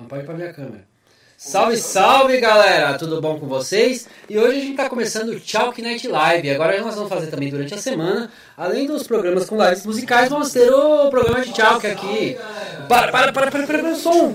[0.00, 0.88] Não pode ir pra minha câmera.
[1.36, 2.98] Salve, salve galera!
[2.98, 4.08] Tudo bom com vocês?
[4.28, 6.50] E hoje a gente está começando o Chalk Night Live.
[6.50, 10.52] Agora nós vamos fazer também durante a semana, além dos programas com lives musicais, vamos
[10.52, 12.36] ter o programa de Chalk aqui.
[12.88, 14.34] Para, para, para, para, para, o som!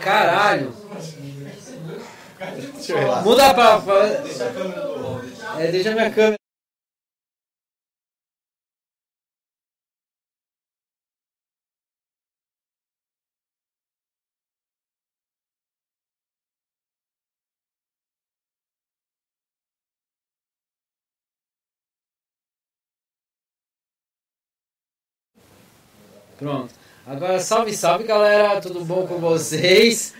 [0.00, 0.72] Caralho!
[3.24, 3.80] Muda pra.
[3.80, 4.04] pra...
[5.58, 6.38] É, deixa minha câmera.
[26.38, 26.72] Pronto.
[27.04, 30.14] Agora, salve, salve galera, tudo bom com vocês?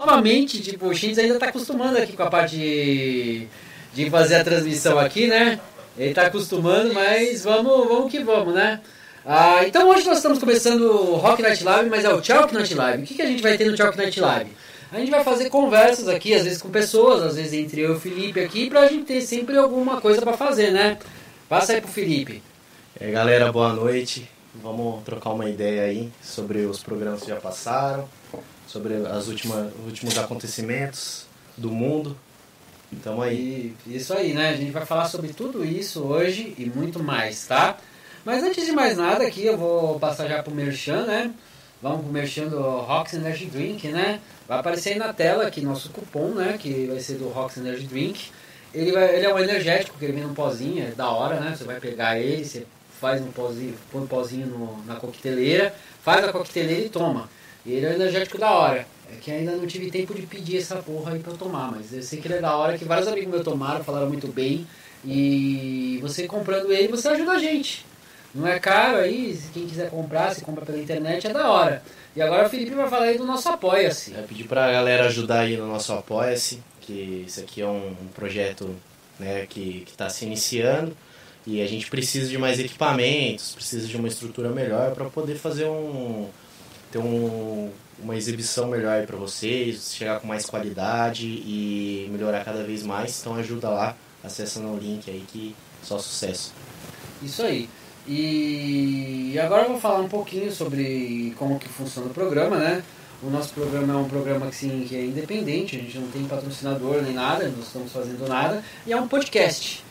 [0.00, 3.48] Novamente, tipo, o Shins ainda tá acostumando aqui com a parte de,
[3.92, 5.60] de fazer a transmissão aqui, né?
[5.98, 8.80] Ele tá acostumando, mas vamos, vamos que vamos, né?
[9.24, 12.74] Ah, então hoje nós estamos começando o Rock Night Live, mas é o Chalk Night
[12.74, 13.02] Live.
[13.02, 14.50] O que, que a gente vai ter no Chalk Night Live?
[14.92, 17.96] A gente vai fazer conversas aqui, às vezes com pessoas, às vezes entre eu e
[17.96, 20.98] o Felipe aqui, pra gente ter sempre alguma coisa para fazer, né?
[21.48, 22.42] Passa aí pro Felipe.
[23.02, 24.30] Aí, galera, boa noite.
[24.54, 28.08] Vamos trocar uma ideia aí sobre os programas que já passaram,
[28.68, 32.16] sobre as últimas, os últimos acontecimentos do mundo.
[32.92, 33.74] Então aí.
[33.88, 34.50] Isso aí, né?
[34.50, 37.76] A gente vai falar sobre tudo isso hoje e muito mais, tá?
[38.24, 41.34] Mas antes de mais nada aqui, eu vou passar já pro Merchan, né?
[41.82, 44.20] Vamos pro Merchan do Rox Energy Drink, né?
[44.46, 46.56] Vai aparecer aí na tela aqui nosso cupom, né?
[46.56, 48.30] Que vai ser do Rox Energy Drink.
[48.72, 51.56] Ele, vai, ele é um energético, que ele vem num pozinho, é da hora, né?
[51.56, 52.64] Você vai pegar ele, você
[53.02, 57.28] faz um pozinho, põe um pozinho no, na coqueteleira, faz a coqueteleira e toma.
[57.66, 58.86] Ele é um energético da hora.
[59.12, 61.92] É que ainda não tive tempo de pedir essa porra aí pra eu tomar, mas
[61.92, 64.64] eu sei que ele é da hora, que vários amigos meus tomaram, falaram muito bem.
[65.04, 67.84] E você comprando ele, você ajuda a gente.
[68.32, 71.82] Não é caro aí, quem quiser comprar, se compra pela internet, é da hora.
[72.14, 74.14] E agora o Felipe vai falar aí do nosso Apoia-se.
[74.14, 78.08] Eu pedir pra galera ajudar aí no nosso Apoia-se, que isso aqui é um, um
[78.14, 78.74] projeto
[79.18, 80.96] né, que está se iniciando.
[81.46, 85.66] E a gente precisa de mais equipamentos, precisa de uma estrutura melhor para poder fazer
[85.66, 86.28] um
[86.90, 92.82] ter um, uma exibição melhor para vocês, chegar com mais qualidade e melhorar cada vez
[92.82, 93.20] mais.
[93.20, 96.52] Então ajuda lá, acessando o link aí que só sucesso.
[97.22, 97.68] Isso aí.
[98.06, 102.82] E agora vou falar um pouquinho sobre como que funciona o programa, né?
[103.22, 106.24] O nosso programa é um programa que, sim, que é independente, a gente não tem
[106.24, 109.84] patrocinador nem nada, não estamos fazendo nada, e é um podcast.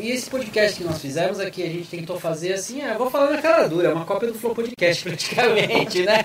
[0.00, 3.30] E esse podcast que nós fizemos aqui, a gente tentou fazer assim, eu vou falar
[3.30, 6.24] na cara dura, é uma cópia do Flow Podcast praticamente, né?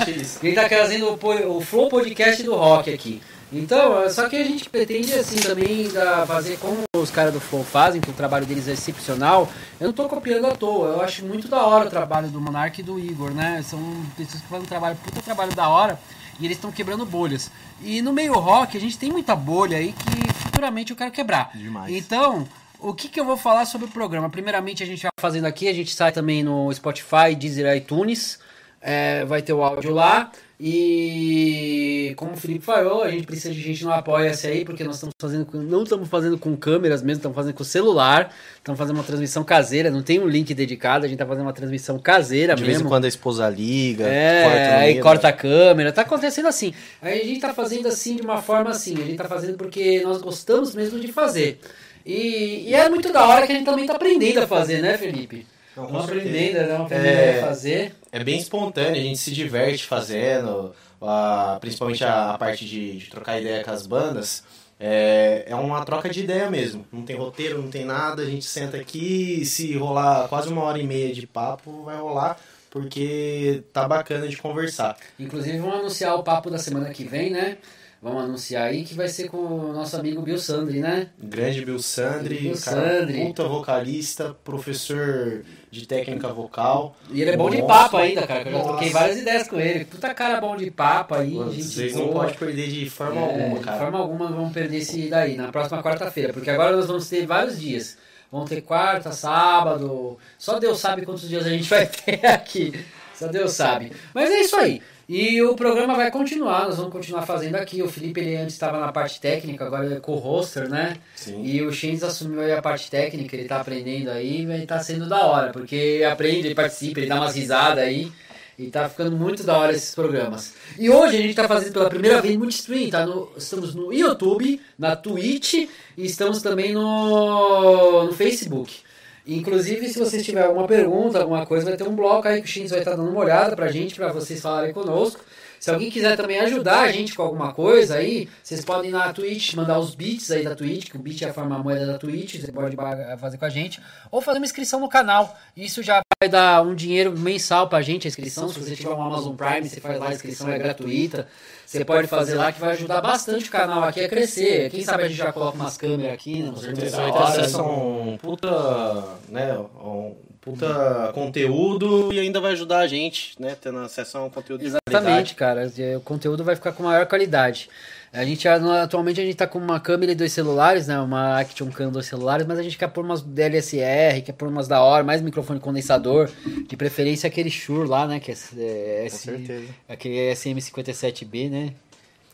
[0.00, 3.22] a gente tá trazendo o, o Flow Podcast do rock aqui.
[3.52, 7.62] Então, só que a gente pretende assim também da, fazer como os caras do Flow
[7.62, 9.48] fazem, que o trabalho deles é excepcional.
[9.78, 12.80] Eu não tô copiando à toa, eu acho muito da hora o trabalho do Monark
[12.80, 13.62] e do Igor, né?
[13.62, 13.78] São
[14.16, 16.00] pessoas que fazem um trabalho, puta trabalho da hora
[16.40, 17.50] e eles estão quebrando bolhas.
[17.82, 21.50] E no meio rock a gente tem muita bolha aí que futuramente eu quero quebrar.
[21.54, 21.94] Demais.
[21.94, 22.48] Então,
[22.82, 24.28] o que, que eu vou falar sobre o programa?
[24.28, 28.38] Primeiramente, a gente vai fazendo aqui, a gente sai também no Spotify, Deezer, iTunes.
[28.84, 30.32] É, vai ter o áudio lá.
[30.64, 34.94] E como o Felipe falou, a gente precisa de gente no Apoia-se aí, porque nós
[34.94, 39.02] estamos fazendo, não estamos fazendo com câmeras mesmo, estamos fazendo com celular, estamos fazendo uma
[39.02, 42.62] transmissão caseira, não tem um link dedicado, a gente está fazendo uma transmissão caseira de
[42.62, 42.64] mesmo.
[42.64, 46.46] De vez em quando a esposa liga, é, corta aí corta a câmera, tá acontecendo
[46.46, 46.72] assim.
[47.00, 50.00] Aí a gente está fazendo assim de uma forma assim, a gente está fazendo porque
[50.04, 51.58] nós gostamos mesmo de fazer.
[52.04, 54.98] E, e, é muito da hora que a gente também está aprendendo a fazer, né,
[54.98, 55.46] Felipe?
[55.76, 57.94] Não, Estamos aprendendo, não, aprendendo é, a fazer.
[58.10, 63.10] É bem espontâneo, a gente se diverte fazendo, a, principalmente a, a parte de, de,
[63.10, 64.44] trocar ideia com as bandas.
[64.78, 66.84] É, é uma troca de ideia mesmo.
[66.92, 70.62] Não tem roteiro, não tem nada, a gente senta aqui e se rolar quase uma
[70.62, 72.36] hora e meia de papo, vai rolar
[72.72, 74.96] porque tá bacana de conversar.
[75.18, 77.58] Inclusive vamos anunciar o papo da semana que vem, né?
[78.02, 81.10] Vamos anunciar aí que vai ser com o nosso amigo Bill Sandri, né?
[81.22, 83.26] Grande Bill Sandri, Bill cara, Sandri.
[83.26, 86.96] puta vocalista, professor de técnica vocal.
[87.12, 89.60] E ele é bom de papo ainda, cara, que eu já troquei várias ideias com
[89.60, 89.84] ele.
[89.84, 92.04] Puta cara bom de papo aí, Mano, gente Vocês boa.
[92.06, 93.78] não podem perder de forma É, alguma, De cara.
[93.78, 97.24] forma alguma não vamos perder esse daí, na próxima quarta-feira, porque agora nós vamos ter
[97.24, 97.96] vários dias.
[98.32, 102.72] Vamos ter quarta, sábado, só Deus sabe quantos dias a gente vai ter aqui.
[103.14, 103.92] Só Deus sabe.
[104.12, 104.82] Mas é isso aí.
[105.14, 107.82] E o programa vai continuar, nós vamos continuar fazendo aqui.
[107.82, 110.96] O Felipe ele antes estava na parte técnica, agora ele é co-hoster, né?
[111.14, 111.44] Sim.
[111.44, 115.06] E o Shins assumiu aí a parte técnica, ele tá aprendendo aí, e tá sendo
[115.06, 118.10] da hora, porque ele aprende, ele participa, ele dá umas risadas aí.
[118.58, 120.54] E tá ficando muito da hora esses programas.
[120.78, 123.04] E hoje a gente tá fazendo pela primeira vez multistream, tá?
[123.04, 125.68] No, estamos no YouTube, na Twitch e
[126.06, 128.80] estamos também no, no Facebook.
[129.26, 132.50] Inclusive, se vocês tiverem alguma pergunta, alguma coisa, vai ter um bloco aí que o
[132.50, 135.24] Shins vai estar dando uma olhada pra gente, pra vocês falarem conosco.
[135.60, 139.12] Se alguém quiser também ajudar a gente com alguma coisa aí, vocês podem ir na
[139.12, 141.98] Twitch, mandar os bits aí da Twitch, que o bit é a forma moeda da
[141.98, 142.76] Twitch, você pode
[143.20, 143.80] fazer com a gente,
[144.10, 145.38] ou fazer uma inscrição no canal.
[145.56, 148.48] Isso já vai dar um dinheiro mensal pra gente, a inscrição.
[148.48, 151.28] Se você tiver um Amazon Prime, você faz lá, a inscrição é gratuita.
[151.72, 154.70] Você pode fazer lá que vai ajudar bastante o canal aqui a crescer.
[154.70, 156.50] Quem sabe a gente já coloca umas câmeras aqui, né?
[156.50, 162.52] Com certeza vai ter acesso a um puta, né, um puta conteúdo e ainda vai
[162.52, 165.70] ajudar a gente, né, tendo acesso a um conteúdo Exatamente, cara.
[165.96, 167.70] O conteúdo vai ficar com maior qualidade.
[168.12, 171.00] A gente atualmente a gente tá com uma câmera e dois celulares, né?
[171.00, 174.68] Uma Action Cam dois celulares, mas a gente quer pôr umas DLSR, quer pôr umas
[174.68, 176.28] da hora, mais microfone condensador,
[176.68, 178.20] de preferência aquele Shure lá, né?
[178.20, 179.64] Que é, é, certeza.
[179.88, 181.72] Aquele SM57B, né?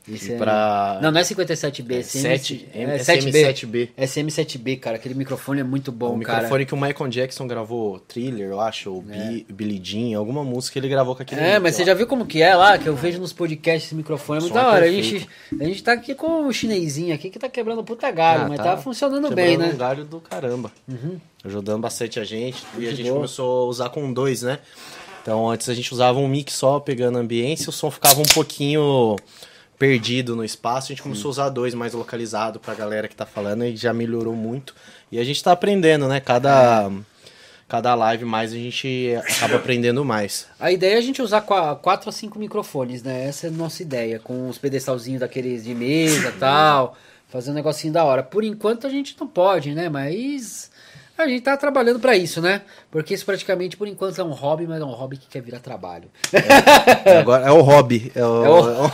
[0.08, 0.36] Isso é...
[0.36, 0.98] pra...
[1.02, 3.88] Não, não é 57B, é, 7, é, é SM7B.
[3.96, 4.96] É SM7B, cara.
[4.96, 6.38] Aquele microfone é muito bom, o cara.
[6.38, 9.42] O microfone que o Michael Jackson gravou Thriller, eu acho, ou é.
[9.52, 12.42] Billie Jean, alguma música ele gravou com aquele É, mas você já viu como que
[12.42, 12.78] é lá?
[12.78, 14.38] Que eu vejo nos podcasts esse microfone.
[14.38, 14.86] É muito da hora.
[14.86, 15.28] A gente,
[15.60, 18.58] a gente tá aqui com o chinesinho aqui que tá quebrando puta galho, ah, mas
[18.58, 19.70] tá, tá funcionando bem, né?
[19.74, 20.72] um galho do caramba.
[20.88, 21.18] Uhum.
[21.44, 22.64] Ajudando bastante a gente.
[22.72, 23.16] Muito e a gente bom.
[23.16, 24.58] começou a usar com dois, né?
[25.22, 29.16] Então antes a gente usava um mic só pegando ambiência, o som ficava um pouquinho
[29.78, 33.24] perdido no espaço, a gente começou a usar dois mais localizado pra galera que tá
[33.24, 34.74] falando e já melhorou muito.
[35.10, 36.18] E a gente tá aprendendo, né?
[36.20, 36.90] Cada,
[37.68, 40.46] cada live mais a gente acaba aprendendo mais.
[40.58, 43.26] A ideia é a gente usar quatro a cinco microfones, né?
[43.26, 46.96] Essa é a nossa ideia, com os pedestalzinhos daqueles de mesa tal,
[47.28, 48.22] fazer um negocinho da hora.
[48.22, 49.88] Por enquanto a gente não pode, né?
[49.88, 50.70] Mas
[51.18, 52.62] a gente tá trabalhando para isso, né?
[52.90, 55.58] Porque isso praticamente, por enquanto, é um hobby, mas é um hobby que quer virar
[55.58, 56.08] trabalho.
[57.04, 58.12] É, agora é o hobby.
[58.14, 58.44] É o...
[58.44, 58.90] É o...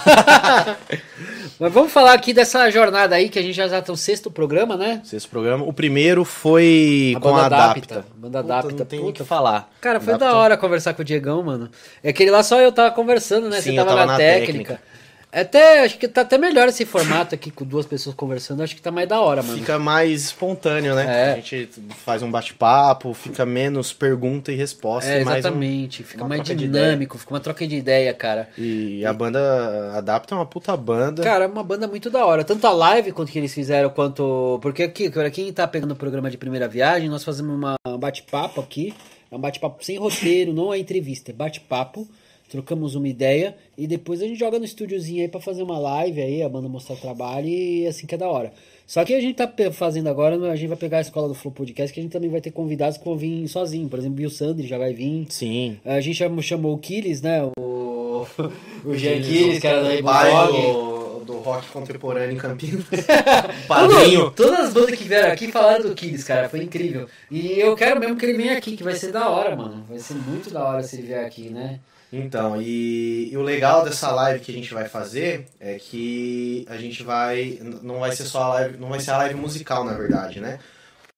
[1.61, 4.77] mas vamos falar aqui dessa jornada aí, que a gente já está no sexto programa,
[4.77, 5.03] né?
[5.05, 5.65] Sexto programa.
[5.65, 7.95] O primeiro foi a com a Adapta.
[7.95, 8.07] Adapta.
[8.17, 8.75] Banda Adapta.
[8.75, 9.71] Não tem o que falar.
[9.81, 10.35] Cara, foi Adapta.
[10.35, 11.71] da hora conversar com o Diegão, mano.
[12.03, 13.61] É aquele lá só eu tava conversando, né?
[13.61, 14.75] Sim, Você tava, tava na, na técnica.
[14.75, 14.94] técnica.
[15.35, 18.81] Até, acho que tá até melhor esse formato aqui com duas pessoas conversando, acho que
[18.81, 19.59] tá mais da hora, mano.
[19.59, 21.31] Fica mais espontâneo, né?
[21.31, 21.33] É.
[21.33, 21.69] A gente
[22.05, 25.11] faz um bate-papo, fica menos pergunta e resposta.
[25.11, 28.49] É, e mais exatamente, um, fica mais dinâmico, fica uma troca de ideia, cara.
[28.57, 31.25] E, e a banda Adapta é uma puta banda.
[31.25, 32.45] Cara, é uma banda muito da hora.
[32.45, 34.61] Tanto a live quanto que eles fizeram, quanto.
[34.63, 37.99] Porque aqui, para quem tá pegando o programa de primeira viagem, nós fazemos uma, um
[37.99, 38.95] bate-papo aqui.
[39.33, 42.09] É um bate-papo sem roteiro, não é entrevista, é bate-papo
[42.55, 46.23] trocamos uma ideia e depois a gente joga no estúdiozinho aí para fazer uma live
[46.23, 48.53] aí, a banda mostrar o trabalho e assim que é da hora.
[48.87, 51.53] Só que a gente tá fazendo agora, a gente vai pegar a escola do Flow
[51.53, 53.89] Podcast, que a gente também vai ter convidados que vão vir sozinho.
[53.89, 55.27] Por exemplo, o Bill Sandri já vai vir.
[55.31, 55.79] Sim.
[55.85, 57.41] A gente já chamou o Killis, né?
[58.27, 58.27] O,
[58.87, 62.87] o Jean Killis, que era da do, do rock contemporâneo em Campinas.
[63.69, 64.31] Padrinho.
[64.31, 66.49] Todas as bandas que vieram aqui falaram do Killis, cara.
[66.49, 67.07] Foi incrível.
[67.31, 69.85] E eu quero mesmo que ele venha aqui, que vai ser da hora, mano.
[69.87, 71.81] Vai ser muito da hora se ele vier aqui, né?
[72.17, 76.77] Então, e, e, o legal dessa live que a gente vai fazer é que a
[76.77, 77.59] gente vai.
[77.83, 78.79] Não vai ser só a live.
[78.79, 80.61] Não vai ser a live musical, na verdade, né?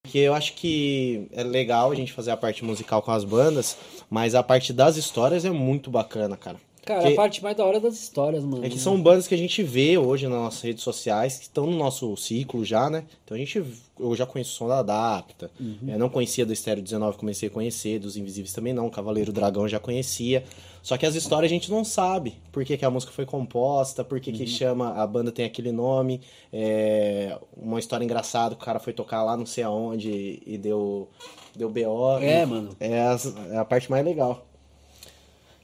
[0.02, 3.76] Porque eu acho que é legal a gente fazer a parte musical com as bandas,
[4.08, 6.56] mas a parte das histórias é muito bacana, cara.
[6.86, 8.64] Cara, Porque a parte mais da hora das histórias, mano.
[8.64, 11.66] É que são bandas que a gente vê hoje nas nossas redes sociais, que estão
[11.66, 13.02] no nosso ciclo já, né?
[13.24, 13.60] Então a gente.
[13.98, 15.50] Eu já conheço o som da Adapta.
[15.58, 15.78] Uhum.
[15.88, 18.88] Eu não conhecia do Estéreo 19, comecei a conhecer, dos Invisíveis também não.
[18.88, 20.44] Cavaleiro Dragão já conhecia.
[20.80, 22.36] Só que as histórias a gente não sabe.
[22.52, 24.36] Por que, que a música foi composta, por que, uhum.
[24.36, 26.20] que chama, a banda tem aquele nome.
[26.52, 31.08] É, uma história engraçada, o cara foi tocar lá não sei aonde e deu,
[31.56, 32.18] deu BO.
[32.20, 32.76] É, mano.
[32.78, 33.18] É a,
[33.50, 34.45] é a parte mais legal.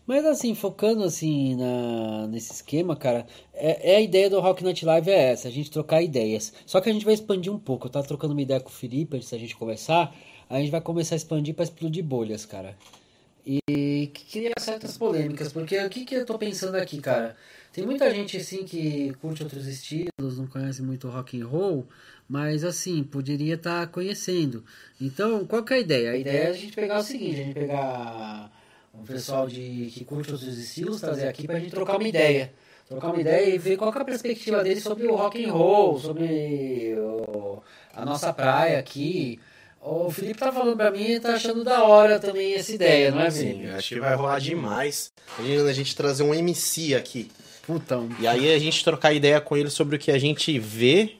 [0.07, 4.85] Mas assim, focando assim na, nesse esquema, cara, é, é, a ideia do Rock Night
[4.85, 6.53] Live é essa, a gente trocar ideias.
[6.67, 7.87] Só que a gente vai expandir um pouco.
[7.87, 10.15] Eu tava trocando uma ideia com o Felipe antes da gente conversar.
[10.51, 12.77] A gente vai começar a expandir para explodir bolhas, cara.
[13.45, 17.37] E que cria certas polêmicas, porque o que, que eu tô pensando aqui, cara?
[17.73, 21.88] Tem muita gente assim que curte outros estilos, não conhece muito rock and roll,
[22.29, 24.65] mas assim, poderia estar tá conhecendo.
[25.01, 26.11] Então, qual que é a ideia?
[26.12, 28.53] A ideia é a gente pegar o seguinte, a gente pegar
[28.94, 32.52] um pessoal de, que curte outros estilos, trazer aqui pra gente trocar uma ideia.
[32.88, 35.98] Trocar uma ideia e ver qual é a perspectiva dele sobre o rock and roll,
[35.98, 37.62] sobre o,
[37.94, 39.40] a nossa praia aqui.
[39.81, 43.20] O Felipe tá falando pra mim e tá achando da hora também essa ideia, não
[43.20, 45.12] é, Sim, acho que vai rolar demais.
[45.38, 47.31] Imagina a gente trazer um MC aqui.
[47.66, 48.09] Putão.
[48.20, 51.14] E aí a gente trocar ideia com ele sobre o que a gente vê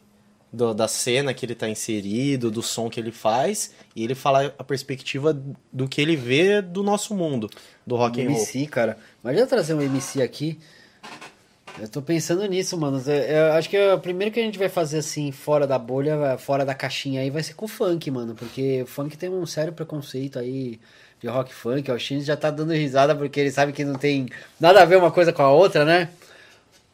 [0.53, 4.53] do, da cena que ele tá inserido, do som que ele faz, e ele falar
[4.59, 5.37] a perspectiva
[5.73, 7.49] do que ele vê do nosso mundo,
[7.87, 8.37] do rock and roll.
[8.37, 8.99] MC, cara.
[9.25, 10.59] Imagina trazer um MC aqui.
[11.81, 13.03] Eu tô pensando nisso, mano.
[13.07, 16.37] Eu, eu acho que o primeiro que a gente vai fazer assim, fora da bolha,
[16.37, 18.35] fora da caixinha aí, vai ser com o funk, mano.
[18.35, 20.79] Porque o funk tem um sério preconceito aí
[21.19, 21.91] de rock funk.
[21.91, 24.29] O Shinji já tá dando risada porque ele sabe que não tem
[24.61, 26.11] nada a ver uma coisa com a outra, né?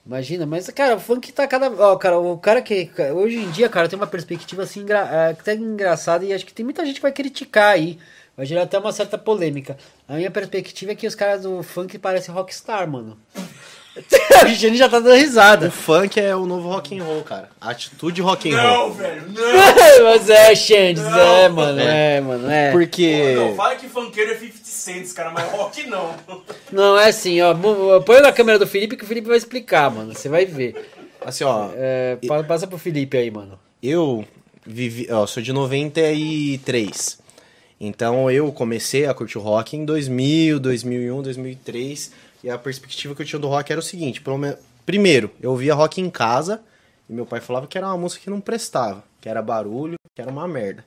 [0.07, 1.71] Imagina, mas, cara, o funk tá cada.
[1.71, 2.91] Ó, cara, o cara que.
[3.15, 5.01] Hoje em dia, cara, tem uma perspectiva assim, engra...
[5.01, 7.99] é, até engraçada e acho que tem muita gente que vai criticar aí.
[8.37, 9.77] Vai gerar até uma certa polêmica.
[10.07, 13.19] A minha perspectiva é que os caras do funk parecem rockstar, mano.
[14.45, 15.69] o Gene já tá dando risada.
[15.69, 17.49] O funk é o novo rock and roll, cara.
[17.61, 18.93] Atitude rock and Não, roll.
[18.95, 20.05] velho, não!
[20.05, 21.19] Mas é, Xandes, Não.
[21.19, 22.71] é, mano, é, mano, é.
[22.73, 26.15] Porque Não, fala que funkeiro é 50 cents, cara, mas rock não.
[26.73, 27.55] Não, é assim, ó.
[28.05, 30.15] Põe na câmera do Felipe que o Felipe vai explicar, mano.
[30.15, 30.75] Você vai ver.
[31.25, 33.59] assim, ó, É, pa- passa pro Felipe aí, mano.
[33.83, 34.25] eu
[34.67, 37.19] vivi, ó, sou de 93.
[37.81, 43.23] Então eu comecei a curtir o rock em 2000, 2001, 2003, e a perspectiva que
[43.23, 46.61] eu tinha do rock era o seguinte, pelo me- primeiro, eu ouvia rock em casa
[47.09, 50.21] e meu pai falava que era uma música que não prestava, que era barulho, que
[50.23, 50.85] era uma merda,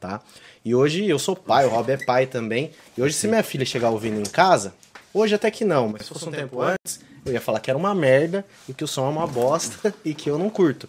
[0.00, 0.20] tá?
[0.64, 3.66] E hoje eu sou pai, o Rob é pai também, e hoje se minha filha
[3.66, 4.74] chegar ouvindo em casa,
[5.12, 7.78] hoje até que não, mas se fosse um tempo antes, eu ia falar que era
[7.78, 10.88] uma merda e que o som é uma bosta e que eu não curto.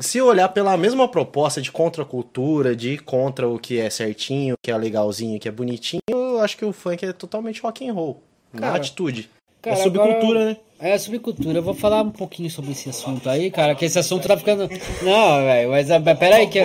[0.00, 4.76] Se olhar pela mesma proposta de contracultura, de contra o que é certinho, que é
[4.76, 8.22] legalzinho, que é bonitinho, eu acho que o funk é totalmente rock and roll.
[8.52, 9.28] Na Cara, atitude.
[9.60, 10.56] cara, é subcultura, agora- né?
[10.80, 11.58] É, subcultura.
[11.58, 14.68] Eu vou falar um pouquinho sobre esse assunto aí, cara, que esse assunto tá ficando.
[15.02, 16.60] Não, velho, mas ah, pera aí que.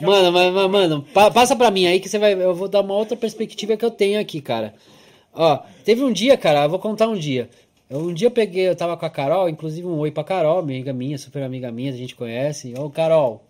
[0.00, 2.34] Mano, mano, pa- passa pra mim aí que você vai.
[2.34, 4.74] Eu vou dar uma outra perspectiva que eu tenho aqui, cara.
[5.32, 7.48] Ó, teve um dia, cara, eu vou contar um dia.
[7.90, 10.92] Um dia eu peguei, eu tava com a Carol, inclusive um oi pra Carol, amiga
[10.92, 12.74] minha, super amiga minha, a gente conhece.
[12.78, 13.42] Ô, Carol,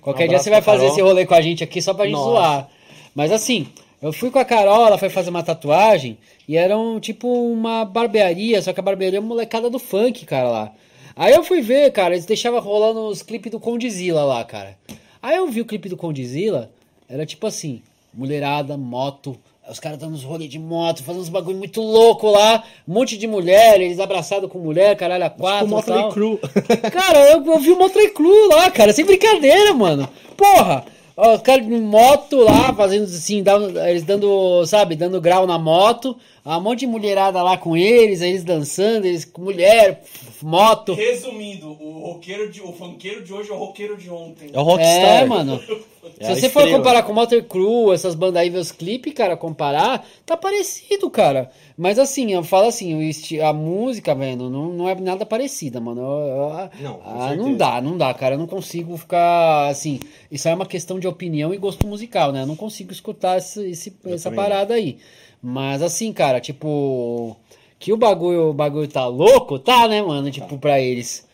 [0.00, 0.92] qualquer Um dia você vai fazer Carol.
[0.92, 2.30] esse rolê com a gente aqui só pra gente Nossa.
[2.30, 2.68] zoar.
[3.14, 3.68] Mas assim,
[4.02, 7.84] eu fui com a Carol, ela foi fazer uma tatuagem e era um, tipo uma
[7.84, 10.72] barbearia, só que a barbearia é uma molecada do funk, cara, lá.
[11.14, 14.76] Aí eu fui ver, cara, eles deixavam rolando os clipes do Condizila lá, cara.
[15.22, 16.70] Aí eu vi o clipe do Condizila,
[17.08, 17.80] era tipo assim,
[18.12, 19.38] mulherada, moto,
[19.70, 23.16] os caras dando uns rolês de moto, fazendo uns bagulho muito louco lá, um monte
[23.16, 25.96] de mulher, eles abraçados com mulher, caralho, a quatro Tipo e tal.
[25.96, 26.90] Motley Crue.
[26.90, 30.08] Cara, eu, eu vi o Motley Crue lá, cara, sem brincadeira, mano.
[30.36, 30.84] Porra!
[31.16, 35.58] Ó, Os caras de moto lá, fazendo assim, dando- eles dando, sabe, dando grau na
[35.58, 40.02] moto, um monte de mulherada lá com eles, eles dançando, eles mulher,
[40.42, 40.94] moto.
[40.94, 44.50] Resumindo, o roqueiro de, o funkeiro de hoje é o roqueiro de ontem.
[44.52, 45.22] É o rockstar.
[45.22, 45.60] É, mano.
[46.18, 46.78] É Se você for estrela.
[46.78, 51.50] comparar com Motley Crue, essas bandas aí, ver os clipes, cara, comparar, tá parecido, cara.
[51.78, 55.80] Mas assim, eu falo assim, o esti- a música, velho, não, não é nada parecida,
[55.80, 56.00] mano.
[56.00, 58.34] Eu- eu- Não, ah, não dá, não dá, cara.
[58.34, 60.00] Eu não consigo ficar, assim,
[60.30, 62.42] isso aí é uma questão de opinião e gosto musical, né?
[62.42, 64.98] Eu não consigo escutar esse, esse- essa parada aí.
[65.40, 67.36] Mas assim, cara, tipo,
[67.78, 70.30] que o bagulho, o bagulho tá louco, tá, né, mano?
[70.32, 71.26] Tipo, pra eles.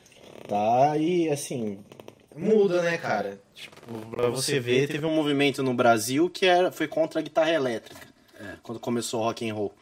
[0.49, 1.78] Tá, e assim,
[2.34, 3.38] muda, né, cara?
[3.55, 3.76] Tipo,
[4.11, 8.07] pra você ver, teve um movimento no Brasil que era, foi contra a guitarra elétrica,
[8.62, 9.74] quando começou o rock and roll.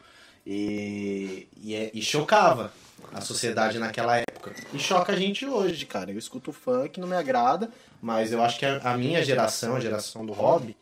[0.45, 2.73] E, e, é- e chocava
[3.13, 4.53] a sociedade naquela época.
[4.73, 6.11] E choca a gente hoje, cara.
[6.11, 7.69] Eu escuto funk, não me agrada,
[8.01, 10.75] mas eu acho que a, a minha geração, a geração do hobby,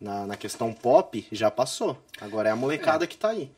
[0.00, 1.98] na, na questão pop, já passou.
[2.20, 3.50] Agora é a molecada que tá aí.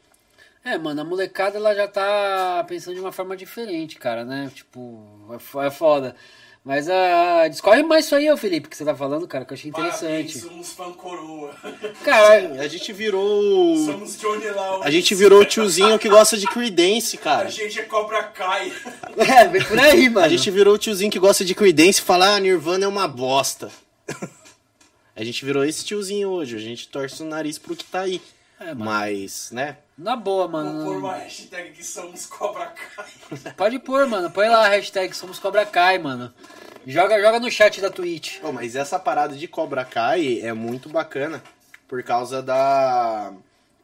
[0.67, 4.51] É, mano, a molecada ela já tá pensando de uma forma diferente, cara, né?
[4.53, 5.01] Tipo,
[5.31, 6.17] é é foda.
[6.65, 9.55] Mas ah, discorre mais isso aí, ô Felipe, que você tá falando, cara, que eu
[9.57, 10.41] achei interessante.
[10.41, 11.55] Parabéns, somos fã coroa.
[12.03, 13.77] Cara, A gente virou.
[13.77, 14.83] somos Johnny Lau.
[14.83, 17.49] A gente virou o tiozinho que gosta de Creedence, A cara.
[17.49, 18.73] gente é Cobra Kai.
[19.17, 20.27] é, vem por aí, mano.
[20.27, 23.07] A gente virou o tiozinho que gosta de Creedence e fala, ah, Nirvana é uma
[23.07, 23.71] bosta.
[25.15, 28.21] a gente virou esse tiozinho hoje, a gente torce o nariz pro que tá aí.
[28.59, 28.75] É.
[28.75, 29.77] Mas, né?
[29.97, 30.99] Na boa, Vou pôr mano.
[30.99, 33.53] uma hashtag que somos Cobra Kai.
[33.57, 34.31] Pode pôr, mano.
[34.31, 36.33] Põe lá a hashtag Somos Cobra Kai, mano.
[36.87, 38.39] Joga, joga no chat da Twitch.
[38.41, 41.43] Pô, mas essa parada de Cobra Kai é muito bacana
[41.89, 43.33] por causa da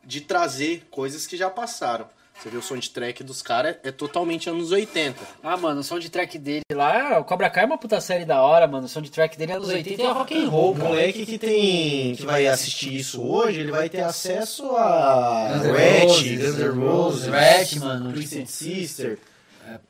[0.04, 2.06] de trazer coisas que já passaram.
[2.40, 5.16] Você vê o soundtrack dos caras é totalmente anos 80.
[5.42, 8.66] Ah, mano, o soundtrack dele lá, o Cobra Kai é uma puta série da hora,
[8.66, 8.86] mano.
[8.86, 12.16] O soundtrack dele é dos 80 e é rock and roll, O moleque que tem
[12.16, 16.58] que vai assistir isso hoje, ele vai ter acesso a Guns N' Ratch, Roses, Guns
[16.58, 19.18] N' Roses, Ratch, mano, Twisted Sister.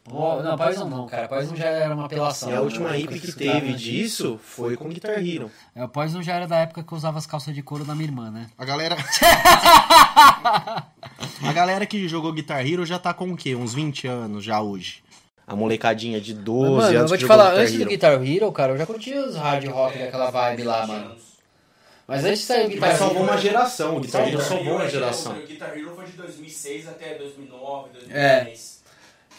[0.05, 1.29] Pô, não, Poison não, cara.
[1.29, 2.51] Poison já era uma apelação.
[2.51, 5.51] E a última hip que teve disso foi com Guitar Hero.
[5.75, 7.95] É, o Poison já era da época que eu usava as calças de couro da
[7.95, 8.49] minha irmã, né?
[8.59, 8.97] A galera.
[11.43, 13.55] a galera que jogou Guitar Hero já tá com o quê?
[13.55, 15.03] Uns 20 anos já hoje.
[15.47, 17.81] A molecadinha de 12 Mas, mano, eu anos vou que te falar, Guitar antes do
[17.81, 17.91] Hero.
[17.91, 21.15] Guitar Hero, cara, eu já curti os hard rock daquela vibe lá, mano.
[22.07, 24.83] Mas antes de sair o Guitar Mas salvou uma geração, o Guitar Hero salvou uma
[24.83, 25.33] é de- geração.
[25.33, 28.53] O Guitar Hero foi de 2006 até 2009, É.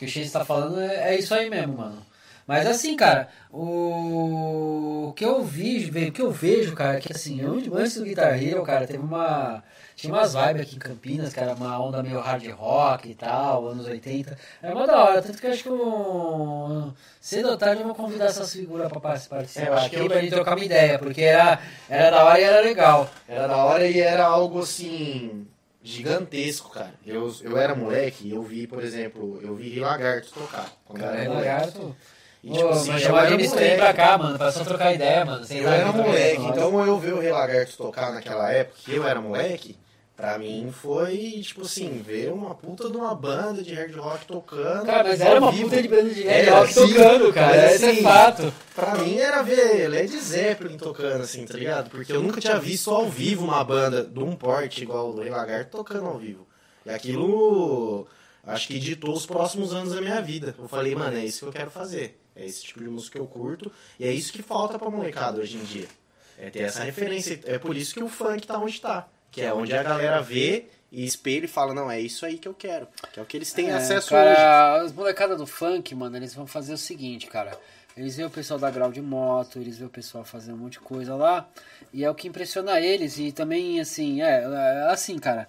[0.03, 0.13] 2010.
[0.13, 2.05] que o Chase tá falando é, é isso aí mesmo, mano.
[2.45, 7.39] Mas assim, cara, o, que eu vi, o que eu vejo, cara, é que assim,
[7.41, 9.63] antes do Guitar Hero, cara, teve uma.
[9.95, 13.67] Tinha umas vibes aqui em Campinas, que era uma onda meio hard rock e tal,
[13.69, 14.37] anos 80.
[14.61, 17.95] É uma da hora, tanto que eu acho que eu, cedo ou tarde eu vou
[17.95, 20.65] convidar essas figuras pra participar É, eu acho que aqui eu- pra gente trocar uma
[20.65, 23.09] ideia, porque era, era da hora e era legal.
[23.27, 25.47] Era da hora e era algo assim
[25.83, 26.93] gigantesco, cara.
[27.05, 30.71] Eu, eu era moleque e eu vi, por exemplo, eu vi Lagarto tocar.
[30.85, 31.47] Quando eu Cara, era é moleque.
[31.49, 31.95] lagarto.
[32.43, 33.81] E, tipo assim, mas eu chamar era eles trem moleque.
[33.81, 35.45] pra cá, mano, pra só trocar ideia, mano.
[35.45, 38.95] Sei Eu era que moleque, então eu ver o Rei Lagarto tocar naquela época, que
[38.95, 39.77] eu era moleque,
[40.15, 44.85] pra mim foi, tipo assim, ver uma puta de uma banda de hard rock tocando.
[44.85, 45.69] Cara, mas era uma vivo.
[45.69, 47.57] puta de banda de hard rock tocando, cara.
[47.57, 48.53] Mas Esse é assim, fato.
[48.75, 51.89] Pra mim era ver Led Zeppelin tocando, assim, tá ligado?
[51.89, 55.29] Porque eu nunca tinha visto ao vivo uma banda de um porte igual o Rei
[55.29, 56.47] Lagarto tocando ao vivo.
[56.85, 58.05] E aquilo,
[58.45, 60.55] acho que ditou os próximos anos da minha vida.
[60.59, 62.19] Eu falei, mano, é isso que eu quero fazer.
[62.35, 63.71] É esse tipo de música que eu curto.
[63.99, 65.87] E é isso que falta pra molecada hoje em dia.
[66.37, 67.39] É ter essa referência.
[67.45, 69.07] É por isso que o funk tá onde tá.
[69.33, 72.47] Que é onde a galera vê e espelha e fala, não, é isso aí que
[72.47, 72.87] eu quero.
[73.11, 74.35] Que é o que eles têm É, acesso hoje.
[74.35, 77.57] cara, as molecadas do funk, mano, eles vão fazer o seguinte, cara.
[77.97, 80.73] Eles veem o pessoal da grau de moto, eles veem o pessoal fazendo um monte
[80.73, 81.47] de coisa lá.
[81.91, 83.17] E é o que impressiona eles.
[83.17, 85.47] E também, assim, é, é assim, cara.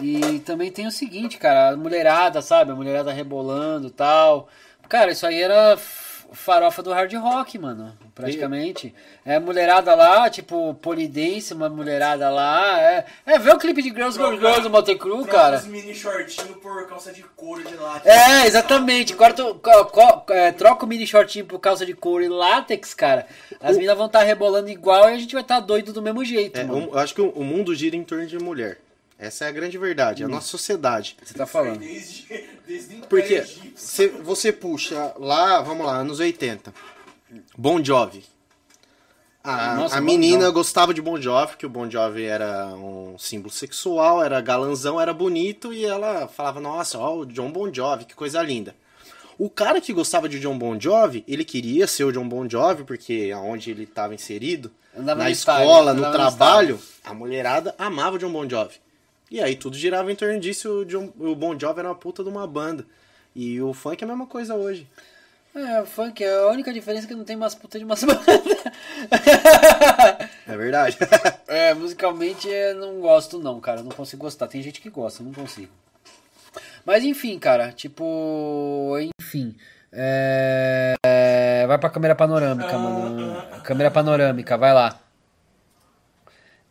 [0.00, 2.72] E também tem o seguinte, cara, a mulherada, sabe?
[2.72, 4.48] A mulherada rebolando e tal.
[4.88, 5.76] Cara, isso aí era
[6.32, 8.94] farofa do hard rock, mano, praticamente.
[9.24, 12.80] É a mulherada lá, tipo, polidense, uma mulherada lá.
[12.80, 15.56] É, é ver o clipe de Girls, Girls, Girls do Motley Crue, cara.
[15.58, 18.00] os mini shortinho por calça de couro de lá.
[18.04, 19.14] É, exatamente.
[19.14, 22.94] Corta, o- co- co- é, troca o mini shortinho por calça de couro e látex,
[22.94, 23.26] cara.
[23.60, 26.58] As meninas vão estar rebolando igual e a gente vai estar doido do mesmo jeito,
[26.58, 26.88] É, mano.
[26.88, 28.78] um- eu acho que o, o mundo gira em torno de mulher.
[29.20, 31.14] Essa é a grande verdade, é a nossa sociedade.
[31.22, 31.78] Você tá falando.
[31.80, 33.44] Desde, desde Porque
[33.76, 36.72] você, você puxa lá, vamos lá, anos 80.
[37.56, 38.24] Bon Jovi.
[39.44, 40.54] A, Nossa, a Bon menina Jovi.
[40.54, 45.12] gostava de Bon Jovi, porque o Bon Jovi era um símbolo sexual, era galanzão, era
[45.12, 48.74] bonito, e ela falava, nossa, ó, o John Bon Jovi, que coisa linda.
[49.38, 52.84] O cara que gostava de John Bon Jovi, ele queria ser o John Bon Jovi,
[52.84, 58.18] porque aonde ele estava inserido, Andava na estádio, escola, no trabalho, a mulherada amava o
[58.18, 58.76] John Bon Jovi.
[59.30, 62.24] E aí tudo girava em torno disso, o, John, o Bon Jovi era uma puta
[62.24, 62.84] de uma banda.
[63.34, 64.88] E o funk é a mesma coisa hoje.
[65.54, 68.24] É, o funk, a única diferença é que não tem umas putas de umas bandas.
[70.46, 70.96] É verdade.
[71.46, 73.80] é, musicalmente eu não gosto não, cara.
[73.80, 74.48] Eu não consigo gostar.
[74.48, 75.72] Tem gente que gosta, eu não consigo.
[76.84, 78.96] Mas enfim, cara, tipo.
[79.20, 79.54] Enfim.
[79.92, 83.62] É, é, vai pra câmera panorâmica, mano.
[83.62, 85.00] Câmera panorâmica, vai lá.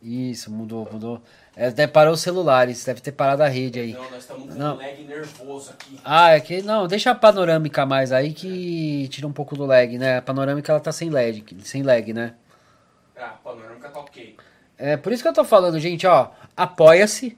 [0.02, 1.22] Isso, mudou, mudou.
[1.62, 3.92] É, deve parar os celulares, deve ter parado a rede aí.
[3.92, 4.76] Não, nós estamos com Não.
[4.76, 6.00] um lag nervoso aqui.
[6.02, 6.62] Ah, é que.
[6.62, 10.16] Não, deixa a panorâmica mais aí que tira um pouco do lag, né?
[10.16, 12.32] A panorâmica ela tá sem lag, sem lag, né?
[13.14, 14.36] Ah, panorâmica tá ok.
[14.78, 16.30] É por isso que eu tô falando, gente, ó.
[16.56, 17.36] Apoia-se.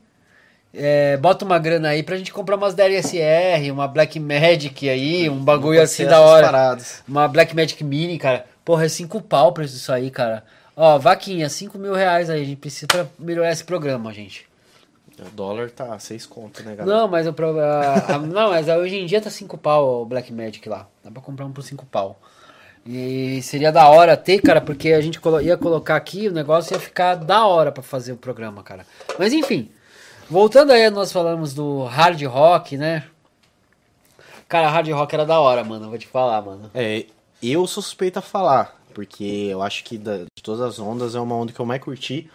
[0.72, 5.42] é, bota uma grana aí pra gente comprar umas DLSR, uma Black Magic aí, um
[5.42, 6.46] bagulho assim da hora.
[6.46, 7.02] Paradas.
[7.08, 8.46] Uma Black Magic Mini, cara.
[8.64, 10.44] Porra, é 5 pau o preço disso aí, cara.
[10.84, 12.42] Ó, vaquinha, 5 mil reais aí.
[12.42, 14.46] A gente precisa pra melhorar esse programa, gente.
[15.16, 16.98] O dólar tá 6 conto, né, galera?
[16.98, 20.04] Não, mas o pro- a- a- não, mas hoje em dia tá 5 pau o
[20.04, 20.88] Black Magic lá.
[21.04, 22.18] Dá pra comprar um por 5 pau.
[22.84, 26.80] E seria da hora ter, cara, porque a gente ia colocar aqui, o negócio ia
[26.80, 28.84] ficar da hora pra fazer o programa, cara.
[29.16, 29.70] Mas enfim,
[30.28, 33.04] voltando aí, nós falamos do hard rock, né?
[34.48, 36.68] Cara, hard rock era da hora, mano, vou te falar, mano.
[36.74, 37.06] É,
[37.40, 41.20] eu sou suspeito a falar, porque eu acho que da- de todas as ondas é
[41.20, 42.30] uma onda que eu mais curti.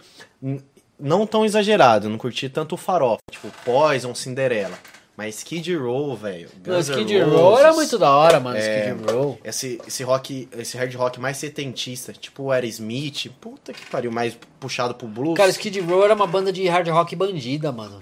[1.00, 4.78] Não tão exagerado, não curti tanto o farofa, tipo Poison, Cinderela.
[5.16, 6.48] Mas Skid Row, velho.
[6.80, 9.38] Skid Row era muito da hora, mano, É, Skid Row.
[9.42, 14.38] Esse, esse rock, esse hard rock mais setentista, tipo o Aerosmith, puta que pariu, mais
[14.60, 15.36] puxado pro blues.
[15.36, 18.00] Cara, Skid Row era uma banda de hard rock bandida, mano.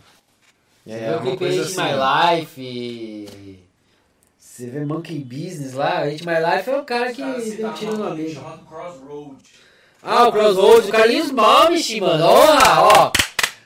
[0.86, 1.76] Você é, o uma coisa assim.
[1.80, 2.60] My Life.
[2.60, 3.65] e-
[4.56, 6.04] Você vê Monkey Business lá.
[6.04, 8.40] Hate My Life é o cara que deu tiro no amigo.
[10.02, 12.24] Ah, o Crossroads, o Carlinhos Malmich, mano.
[12.24, 13.12] Ó, ó.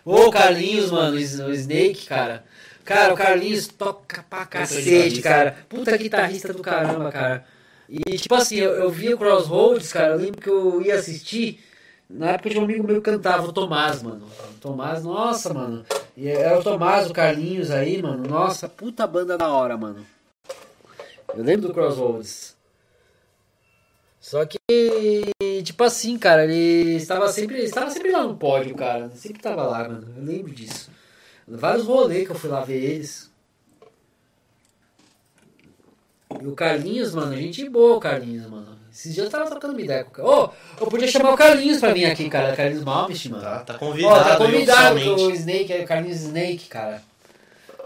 [0.04, 1.20] Ô, Carlinhos, mano, o
[1.54, 2.42] Snake, cara.
[2.84, 5.58] Cara, o Carlinhos toca pra cacete, cara.
[5.68, 7.44] Puta guitarrista do caramba, cara.
[7.88, 10.14] E, tipo assim, eu, eu vi o Crossroads, cara.
[10.14, 11.60] Eu lembro que eu ia assistir.
[12.08, 14.26] Na época tinha um amigo meu que cantava, o Tomás, mano.
[14.26, 15.84] O Tomás, nossa, mano.
[16.16, 18.28] E era o Tomás, o Carlinhos aí, mano.
[18.28, 20.04] Nossa, puta banda da hora, mano.
[21.34, 22.56] Eu lembro do Crossroads.
[24.20, 24.58] Só que,
[25.64, 29.10] tipo assim, cara, ele estava sempre, ele estava sempre lá no pódio, cara.
[29.14, 30.14] Sempre estava lá, mano.
[30.16, 30.90] Eu lembro disso.
[31.48, 33.30] Vários rolês que eu fui lá ver eles.
[36.40, 38.78] E o Carlinhos, mano, gente boa, o Carlinhos, mano.
[38.92, 40.28] Esses dias eu tava trocando uma ideia com o cara.
[40.28, 40.50] Ô,
[40.80, 42.54] eu podia chamar o Carlinhos pra vir aqui, cara.
[42.54, 43.42] Carlinhos Malmich, mano.
[43.42, 44.24] Tá, tá Ó, convidado.
[44.24, 47.02] tá aí, convidado o Snake, é o Carlinhos Snake, cara.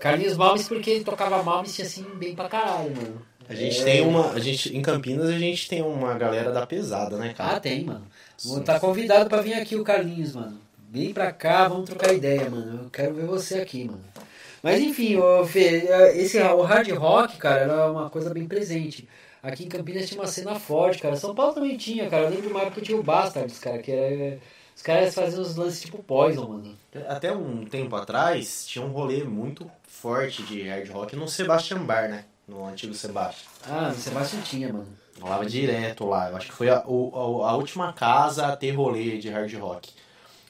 [0.01, 3.23] Carlinhos Malmich porque ele tocava Malmich assim, bem pra caralho, mano.
[3.49, 3.85] A gente É.
[3.85, 4.31] tem uma.
[4.33, 7.57] A gente, em Campinas a gente tem uma galera da pesada, né, cara?
[7.57, 8.07] Ah, tem, mano.
[8.45, 10.59] Vou tá convidado pra vir aqui o Carlinhos, mano.
[10.91, 12.85] Vem pra cá, vamos trocar ideia, mano.
[12.85, 14.01] Eu quero ver você aqui, mano.
[14.63, 19.07] Mas enfim, ô, Fê, esse, o hard rock, cara, era uma coisa bem presente.
[19.43, 21.17] Aqui em Campinas tinha uma cena forte, cara.
[21.17, 22.25] São Paulo também tinha, cara.
[22.25, 24.39] Eu lembro de uma época que tinha o Bastards, cara, que era.
[24.75, 26.77] Os caras faziam uns lances tipo Poison, mano.
[27.09, 32.09] Até um tempo atrás tinha um rolê muito forte de hard rock no Sebastian Bar,
[32.09, 32.25] né?
[32.47, 33.49] No antigo Sebastian.
[33.67, 34.87] Ah, no Sebastião tinha, mano.
[35.21, 36.29] Rolava direto lá.
[36.31, 39.53] Eu acho que foi a, o- a, a última casa a ter rolê de hard
[39.55, 39.91] rock.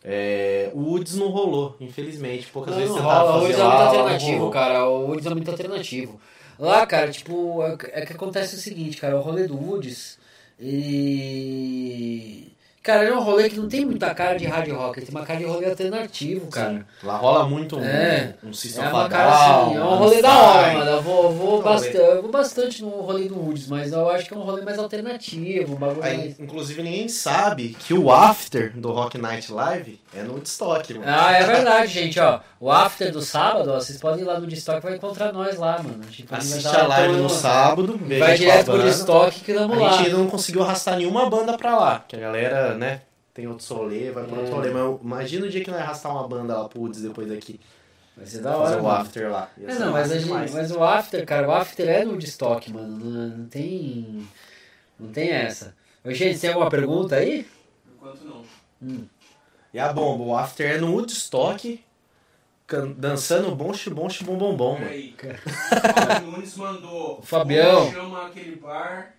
[0.02, 2.46] É, o Woods não rolou, infelizmente.
[2.48, 3.30] Poucas Não, vezes tentaram rola.
[3.30, 4.84] O fazer Woods é lá, muito lá não alternativo, cara.
[4.88, 6.20] O Woods é muito alternativo.
[6.58, 9.16] Lá, cara, tipo, é é que acontece o seguinte, cara.
[9.16, 10.18] O rolê do Woods,
[10.58, 12.53] ele...
[12.84, 14.98] Cara, ele é um rolê que não tem muita cara de hard rock.
[14.98, 16.84] Ele tem uma cara de rolê alternativo, cara.
[17.02, 18.34] Lá rola muito um, É.
[18.44, 19.30] um É System uma a cara
[19.64, 20.90] assim, é um rolê da hora, mano.
[20.90, 24.08] Eu vou, eu vou, É bastante, eu vou bastante no rolê do Woods, mas eu
[24.10, 26.38] acho que é um rolê mais alternativo, um bagulho Aí, mais...
[26.40, 31.04] inclusive, ninguém sabe que o after do Rock Night Live é no Woodstock, mano.
[31.08, 32.40] Ah, é verdade, gente, ó.
[32.60, 35.58] O after do sábado, ó, vocês podem ir lá no Destock e vai encontrar nós
[35.58, 36.00] lá, mano.
[36.10, 38.84] Tipo, Assiste a live todo- no sábado, Vai a a direto pro banda.
[38.84, 39.90] Destock que A vamos lá.
[39.92, 43.02] gente ainda não conseguiu arrastar nenhuma banda pra lá, que a galera, né,
[43.32, 44.50] tem outro solê, vai outro É.
[44.50, 44.70] rolê.
[44.70, 47.60] Mas imagina o dia que nós arrastar uma banda lá pro Woods depois daqui.
[48.16, 49.00] Vai ser da fazer hora, o mano.
[49.00, 49.50] after lá.
[49.58, 50.54] Ia É, ser não, mas, massa a gente, demais.
[50.54, 52.96] mas o after, cara, o after é no Woodstock, mano.
[53.04, 54.28] Não, não tem.
[55.00, 55.74] Não tem essa.
[56.04, 57.44] Ô, gente, tem alguma pergunta aí?
[57.92, 58.44] Enquanto não.
[59.72, 61.82] E a bomba, o after é no Woodstock,
[62.68, 64.86] can- dançando bom bom bom bom bom, mano.
[64.86, 65.16] Peraí.
[66.22, 67.18] O Nunes mandou.
[67.18, 67.86] O Fabião.
[67.86, 69.14] Como chama aquele bar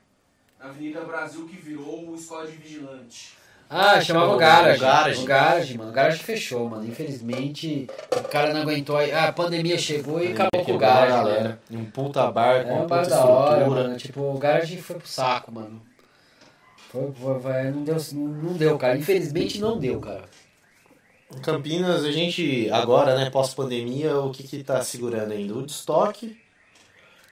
[0.58, 3.36] Avenida Brasil que virou o Escola de Vigilante?
[3.70, 4.80] Ah, chamava o O Garage.
[4.80, 5.22] Garage.
[5.24, 5.90] O Garage, mano.
[5.90, 6.86] O Garage fechou, mano.
[6.86, 8.96] Infelizmente, o cara não aguentou.
[8.98, 11.38] aí- Ah, a pandemia chegou e acabou com o Garage, galera.
[11.38, 11.60] galera.
[11.72, 13.98] Um puta bar, com É uma puta da hora, mano.
[13.98, 15.82] Tipo, o Garage foi pro saco, mano.
[16.92, 18.98] Foi, foi, foi- não, deu, não deu, cara.
[18.98, 20.24] Infelizmente não deu, cara.
[21.42, 25.54] Campinas, a gente, agora, né, pós-pandemia, o que que tá segurando ainda?
[25.54, 26.38] O Woodstock,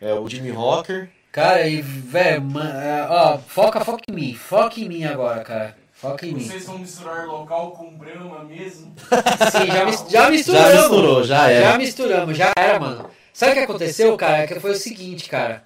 [0.01, 4.33] é, o Jimmy Rocker, Cara, e, velho, é, ó, foca, foca em mim.
[4.35, 5.75] Foca em mim agora, cara.
[6.03, 6.45] Foca em mim.
[6.47, 8.93] Vocês vão misturar local com Brahma mesmo?
[9.51, 10.71] Sim, já, mis- já misturamos.
[10.73, 11.71] Já misturou, já era.
[11.71, 13.09] Já misturamos, já era, mano.
[13.33, 14.45] Sabe o que aconteceu, cara?
[14.45, 15.63] Que foi o seguinte, cara.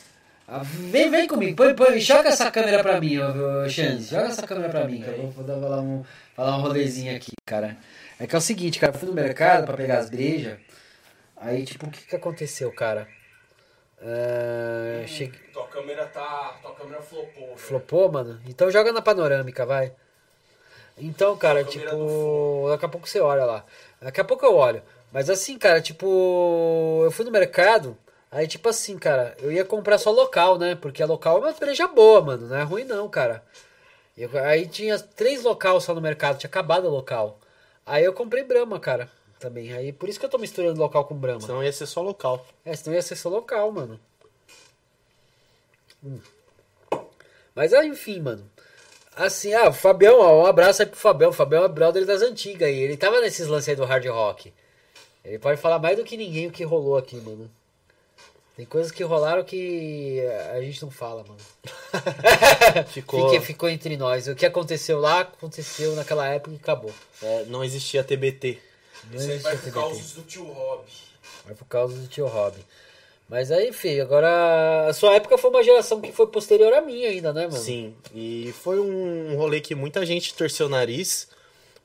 [0.48, 3.18] Ah, Vem, vem comigo, põe, põe, joga essa câmera pra mim,
[3.68, 4.04] Xande.
[4.04, 6.04] Joga essa câmera pra mim, que eu vou, dar falar um,
[6.36, 7.76] falar um rolezinho aqui, cara.
[8.20, 10.58] É que é o seguinte, cara, eu fui no mercado pra pegar as brejas.
[11.36, 13.08] Aí, tipo, o que que aconteceu, cara?
[14.02, 15.40] Ah, cheguei...
[15.52, 16.56] Tua câmera tá.
[16.62, 17.46] Tua câmera flopou.
[17.48, 17.58] velho.
[17.58, 18.40] Flopou, mano?
[18.48, 19.92] Então joga na panorâmica, vai.
[20.98, 23.66] Então, cara, tipo, daqui a pouco você olha lá.
[24.02, 24.82] Daqui a pouco eu olho.
[25.12, 27.98] Mas assim, cara, tipo, eu fui no mercado,
[28.32, 30.76] aí tipo assim, cara, eu ia comprar só local, né?
[30.76, 33.43] Porque a local é uma breja boa, mano, não é ruim não, cara.
[34.18, 37.39] Eu- aí tinha três local só no mercado, tinha acabado o local.
[37.86, 39.72] Aí eu comprei Brahma, cara, também.
[39.74, 41.41] Aí por isso que eu tô misturando local com Brahma.
[41.41, 42.45] senão ia ser só local.
[42.66, 44.00] É, senão ia ser só local, mano.
[46.04, 46.20] Hum.
[47.56, 48.50] Mas ah, enfim, mano.
[49.18, 51.32] Assim, ah, o Fabião, ó, um abraço aí pro Fabião.
[51.32, 52.78] O Fabião é brother das antigas aí.
[52.80, 54.53] Ele tava nesses lances aí do hard rock.
[55.26, 57.49] Ele pode falar mais do que ninguém o que rolou aqui, mano.
[58.55, 60.20] Tem coisas que rolaram que
[60.53, 61.39] a gente não fala, mano.
[62.89, 64.28] Ficou, Fique- ficou entre nós.
[64.28, 66.93] O que aconteceu lá, aconteceu naquela época e acabou.
[67.22, 68.59] é, não existia TBT.
[69.11, 69.80] Não Isso aí existe vai por TBT.
[69.80, 70.84] causa do tio Rob.
[71.45, 72.55] Vai por causa do tio Rob.
[73.30, 74.88] Mas aí, filho, agora.
[74.88, 77.57] A sua época foi uma geração que foi posterior à minha ainda, né, mano?
[77.57, 81.28] Sim, e foi um rolê que muita gente torceu o nariz,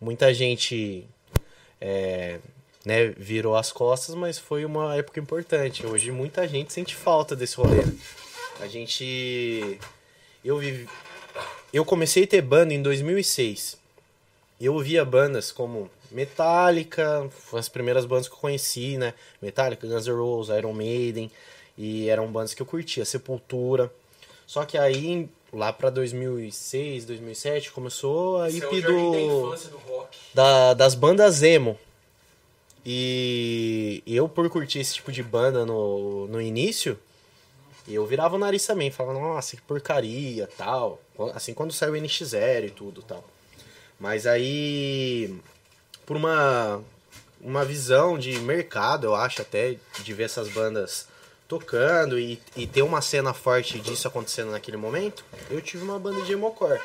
[0.00, 1.04] muita gente
[1.80, 2.38] é,
[2.84, 5.84] né, virou as costas, mas foi uma época importante.
[5.84, 7.82] Hoje muita gente sente falta desse rolê.
[8.60, 9.78] A gente.
[10.44, 10.88] Eu vivi.
[11.72, 13.78] Eu comecei a ter banda em 2006.
[14.60, 19.14] Eu ouvia bandas como Metallica, foi as primeiras bandas que eu conheci, né?
[19.40, 21.30] Metallica, Guns N' Roses, Iron Maiden,
[21.76, 23.92] e eram bandas que eu curtia, Sepultura.
[24.46, 29.18] Só que aí, lá pra 2006, 2007, começou a Esse é o IP jardim da
[29.18, 30.18] do, infância do rock.
[30.34, 31.78] da- das bandas emo.
[32.84, 36.98] E eu, por curtir esse tipo de banda no, no início,
[37.88, 41.00] eu virava o nariz também, falava, nossa, que porcaria, tal.
[41.34, 43.24] Assim, quando saiu o NX0 e tudo, tal.
[44.00, 45.32] Mas aí,
[46.06, 46.82] por uma,
[47.40, 51.06] uma visão de mercado, eu acho até, de ver essas bandas
[51.48, 56.22] tocando e, e ter uma cena forte disso acontecendo naquele momento, eu tive uma banda
[56.22, 56.80] de emocore.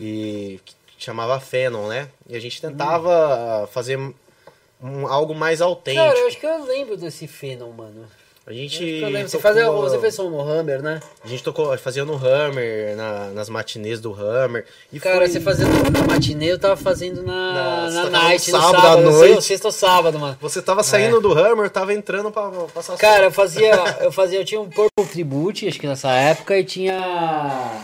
[0.00, 2.08] E que chamava Fenon, né?
[2.28, 6.06] E a gente tentava fazer um, algo mais autêntico.
[6.06, 8.06] Cara, eu acho que eu lembro desse Fenon, mano.
[8.44, 8.82] A gente.
[8.84, 9.28] Eu lembro.
[9.28, 11.00] Você, fazia, você fez som no Hammer, né?
[11.24, 14.64] A gente tocou, fazia no Hammer, na- nas matinês do Hammer.
[14.92, 18.50] E Cara, foi- você fazia no matinê, eu tava fazendo na, Na- na no night,
[18.50, 19.38] no sábado sábado, à eu sei, noite.
[19.38, 20.36] o sexto ou sábado, mano.
[20.40, 24.40] Você tava saindo do Hammer, eu tava entrando pra, passar Cara, eu fazia, eu fazia,
[24.40, 27.80] eu tinha um Purple Tribute, acho que nessa época, e tinha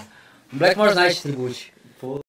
[0.53, 1.73] Blackmore's Night Tribute.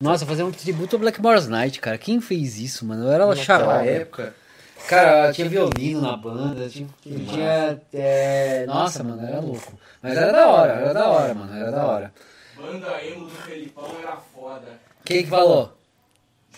[0.01, 1.97] Nossa, eu fazia um tributo ao Blackmore's Night, cara.
[1.97, 3.05] Quem fez isso, mano?
[3.05, 3.85] Eu era Naquela charada.
[3.85, 4.35] época.
[4.87, 9.73] Cara, tinha violino na banda, tinha, tinha é, nossa, mano, era louco.
[10.01, 12.13] Mas era da hora, era da hora, mano, era da hora.
[12.55, 14.79] Banda emo do Felipão era foda.
[15.05, 15.71] Quem que falou?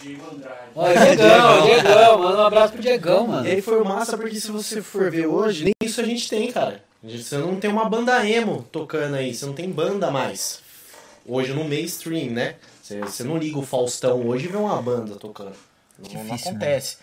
[0.01, 0.71] Diego Andrade.
[0.75, 3.47] Ó, Diegão, Diegão, manda um abraço pro Diegão, mano.
[3.47, 6.51] E aí foi massa porque se você for ver hoje, nem isso a gente tem,
[6.51, 6.83] cara.
[7.03, 10.61] Você não tem uma banda emo tocando aí, você não tem banda mais.
[11.25, 12.55] Hoje no mainstream, né?
[12.81, 15.55] Você, você não liga o Faustão hoje e vê uma banda tocando.
[15.99, 16.97] Não, não acontece.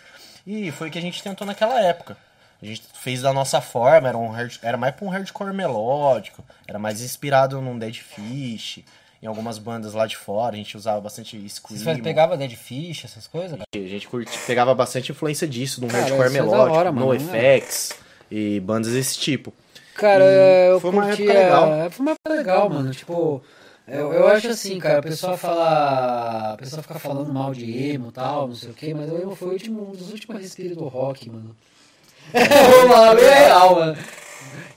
[0.45, 2.17] E foi o que a gente tentou naquela época.
[2.61, 6.43] A gente fez da nossa forma, era, um hard- era mais pra um hardcore melódico,
[6.67, 8.83] era mais inspirado num Dead Fish,
[9.23, 11.79] em algumas bandas lá de fora, a gente usava bastante Scream.
[11.79, 13.51] Vocês pegavam Dead Fish, essas coisas?
[13.51, 13.63] cara?
[13.73, 17.13] A gente curti- pegava bastante influência disso, de um Cara, hardcore é melódico, hora, mano,
[17.13, 17.91] NoFX
[18.29, 19.53] e bandas desse tipo.
[19.95, 21.91] Cara, E eu foi uma curtia- época legal.
[21.91, 22.91] Foi uma época legal, mano.
[22.91, 23.43] Tipo,
[23.91, 26.53] eu, eu acho assim, cara, o pessoal fala.
[26.53, 29.17] O pessoal fica falando mal de emo e tal, não sei o quê, mas o
[29.17, 31.55] emo foi o último, um dos últimos respiros do rock, mano.
[32.33, 33.97] Vamos lá, bem real, mano.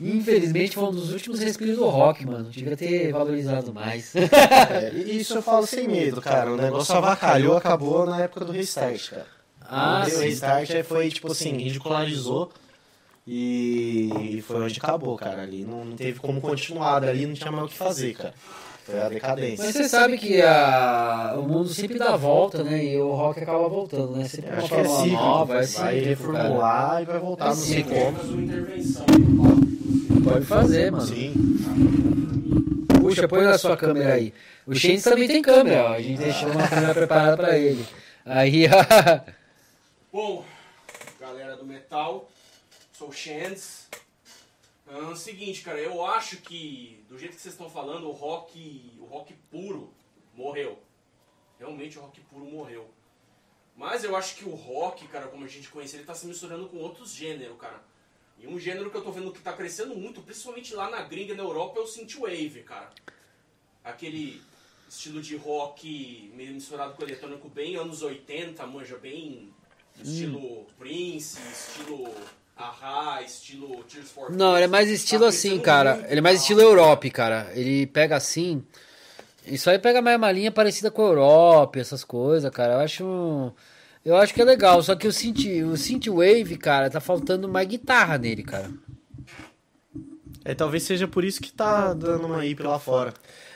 [0.01, 2.51] Infelizmente foi um dos últimos respiros do rock, mano.
[2.51, 4.13] Devia ter valorizado mais.
[4.23, 6.53] É, e isso eu falo sem medo, cara.
[6.53, 9.27] O negócio avacalhou, acabou na época do restart, cara.
[9.61, 12.51] Ah, o restart aí foi, tipo assim, ridicularizou
[13.27, 15.43] e foi onde acabou, cara.
[15.43, 18.35] Ali não, não teve como continuar, dali não tinha mais o que fazer, cara.
[18.85, 19.65] Foi a decadência.
[19.65, 22.85] Mas você sabe que a, o mundo sempre dá volta, né?
[22.85, 24.25] E o rock acaba voltando, né?
[24.25, 26.09] Sempre uma acho que é cíclico, nova, é vai cara.
[26.09, 28.21] reformular e vai voltar, É no palco.
[30.25, 31.07] Pode fazer, mano.
[31.07, 31.33] Sim.
[33.01, 34.35] Puxa, põe na sua câmera aí.
[34.67, 35.93] O Shane também tem câmera, ó.
[35.95, 37.85] A gente deixou uma câmera preparada pra ele.
[38.25, 39.33] Aí, ó.
[40.13, 40.45] Bom,
[41.21, 42.29] galera do metal,
[42.93, 43.89] sou o Shands.
[44.89, 49.05] Ah, seguinte, cara, eu acho que do jeito que vocês estão falando, o rock, o
[49.05, 49.93] rock puro
[50.35, 50.83] morreu.
[51.59, 52.91] Realmente o rock puro morreu.
[53.77, 56.71] Mas eu acho que o rock, cara, como a gente conhece, ele tá se misturando
[56.71, 57.85] com outros gêneros, cara.
[58.39, 61.35] E um gênero que eu tô vendo que tá crescendo muito, principalmente lá na gringa,
[61.35, 62.91] na Europa, é o synthwave, cara.
[63.85, 64.43] Aquele
[64.89, 69.53] estilo de rock meio misturado com eletrônico bem anos 80, manja, bem
[70.03, 72.11] estilo Prince, estilo
[72.63, 75.03] Ahá, estilo Tears for Não, ele é mais Fears.
[75.03, 75.95] estilo Tá assim, cara.
[75.97, 77.51] muito, Ele é mais estilo Europe, cara.
[77.55, 78.63] Ele pega assim.
[79.45, 82.75] Isso aí pega mais uma linha parecida com a Europe, essas coisas, cara.
[82.75, 83.53] Eu acho.
[84.05, 84.81] Eu acho que é legal.
[84.81, 88.71] Só que o synth, o synthwave, cara, tá faltando mais guitarra nele, cara.
[90.45, 93.13] É, talvez seja por isso que tá dando uma hip lá fora.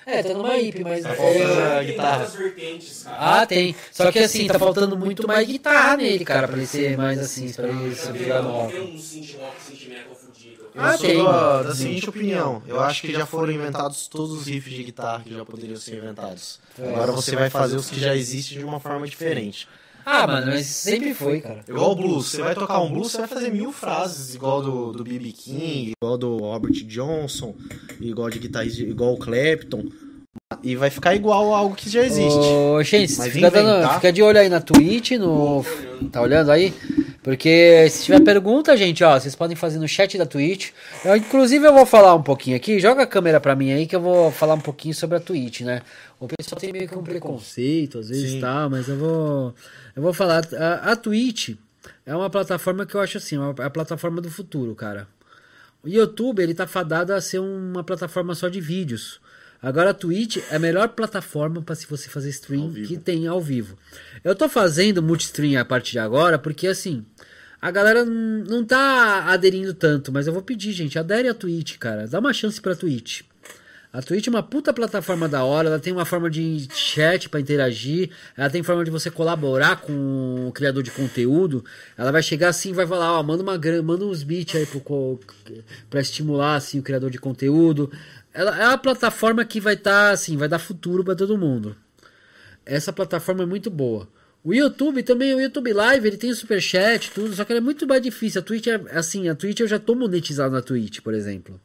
[0.07, 1.03] É, tá numa hip, mas.
[1.03, 2.19] Tá faltando é- Tem guitarra.
[2.19, 3.17] muitas vertentes, cara.
[3.41, 3.75] Ah, tem.
[3.91, 7.53] Só que assim, tá faltando muito mais guitarra nele, cara, pra ele ser mais assim,
[7.53, 8.73] pra ele se virar no rock.
[8.73, 10.63] Tem um synth rock, synth metal fudido.
[10.75, 11.25] Eu Ah, sou tem.
[11.25, 12.63] da, da seguinte opinião.
[12.69, 15.97] Eu acho que já foram inventados todos os riffs de guitarra que já poderiam ser
[15.97, 16.61] inventados.
[16.79, 16.89] É.
[16.89, 19.67] Agora você vai fazer os que já existem de uma forma diferente.
[20.09, 21.65] Ah, mano, mas sempre foi, cara.
[21.69, 22.27] Igual o blues.
[22.27, 25.33] Você vai tocar um blues, você vai fazer mil frases, igual do, do B.B.
[25.33, 27.57] King, igual do Robert Johnson,
[28.01, 29.85] igual de guitarrista, igual o Clapton.
[30.63, 32.39] E vai ficar igual a algo que já existe.
[32.39, 35.65] Ô, gente, fica, dando- fica de olho aí na Twitch, no.
[36.13, 36.73] Tá olhando aí?
[37.21, 40.71] Porque se tiver pergunta, gente, ó, vocês podem fazer no chat da Twitch.
[41.05, 42.79] Eu, inclusive, eu vou falar um pouquinho aqui.
[42.79, 45.63] Joga a câmera pra mim aí que eu vou falar um pouquinho sobre a Twitch,
[45.63, 45.83] né?
[46.21, 48.41] O pessoal tem meio que um preconceito, às vezes Sim.
[48.41, 49.55] tá, mas eu vou.
[49.97, 50.47] Eu vou falar.
[50.55, 51.57] A, a Twitch
[52.05, 55.09] é uma plataforma que eu acho assim, é a plataforma do futuro, cara.
[55.83, 59.21] O YouTube, ele tá fadado a ser uma plataforma só de vídeos.
[59.63, 63.41] Agora a Twitch é a melhor plataforma para se você fazer stream que tem ao
[63.41, 63.79] vivo.
[64.23, 67.05] Eu tô fazendo multistream a partir de agora porque assim,
[67.61, 72.07] a galera não tá aderindo tanto, mas eu vou pedir, gente, adere a Twitch, cara.
[72.07, 73.23] Dá uma chance pra Twitch.
[73.97, 77.41] A Twitch é uma puta plataforma da hora, ela tem uma forma de chat pra
[77.41, 81.65] interagir, ela tem forma de você colaborar com o criador de conteúdo.
[81.97, 85.19] Ela vai chegar assim, vai falar, ó, manda uma manda uns beats aí pro
[85.89, 87.91] pra estimular assim o criador de conteúdo.
[88.35, 91.75] Ela é uma plataforma que vai estar assim, vai dar futuro pra todo mundo.
[92.67, 94.07] Essa plataforma é muito boa.
[94.45, 97.63] O YouTube também, o YouTube Live, ele tem o Superchat, tudo, só que ele é
[97.63, 98.43] muito mais difícil.
[98.43, 101.59] A Twitch é assim, a Twitch eu já tô monetizado na Twitch, por exemplo.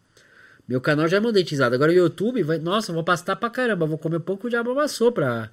[0.67, 1.75] Meu canal já é monetizado.
[1.75, 2.57] Agora o YouTube vai.
[2.57, 3.85] Nossa, vou pastar pra caramba.
[3.85, 5.49] Vou comer pouco de amassou pra,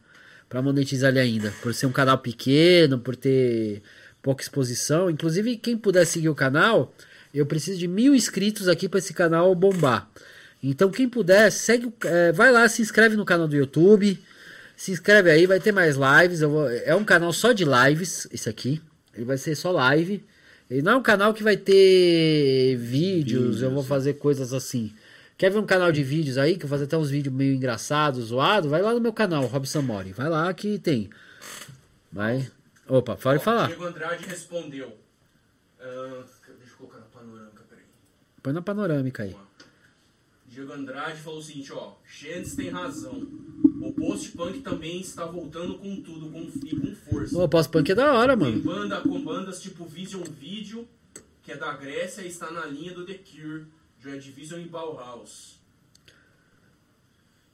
[0.48, 1.52] pra monetizar ele ainda.
[1.62, 3.82] Por ser um canal pequeno, por ter
[4.22, 5.10] pouca exposição.
[5.10, 6.94] Inclusive, quem puder seguir o canal,
[7.34, 10.08] eu preciso de mil inscritos aqui para esse canal bombar.
[10.62, 14.18] Então, quem puder, segue, é, vai lá, se inscreve no canal do YouTube.
[14.76, 16.40] Se inscreve aí, vai ter mais lives.
[16.40, 18.80] Vou, é um canal só de lives, esse aqui.
[19.14, 20.24] Ele vai ser só live.
[20.70, 23.62] Ele não é um canal que vai ter vídeos, vídeos.
[23.62, 24.92] eu vou fazer coisas assim.
[25.36, 27.54] Quer ver um canal de vídeos aí, que eu vou fazer até uns vídeos meio
[27.54, 28.68] engraçados, zoado?
[28.68, 30.12] Vai lá no meu canal, Robson Mori.
[30.12, 31.08] Vai lá que tem.
[32.12, 32.50] Vai.
[32.88, 33.68] Opa, pode falar.
[33.68, 34.88] Diego Andrade respondeu.
[35.80, 36.24] Uh,
[36.58, 37.84] deixa eu colocar na panorâmica, peraí.
[38.42, 39.36] Põe na panorâmica aí.
[40.58, 41.92] Diego Andrade falou o seguinte, ó.
[42.04, 43.28] Xendes tem razão.
[43.80, 47.38] O post-punk também está voltando com tudo com, e com força.
[47.38, 48.54] O post-punk é da hora, mano.
[48.54, 50.88] Tem banda com bandas tipo Vision Video,
[51.44, 53.66] que é da Grécia e está na linha do The Cure,
[54.00, 55.57] Joy Division e Bauhaus.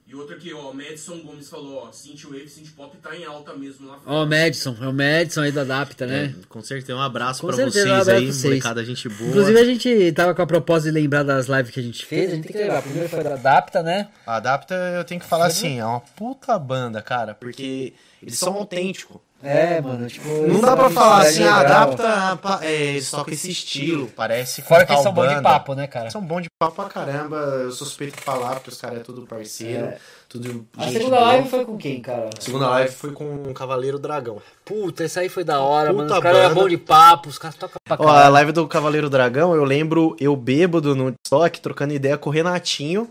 [0.07, 3.87] E outro aqui, ó, o Madison Gomes falou, ó, Synthwave, Synthpop tá em alta mesmo
[3.87, 4.15] lá fora.
[4.17, 6.25] Ó, o Madison, é o Madison aí da Adapta, né?
[6.25, 8.43] É, com certeza, um abraço com pra certeza, vocês um aí, vocês.
[8.43, 9.29] molecada, gente boa.
[9.31, 12.31] Inclusive a gente tava com a proposta de lembrar das lives que a gente fez,
[12.31, 14.09] a gente tem que lembrar, primeiro foi da Adapta, né?
[14.27, 18.53] A Adapta, eu tenho que falar assim, é uma puta banda, cara, porque eles são
[18.53, 19.17] autênticos.
[19.45, 20.27] É, mano, tipo.
[20.47, 22.65] Não dá pra falar assim, ah, adapta.
[22.65, 24.07] É, só com esse estilo.
[24.15, 24.67] Parece que.
[24.67, 26.09] Fora que eles são bons de papo, né, cara?
[26.09, 27.37] São bons de papo pra caramba.
[27.37, 29.85] Eu suspeito de falar, porque os caras é tudo parceiro.
[29.85, 29.97] É.
[30.27, 31.27] Tudo a segunda boa.
[31.27, 32.29] live foi com quem, cara?
[32.35, 34.41] A segunda live foi com o Cavaleiro Dragão.
[34.65, 36.13] Puta, essa aí foi da hora, Puta mano.
[36.15, 38.15] Os caras eram bons de papo, os caras tocam pra caramba.
[38.15, 42.29] Ó, a live do Cavaleiro Dragão, eu lembro eu bêbado no estoque, trocando ideia com
[42.29, 43.07] o Renatinho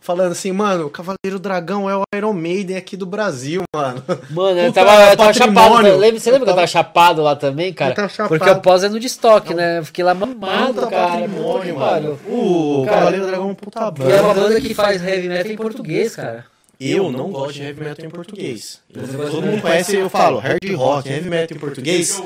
[0.00, 4.02] falando assim, mano, o Cavaleiro Dragão é o Iron Maiden aqui do Brasil, mano.
[4.30, 5.96] Mano, eu tava, eu tava chapado.
[5.96, 8.08] Lembra, você lembra que eu tava chapado lá também, cara?
[8.28, 9.78] Porque eu pós é no de estoque, né?
[9.78, 11.18] Eu fiquei lá mamado, cara.
[11.18, 12.18] Patrimônio, mano.
[12.26, 14.10] O, o Cavaleiro Dragão é um puta banda.
[14.10, 16.44] E é uma banda que faz heavy metal em português, cara.
[16.80, 18.80] Eu não gosto de heavy metal em português.
[18.92, 22.22] todo mundo conhece, eu falo, hard rock, heavy metal em português.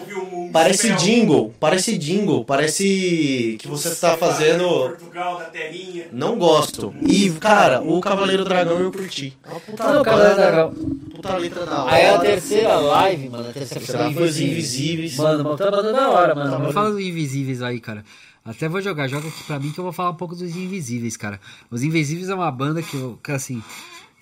[0.52, 4.90] Parece jingle, parece jingle, parece que você está fazendo.
[4.90, 6.08] Portugal da terrinha.
[6.12, 6.94] Não gosto.
[7.00, 9.34] E, cara, o Cavaleiro Dragão eu curti.
[9.42, 10.74] É uma puta não, Cavaleiro Dragão.
[11.14, 11.94] Puta letra da hora.
[11.94, 15.16] Aí a terceira live, mano, a terceira foi os Invisíveis.
[15.16, 16.72] Mano, uma banda da hora, mano.
[16.72, 18.04] Fala dos Invisíveis aí, cara.
[18.44, 21.16] Até vou jogar, joga aqui pra mim que eu vou falar um pouco dos Invisíveis,
[21.16, 21.40] cara.
[21.70, 23.62] Os Invisíveis é uma banda que, eu, que assim,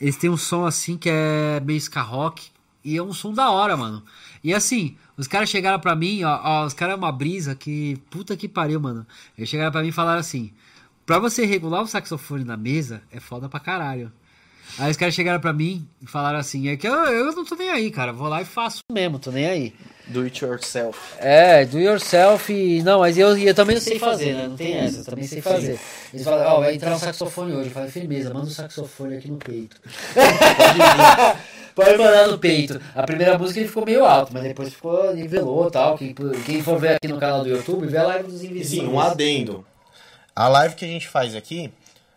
[0.01, 2.48] eles têm um som assim que é meio ska rock.
[2.82, 4.03] E é um som da hora, mano.
[4.42, 7.98] E assim, os caras chegaram pra mim, ó, ó os caras é uma brisa que.
[8.09, 9.07] Puta que pariu, mano.
[9.36, 10.51] Eles chegaram pra mim e falaram assim:
[11.05, 14.11] pra você regular o saxofone na mesa, é foda pra caralho.
[14.78, 17.55] Aí os caras chegaram pra mim e falaram assim: é que eu, eu não tô
[17.55, 18.14] nem aí, cara.
[18.14, 19.74] Vou lá e faço mesmo, tô nem aí.
[20.11, 20.99] Do it yourself.
[21.19, 22.53] É, do yourself.
[22.53, 24.49] E, não, mas eu, eu também não sei fazer, né?
[24.49, 25.79] Não tem essa, eu também sei fazer.
[26.13, 27.69] Eles falam: ó, oh, vai entrar um saxofone hoje.
[27.69, 29.81] Eu falei: firmeza, manda um saxofone aqui no peito.
[31.75, 32.81] Pode mandar no peito.
[32.95, 35.97] A primeira música ele ficou meio alto, mas depois ficou, nivelou e tal.
[35.97, 38.69] Quem, quem for ver aqui no canal do YouTube, vê a live dos invisíveis.
[38.69, 39.65] Sim, um adendo.
[40.35, 41.73] A live que a gente faz aqui,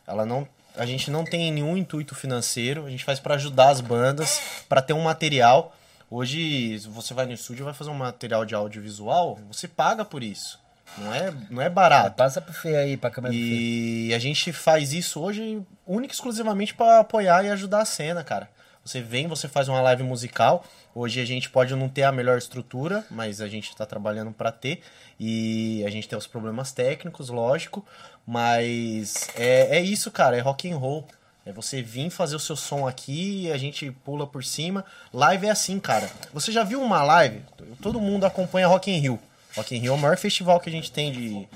[0.08, 3.80] ela não a gente não tem nenhum intuito financeiro, a gente faz para ajudar as
[3.80, 5.76] bandas, para ter um material.
[6.16, 10.22] Hoje, você vai no estúdio e vai fazer um material de audiovisual, você paga por
[10.22, 10.60] isso.
[10.96, 12.10] Não é, não é barato.
[12.10, 16.16] Ah, passa pro Fê aí, pra câmera E a gente faz isso hoje única e
[16.16, 18.48] exclusivamente para apoiar e ajudar a cena, cara.
[18.86, 20.64] Você vem, você faz uma live musical.
[20.94, 24.52] Hoje a gente pode não ter a melhor estrutura, mas a gente está trabalhando para
[24.52, 24.82] ter.
[25.20, 27.84] E a gente tem os problemas técnicos, lógico.
[28.24, 31.08] Mas é, é isso, cara, é rock and roll.
[31.46, 34.86] É você vir fazer o seu som aqui a gente pula por cima.
[35.14, 36.10] Live é assim, cara.
[36.34, 37.42] Você já viu uma live?
[37.82, 39.20] Todo mundo acompanha Rock in Rio.
[39.56, 41.48] Rock in Rio é o maior festival que a gente tem de,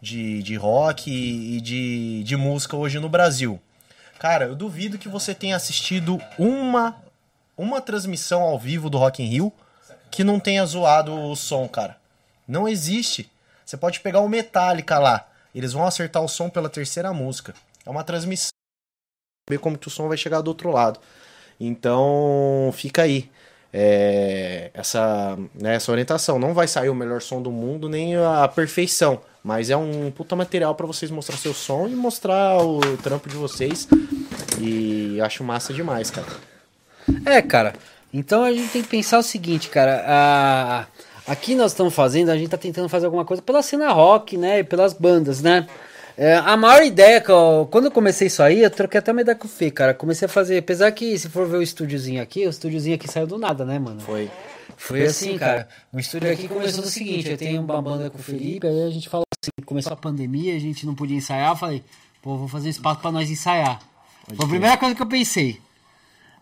[0.00, 3.58] de, de rock e de, de música hoje no Brasil.
[4.18, 7.02] Cara, eu duvido que você tenha assistido uma,
[7.56, 9.52] uma transmissão ao vivo do Rock in Rio
[10.10, 11.96] que não tenha zoado o som, cara.
[12.46, 13.30] Não existe.
[13.64, 15.26] Você pode pegar o Metallica lá.
[15.54, 17.54] Eles vão acertar o som pela terceira música.
[17.86, 18.53] É uma transmissão.
[19.48, 20.98] Ver como que o som vai chegar do outro lado.
[21.60, 23.30] Então, fica aí.
[23.72, 26.38] É, essa, né, essa orientação.
[26.38, 29.20] Não vai sair o melhor som do mundo, nem a perfeição.
[29.42, 33.36] Mas é um puta material para vocês mostrar seu som e mostrar o trampo de
[33.36, 33.88] vocês.
[34.60, 36.26] E acho massa demais, cara.
[37.26, 37.74] É, cara.
[38.12, 40.04] Então a gente tem que pensar o seguinte, cara.
[40.06, 40.86] A
[41.26, 44.58] Aqui nós estamos fazendo, a gente está tentando fazer alguma coisa pela cena rock, né?
[44.58, 45.66] E pelas bandas, né?
[46.16, 49.20] É, a maior ideia que eu, quando eu comecei isso aí, eu troquei até uma
[49.20, 49.92] ideia com o Fê, cara.
[49.92, 53.26] Comecei a fazer, apesar que se for ver o estúdiozinho aqui, o estúdiozinho aqui saiu
[53.26, 54.00] do nada, né, mano?
[54.00, 54.30] Foi.
[54.76, 55.68] Foi assim, cara.
[55.92, 58.90] O estúdio aqui começou do seguinte: eu tenho uma banda com o Felipe, aí a
[58.90, 61.84] gente falou assim, começou a pandemia, a gente não podia ensaiar, eu falei,
[62.22, 63.80] pô, vou fazer um espaço pra nós ensaiar.
[64.26, 65.60] Foi a primeira coisa que eu pensei.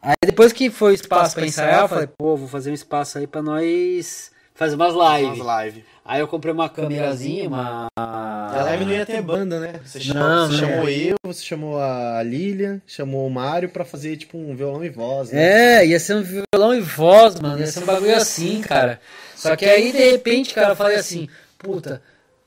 [0.00, 3.18] Aí depois que foi o espaço pra ensaiar, eu falei, pô, vou fazer um espaço
[3.18, 5.36] aí pra nós fazer umas lives.
[5.38, 5.84] Umas live.
[6.04, 7.86] Aí eu comprei uma câmerazinha, uma.
[7.96, 9.80] A live não ia ter banda, né?
[9.84, 10.92] Você chamou, Não, você não chamou é.
[10.92, 15.30] eu, você chamou a Lilian, chamou o Mário pra fazer tipo um violão e voz,
[15.30, 15.80] né?
[15.80, 17.60] É, ia ser um violão e voz, mano.
[17.60, 19.00] Ia ser um bagulho assim, cara.
[19.36, 22.02] Só que aí, de repente, cara, eu falei assim, puta,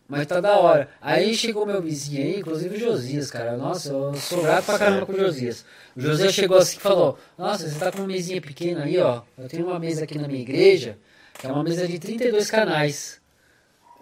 [0.08, 0.90] mas tá da hora.
[1.02, 3.56] Aí chegou meu vizinho aí, inclusive o Josias, cara.
[3.58, 5.66] Nossa, eu sou grato pra caramba com o Josias.
[5.96, 9.22] O Josias chegou assim e falou, nossa, você tá com uma mesinha pequena aí, ó.
[9.38, 10.98] Eu tenho uma mesa aqui na minha igreja,
[11.44, 13.20] é uma mesa de 32 canais.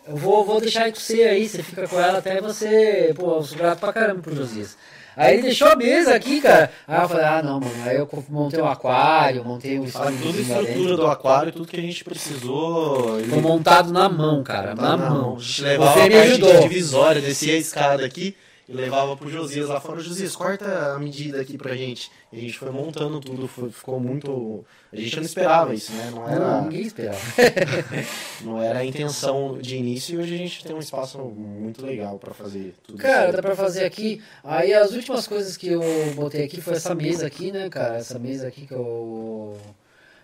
[0.08, 3.14] Eu vou, vou deixar com você aí, você fica com ela até você.
[3.16, 4.78] Pô, eu sou grato pra caramba pro Josias.
[5.16, 6.72] Aí ele deixou a mesa aqui, cara.
[6.88, 7.72] Aí eu falei, ah não, mano.
[7.86, 11.78] Aí eu montei um aquário, montei um Fala toda a estrutura do aquário, tudo que
[11.78, 13.20] a gente precisou.
[13.20, 14.74] ele- Foi montado na mão, cara.
[14.76, 15.36] Na Tá mão.
[15.38, 18.36] A gente levava Você a parte divisória, descia a escada aqui
[18.68, 20.00] e levava pro Josias lá fora.
[20.00, 22.10] Josias, corta a medida aqui pra gente.
[22.32, 24.64] E a gente foi montando tudo, foi- ficou muito.
[24.92, 26.10] A gente não esperava isso, né?
[26.12, 27.18] Não Não, era, ninguém esperava.
[28.42, 32.18] não era a intenção de início e hoje a gente tem um espaço muito legal
[32.18, 33.36] pra fazer tudo Cara, isso.
[33.38, 34.22] dá pra fazer aqui.
[34.44, 35.82] Aí as últimas coisas que eu
[36.16, 37.98] botei aqui foi essa mesa aqui, né, cara?
[37.98, 39.58] Essa mesa aqui que eu.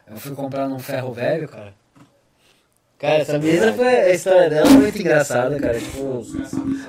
[0.10, 1.74] Eu fui comprar num ferro velho, cara.
[3.00, 3.88] Cara, essa mesa foi.
[3.88, 5.80] A história dela foi muito engraçada, cara.
[5.80, 6.26] Tipo.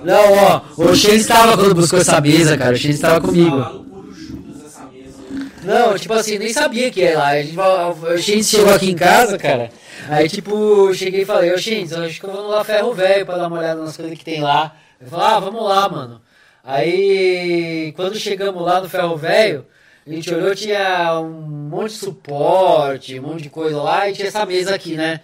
[0.02, 2.74] Não, ó, o Shane estava quando buscou essa mesa, cara.
[2.74, 3.86] O Shane estava comigo.
[5.62, 7.28] Não, tipo assim, nem sabia que era lá.
[7.28, 9.70] A gente, o Shane chegou aqui em casa, cara.
[10.08, 12.92] Aí, tipo, cheguei e falei, ô Shane, eu acho que eu vou no La Ferro
[12.92, 14.74] Velho pra dar uma olhada nas coisas que tem lá.
[15.00, 16.20] Ele falou, ah, vamos lá, mano.
[16.64, 19.64] Aí, quando chegamos lá no Ferro Velho,
[20.04, 24.26] a gente olhou, tinha um monte de suporte, um monte de coisa lá, e tinha
[24.26, 25.20] essa mesa aqui, né?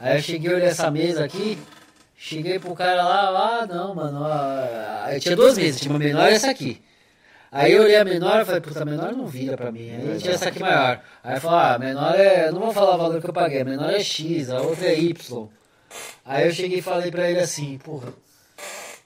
[0.00, 1.58] Aí eu cheguei, olhei essa mesa aqui,
[2.16, 4.24] cheguei pro cara lá, ah, não, mano,
[5.04, 6.82] aí tinha duas mesas, tinha uma menor e essa aqui.
[7.52, 9.90] Aí eu olhei a menor e falei, puta, a menor não vira pra mim.
[9.90, 11.02] Aí tinha essa aqui maior.
[11.22, 12.50] Aí eu falei, ah, a menor é.
[12.52, 14.98] Não vou falar o valor que eu paguei, a menor é X, a outra é
[14.98, 15.48] Y.
[16.24, 18.14] Aí eu cheguei e falei pra ele assim, porra,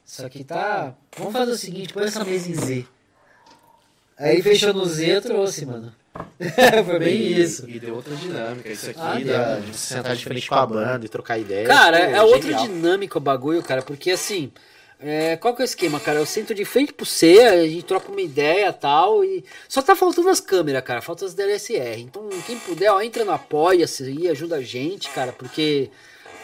[0.06, 0.94] isso aqui tá.
[1.16, 2.86] Vamos fazer o seguinte, põe essa mesa em Z.
[4.18, 5.92] Aí fechou no Z eu trouxe, mano.
[6.84, 7.68] Foi bem isso.
[7.68, 8.68] E deu outra dinâmica.
[8.70, 11.66] Isso aqui, Ah, da, de sentar de frente com a banda e trocar ideia.
[11.66, 12.62] Cara, pô, é outra genial.
[12.62, 14.52] dinâmica o bagulho, cara, porque assim,
[15.00, 16.18] é, qual que é o esquema, cara?
[16.18, 19.82] Eu sento de frente pro C, a gente troca uma ideia e tal, e só
[19.82, 22.00] tá faltando as câmeras, cara, falta as DLSR.
[22.00, 25.90] Então, quem puder, ó, entra no Apoia-se e ajuda a gente, cara, porque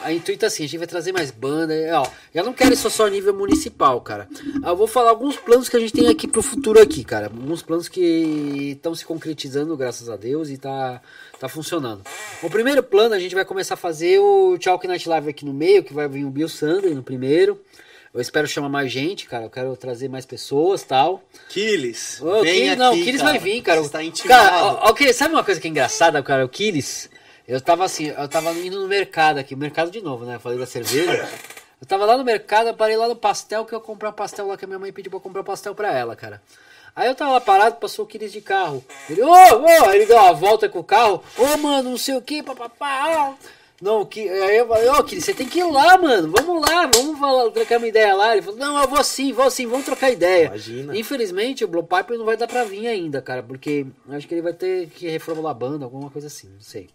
[0.02, 2.72] a intuito é assim, a gente vai trazer mais banda, é, ó, eu não quero
[2.72, 4.28] isso só a nível municipal, cara.
[4.64, 7.62] Eu vou falar alguns planos que a gente tem aqui pro futuro aqui, cara, alguns
[7.62, 11.00] planos que estão se concretizando, graças a Deus, e tá,
[11.38, 12.02] tá funcionando.
[12.42, 15.52] O primeiro plano, a gente vai começar a fazer o Chalk Night Live aqui no
[15.52, 17.60] meio, que vai vir o Bill Sunday no primeiro.
[18.12, 19.44] Eu espero chamar mais gente, cara.
[19.44, 21.22] Eu quero trazer mais pessoas tal.
[22.40, 23.30] Killis, aqui, não, Killis cara.
[23.30, 23.80] vai vir, cara.
[23.80, 24.50] Você está intimado.
[24.50, 26.44] Cara, ó, ó, sabe uma coisa que é engraçada, cara?
[26.44, 27.08] O Killis,
[27.50, 30.36] eu tava assim, eu tava indo no mercado aqui, mercado de novo, né?
[30.36, 31.28] Eu falei da cerveja.
[31.80, 34.46] Eu tava lá no mercado, eu parei lá no pastel, que eu comprei um pastel
[34.46, 36.40] lá que a minha mãe pediu pra comprar pastel pra ela, cara.
[36.94, 38.84] Aí eu tava lá parado, passou o Killis de carro.
[39.08, 41.22] Ele, ô, ô, ele deu uma volta com o carro.
[41.36, 43.34] Ô, mano, não sei o que, papapá.
[43.80, 46.30] Não, que, aí eu falei, ô, Killis, você tem que ir lá, mano.
[46.36, 48.32] Vamos lá, vamos falar, trocar uma ideia lá.
[48.32, 50.46] Ele falou, não, eu vou sim, vou sim, vamos trocar ideia.
[50.46, 50.96] Imagina.
[50.96, 54.42] Infelizmente, o Blow Piper não vai dar pra vir ainda, cara, porque acho que ele
[54.42, 56.90] vai ter que reformular a banda, alguma coisa assim, não sei.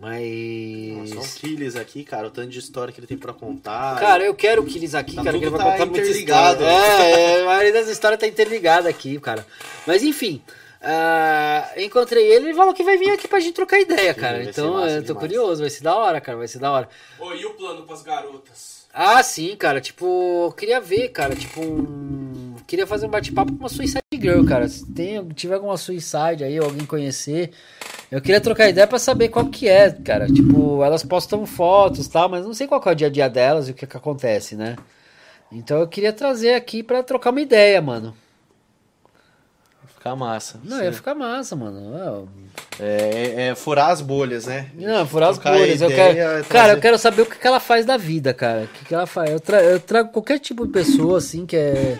[0.00, 1.10] Mas.
[1.10, 4.00] Só o Killis aqui, cara, o tanto de história que ele tem pra contar.
[4.00, 6.00] Cara, eu quero o Killis aqui, Tá cara, que ele tudo vai tá contar muita
[6.08, 6.62] interligado.
[6.64, 7.16] história.
[7.16, 9.46] É, a maioria das histórias tá interligada aqui, cara.
[9.86, 10.40] Mas enfim,
[10.82, 14.42] ah, encontrei ele e ele falou que vai vir aqui pra gente trocar ideia, cara.
[14.42, 15.20] Então massa eu tô demais.
[15.20, 16.88] curioso, vai ser da hora, cara, vai ser da hora.
[17.18, 18.79] Ô, e o plano pras garotas?
[18.92, 22.56] Ah, sim, cara, tipo, eu queria ver, cara, tipo, um...
[22.66, 24.68] queria fazer um bate-papo com uma Suicide Girl, cara.
[24.68, 27.52] Se tem, tiver alguma Suicide aí, alguém conhecer,
[28.10, 30.26] eu queria trocar ideia pra saber qual que é, cara.
[30.26, 33.68] Tipo, elas postam fotos tal, mas não sei qual é o dia a dia delas
[33.68, 34.76] e o que que acontece, né?
[35.52, 38.14] Então eu queria trazer aqui pra trocar uma ideia, mano.
[40.00, 40.58] Ficar massa.
[40.64, 40.84] Não, Sim.
[40.84, 42.26] ia ficar massa, mano.
[42.78, 44.68] É, é- é furar as bolhas, né?
[44.74, 45.82] Não, furar as bolhas.
[45.82, 48.32] Eu ideia, quero, trazer- cara, eu quero saber o que que ela faz da vida,
[48.32, 48.62] cara.
[48.62, 49.30] O que, que ela faz.
[49.30, 51.98] Eu, tra- eu trago qualquer tipo de pessoa, assim, que é,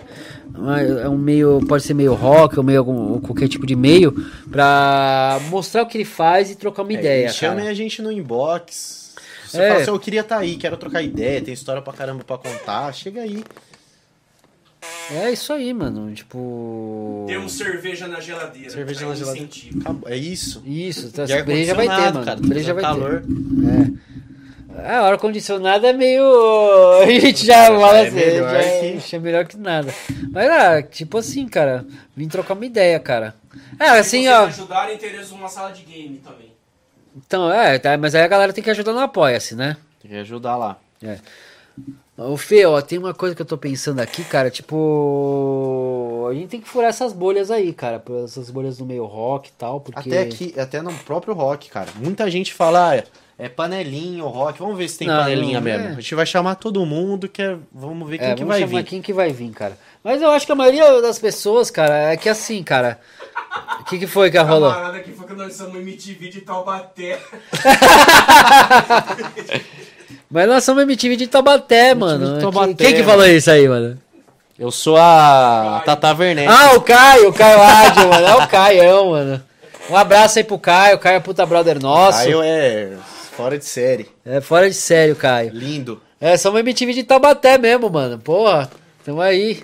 [1.04, 1.60] é um meio.
[1.68, 4.12] Pode ser meio rock ou meio algum, qualquer tipo de meio,
[4.50, 7.28] pra mostrar o que ele faz e trocar uma É, ideia.
[7.28, 9.12] Chamem a gente no inbox.
[9.46, 9.68] Você É.
[9.68, 12.90] fala assim, eu queria estar aí, quero trocar ideia, tem história pra caramba pra contar,
[12.94, 13.44] chega aí.
[15.10, 16.12] É isso aí, mano.
[16.14, 17.24] Tipo.
[17.28, 18.70] Temos cerveja na geladeira.
[18.70, 19.48] Cerveja é na geladeira.
[19.80, 20.08] Acabou.
[20.08, 20.62] É isso.
[20.64, 22.24] Isso, tá, E breja vai ter, mano.
[22.24, 23.22] cara, breja tá vai calor.
[23.22, 23.96] ter.
[24.06, 24.10] É.
[24.82, 26.24] É, ar-condicionado é meio.
[27.02, 29.94] A gente já Já fala é assim, melhor já que- acha melhor que nada.
[30.30, 31.84] Mas, ah, tipo assim, cara,
[32.16, 33.34] vim trocar uma ideia, cara.
[33.78, 34.46] É, assim, ó.
[34.46, 36.50] ajudarem, teremos uma sala de game também.
[37.16, 39.76] Então, é, tá, mas aí a galera tem que ajudar no Apoia-se, né?
[40.00, 40.78] Tem que ajudar lá.
[42.22, 46.26] Ô Fê, ó, tem uma coisa que eu tô pensando aqui, cara, tipo.
[46.30, 47.98] A gente tem que furar essas bolhas aí, cara.
[47.98, 50.10] por Essas bolhas do meio rock e tal, porque.
[50.10, 51.88] Até aqui, até no próprio rock, cara.
[51.96, 53.02] Muita gente fala, ah,
[53.38, 54.58] é panelinha o rock.
[54.58, 55.86] Vamos ver se tem Não, panelinha não, mesmo.
[55.86, 55.90] é.
[55.92, 57.56] A gente vai chamar todo mundo, que é...
[57.72, 58.86] vamos ver quem É, que vamos vai chamar vir.
[58.86, 59.78] quem que vai vir, cara.
[60.04, 63.00] Mas eu acho que a maioria das pessoas, cara, é que assim, cara.
[63.80, 64.70] O que, que foi que rolou?
[64.70, 67.18] Camarada que foi que nós somos MTV de Taubaté.
[70.30, 72.34] Mas nós somos MTV de Taubaté, mano.
[72.34, 73.98] de Taubaté, Quem que falou isso aí, mano?
[74.56, 76.46] Eu sou a Tata Werneck.
[76.46, 78.26] Ah, o Caio, o Caio Ádio, mano.
[78.26, 79.42] É o Caião, mano.
[79.88, 80.96] Um abraço aí pro Caio.
[80.96, 82.28] O Caio é puta brother nosso.
[82.28, 82.90] Eu é
[83.32, 84.06] fora de série.
[84.24, 85.50] É fora de sério, Caio.
[85.52, 86.00] Lindo.
[86.20, 88.18] É, somos MTV de Taubaté mesmo, mano.
[88.18, 88.70] Porra,
[89.04, 89.62] tamo aí.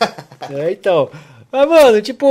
[0.48, 1.10] é, então.
[1.54, 2.26] Mas, mano, tipo.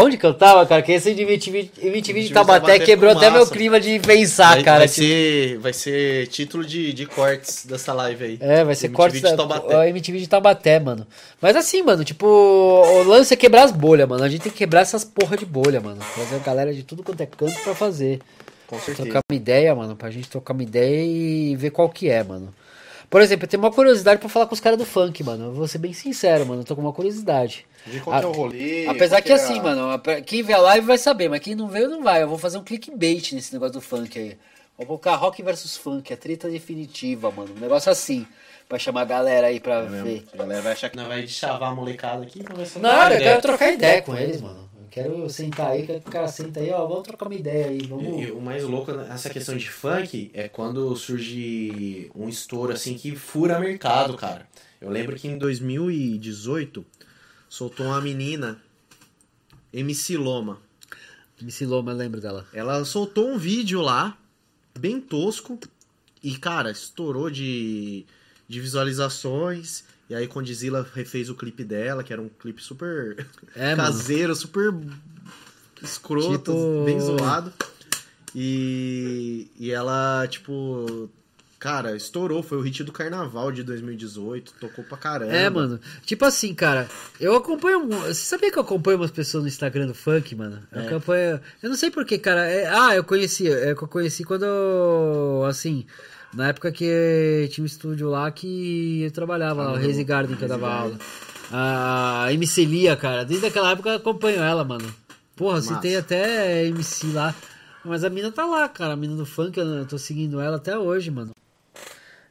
[0.00, 0.80] Onde que eu tava, cara?
[0.80, 4.62] Que esse de MTV, MTV de Taubaté Taubaté quebrou até meu clima de pensar, vai,
[4.62, 4.78] cara.
[4.78, 8.38] vai tipo, ser, vai ser título de, de cortes dessa live aí.
[8.40, 11.04] É, vai ser MTV corte de a MTV de Taubaté, mano.
[11.42, 14.22] Mas assim, mano, tipo, o lance é quebrar as bolhas, mano.
[14.22, 16.00] A gente tem que quebrar essas porra de bolha, mano.
[16.00, 18.20] Fazer a galera de tudo quanto é canto pra fazer.
[18.68, 19.02] Com certeza.
[19.02, 22.54] Trocar uma ideia, mano, pra gente trocar uma ideia e ver qual que é, mano.
[23.10, 25.46] Por exemplo, eu tenho uma curiosidade pra falar com os caras do funk, mano.
[25.46, 26.60] Eu vou ser bem sincero, mano.
[26.60, 27.64] Eu tô com uma curiosidade.
[27.86, 28.86] De qual que é A- o rolê.
[28.86, 31.54] Apesar que é assim, a- mano, a- quem vê a live vai saber, mas quem
[31.54, 32.22] não veio não vai.
[32.22, 34.36] Eu vou fazer um clickbait nesse negócio do funk aí.
[34.76, 37.52] Vou colocar rock versus funk, a treta definitiva, mano.
[37.56, 38.26] Um negócio assim,
[38.68, 40.24] pra chamar a galera aí pra ver.
[40.32, 42.40] A galera vai achar que não vai chavar a molecada aqui.
[42.42, 44.67] Não, Não, nada, eu quero trocar ideia com eles, mano.
[44.88, 47.66] Eu quero sentar aí, quero que o cara senta aí, ó, vamos trocar uma ideia
[47.66, 48.04] aí, vamos...
[48.04, 52.94] E, e o mais louco nessa questão de funk é quando surge um estouro assim
[52.94, 54.48] que fura mercado, cara.
[54.80, 56.86] Eu lembro que em 2018
[57.50, 58.62] soltou uma menina,
[59.74, 60.58] MC Loma.
[61.40, 62.46] MC Loma, eu lembro dela.
[62.54, 64.16] Ela soltou um vídeo lá,
[64.78, 65.58] bem tosco,
[66.22, 68.06] e cara, estourou de,
[68.48, 69.84] de visualizações.
[70.08, 73.82] E aí Condizila refez o clipe dela, que era um clipe super É, mano.
[73.88, 74.74] caseiro, super
[75.82, 77.52] escroto, Tipo- bem zoado.
[78.34, 81.10] E, e ela, tipo,
[81.58, 82.42] cara, estourou.
[82.42, 85.32] Foi o hit do carnaval de 2018, tocou pra caramba.
[85.32, 85.80] É, mano.
[86.04, 86.88] Tipo assim, cara,
[87.20, 87.86] eu acompanho.
[87.88, 90.62] Você sabia que eu acompanho umas pessoas no Instagram do funk, mano?
[90.72, 90.86] Eu É.
[90.86, 91.40] acompanho.
[91.62, 92.46] Eu não sei porquê, cara.
[92.48, 93.48] É- Ah, eu conheci.
[93.50, 94.44] É que eu conheci quando.
[95.48, 95.86] Assim.
[96.32, 100.06] Na época que tinha um estúdio lá que eu trabalhava lá, o Ah, Raise no-
[100.06, 100.98] Garden, que eu dava aula.
[101.50, 103.24] A MC Lia, cara.
[103.24, 104.92] Desde aquela época eu acompanho ela, mano.
[105.34, 105.74] Porra, Massa.
[105.74, 107.34] citei até MC lá.
[107.84, 108.92] Mas a mina tá lá, cara.
[108.92, 111.30] A mina do funk, eu tô seguindo ela até hoje, mano.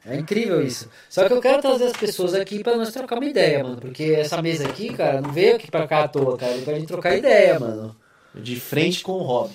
[0.06, 0.88] É incrível isso.
[1.10, 3.78] Só que eu quero trazer as pessoas aqui pra nós trocar uma ideia, mano.
[3.78, 6.52] Porque essa mesa aqui, cara, não veio aqui pra cá à toa, cara.
[6.52, 7.96] Veio pra gente trocar ideia, mano.
[8.34, 9.50] De frente com o Rob.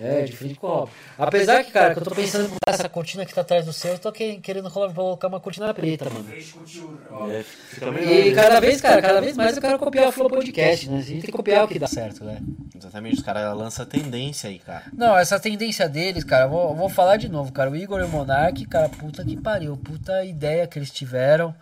[0.00, 0.90] É, de frente com o Rob.
[1.18, 3.74] Apesar que, cara, que eu tô pensando em mudar essa cortina que tá atrás do
[3.74, 6.26] seu, eu tô que- querendo colocar uma cortina preta, mano.
[6.32, 8.10] É, fica melhor.
[8.10, 8.34] E né?
[8.34, 10.96] cada vez, cara, cada vez mais eu quero copiar o Flow Podcast, né?
[10.98, 12.38] A gente tem que copiar o que dá certo, né?
[12.74, 14.84] Exatamente, os caras lançam tendência aí, cara.
[14.94, 17.70] Não, essa tendência deles, cara, eu vou, eu vou falar de novo, cara.
[17.70, 19.76] O Igor e o Monark, cara, puta que pariu.
[19.76, 21.54] Puta ideia que eles tiveram.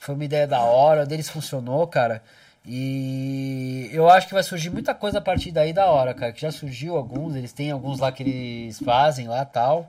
[0.00, 2.20] Foi uma ideia da hora, deles funcionou, cara.
[2.66, 6.32] E eu acho que vai surgir muita coisa a partir daí da hora, cara.
[6.32, 9.88] Que já surgiu alguns, eles têm alguns lá que eles fazem lá tal.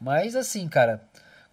[0.00, 1.00] Mas assim, cara,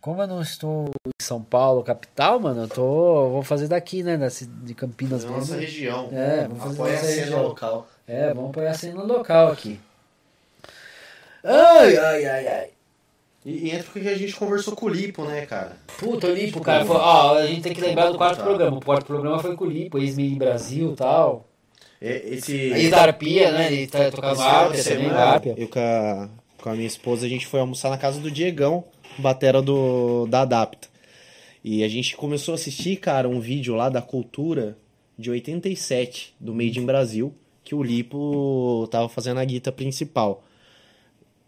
[0.02, 3.26] como eu não estou em São Paulo, capital, mano, eu tô.
[3.26, 4.18] eu Vou fazer daqui, né?
[4.64, 5.62] De Campinas Da nossa mesmo.
[5.62, 6.10] região.
[6.12, 7.44] É, vamos fazer Apoia a cena região.
[7.44, 7.88] local.
[8.08, 9.80] É, vamos apoiar a cena local aqui.
[11.44, 12.70] Ai, ai, ai, ai.
[13.48, 15.78] E, e entra porque a gente conversou com o Lipo, né, cara?
[15.98, 16.84] Puta, o Lipo, cara.
[16.84, 18.76] Foi, ó, a gente tem que lembrar do quarto programa.
[18.76, 21.48] O quarto programa foi com o Lipo, ex-Mini Brasil e tal.
[22.02, 22.90] É, Esse.
[22.90, 23.72] Da Arpia, né?
[23.72, 25.56] Ele tá tocando esse também, Arpia.
[25.58, 26.30] Eu com a,
[26.62, 28.84] com a minha esposa, a gente foi almoçar na casa do Diegão,
[29.18, 30.90] batera do, da Adapta.
[31.64, 34.78] E a gente começou a assistir, cara, um vídeo lá da Cultura
[35.18, 37.34] de 87, do Made in Brasil,
[37.64, 40.44] que o Lipo tava fazendo a guita principal.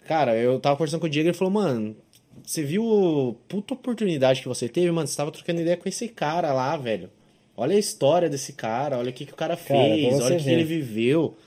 [0.09, 1.95] Cara, eu tava conversando com o Diego e ele falou, mano,
[2.43, 5.07] você viu a puta oportunidade que você teve, mano?
[5.07, 7.11] Você tava trocando ideia com esse cara lá, velho.
[7.55, 10.39] Olha a história desse cara, olha o que, que o cara Cara, fez, olha o
[10.39, 11.37] que ele viveu.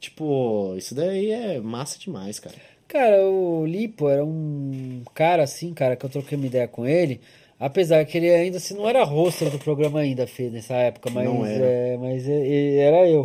[0.00, 2.56] Tipo, isso daí é massa demais, cara.
[2.88, 7.20] Cara, o Lipo era um cara assim, cara, que eu troquei uma ideia com ele.
[7.60, 11.26] Apesar que ele ainda assim não era roster do programa ainda, Fê, nessa época, mas,
[11.26, 11.64] Não era.
[11.64, 13.22] é, mas é- ele era eu.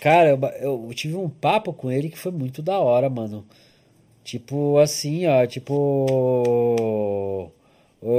[0.00, 3.44] Cara, eu, eu tive um papo com ele que foi muito da hora, mano.
[4.24, 5.82] Tipo assim, ó, tipo.
[8.02, 8.18] O,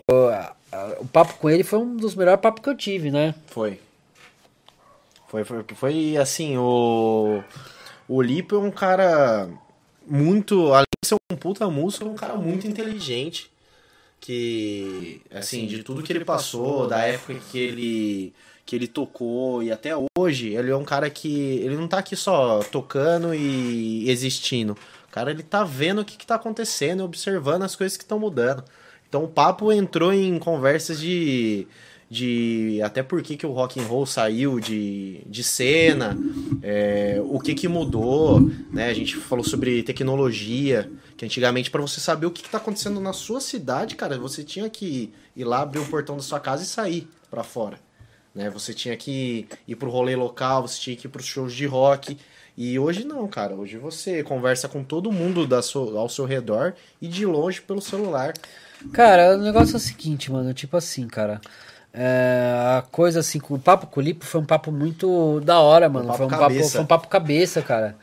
[0.99, 3.33] o papo com ele foi um dos melhores papos que eu tive, né?
[3.47, 3.79] Foi.
[5.27, 7.43] Foi, foi, foi assim, o.
[8.07, 9.49] O Lipo é um cara
[10.05, 10.73] muito.
[10.73, 13.49] Além de ser um puta músico, é um cara muito inteligente.
[14.19, 18.33] Que, assim, de tudo que ele passou, da época que ele
[18.71, 22.15] que ele tocou e até hoje, ele é um cara que ele não tá aqui
[22.15, 24.77] só tocando e existindo.
[25.11, 28.17] O cara ele tá vendo o que, que tá acontecendo, observando as coisas que estão
[28.17, 28.63] mudando.
[29.09, 31.67] Então o papo entrou em conversas de
[32.09, 36.17] de até por que, que o rock and roll saiu de, de cena,
[36.61, 38.89] é, o que, que mudou, né?
[38.89, 43.13] A gente falou sobre tecnologia, que antigamente para você saber o que está acontecendo na
[43.13, 46.65] sua cidade, cara, você tinha que ir lá abrir o portão da sua casa e
[46.65, 47.79] sair para fora,
[48.35, 48.49] né?
[48.49, 52.17] Você tinha que ir pro rolê local, você tinha que ir pros shows de rock.
[52.63, 53.55] E hoje não, cara.
[53.55, 57.81] Hoje você conversa com todo mundo da sua, ao seu redor e de longe pelo
[57.81, 58.33] celular.
[58.93, 60.53] Cara, o negócio é o seguinte, mano.
[60.53, 61.41] Tipo assim, cara.
[61.91, 65.89] É, a coisa assim, o papo com o Lipo foi um papo muito da hora,
[65.89, 66.11] mano.
[66.11, 67.95] Um foi, um papo, foi um papo cabeça, cara.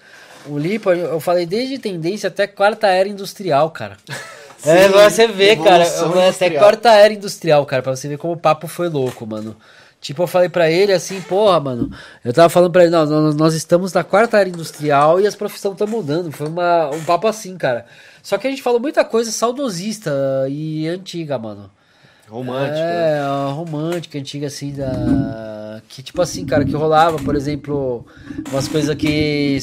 [0.44, 3.96] O Lipo, eu falei desde tendência até quarta era industrial, cara.
[4.58, 5.84] Sim, é, pra você ver, cara.
[6.28, 9.56] Até quarta era industrial, cara, pra você ver como o papo foi louco, mano.
[10.00, 11.90] Tipo, eu falei para ele assim, porra, mano.
[12.24, 15.72] Eu tava falando pra ele, nós, nós estamos na quarta era industrial e as profissões
[15.72, 16.30] estão mudando.
[16.30, 17.84] Foi uma, um papo assim, cara.
[18.22, 20.12] Só que a gente falou muita coisa saudosista
[20.48, 21.70] e antiga, mano.
[22.28, 22.78] Romântica.
[22.78, 25.80] É, romântica, antiga, assim, da.
[25.88, 28.06] Que tipo assim, cara, que rolava, por exemplo,
[28.50, 29.58] umas coisas que.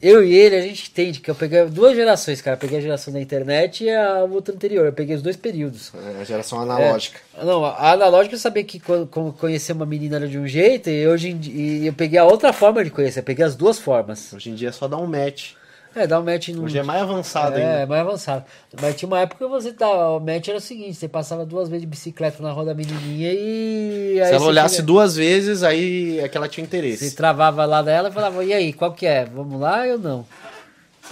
[0.00, 2.56] Eu e ele, a gente entende que eu peguei duas gerações, cara.
[2.56, 4.86] Eu peguei a geração da internet e a outra anterior.
[4.86, 5.92] Eu peguei os dois períodos.
[5.94, 7.18] É, a geração analógica.
[7.36, 10.90] É, não, a analógica eu sabia que quando, conhecer uma menina era de um jeito
[10.90, 13.20] e hoje em dia, eu peguei a outra forma de conhecer.
[13.20, 14.32] Eu peguei as duas formas.
[14.32, 15.52] Hoje em dia é só dar um match.
[15.94, 16.64] É, dar um match no.
[16.64, 17.80] Hoje é mais avançado é, ainda.
[17.80, 18.44] É, mais avançado.
[18.80, 20.16] Mas tinha uma época que você tava.
[20.16, 24.14] O match era o seguinte: você passava duas vezes de bicicleta na roda menininha e.
[24.14, 24.86] Se ela olhasse chega...
[24.86, 27.10] duas vezes, aí é que ela tinha interesse.
[27.10, 29.24] Você travava lá dela e falava: e aí, qual que é?
[29.24, 30.26] Vamos lá ou não?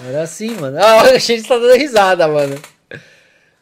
[0.08, 0.78] Era assim, mano.
[0.78, 2.56] Ah, a gente tá dando risada, mano.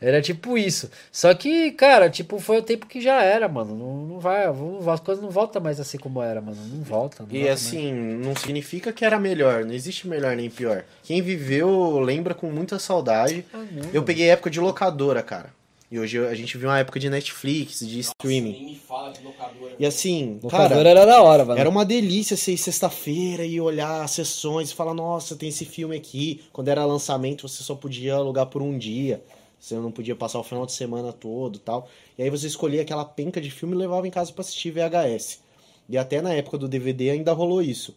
[0.01, 0.89] Era tipo isso.
[1.11, 3.75] Só que, cara, tipo, foi o tempo que já era, mano.
[3.75, 6.57] Não, não vai, as coisas não voltam mais a ser como era, mano.
[6.73, 7.25] Não volta.
[7.25, 8.27] Não e volta assim, mais.
[8.27, 9.65] não significa que era melhor.
[9.65, 10.85] Não existe melhor nem pior.
[11.03, 13.45] Quem viveu lembra com muita saudade.
[13.53, 15.59] Ah, Eu peguei época de locadora, cara.
[15.91, 18.53] E hoje a gente viu uma época de Netflix, de Nossa, streaming.
[18.53, 19.73] Nem me fala de locadora.
[19.79, 21.59] E assim, locadora cara, era da hora, mano.
[21.59, 25.97] Era uma delícia ser sexta-feira e olhar as sessões e falar, nossa, tem esse filme
[25.97, 26.43] aqui.
[26.53, 29.23] Quando era lançamento, você só podia alugar por um dia.
[29.59, 31.89] Você não podia passar o final de semana todo tal.
[32.17, 35.41] E aí você escolhia aquela penca de filme e levava em casa para assistir VHS.
[35.89, 37.95] E até na época do DVD ainda rolou isso.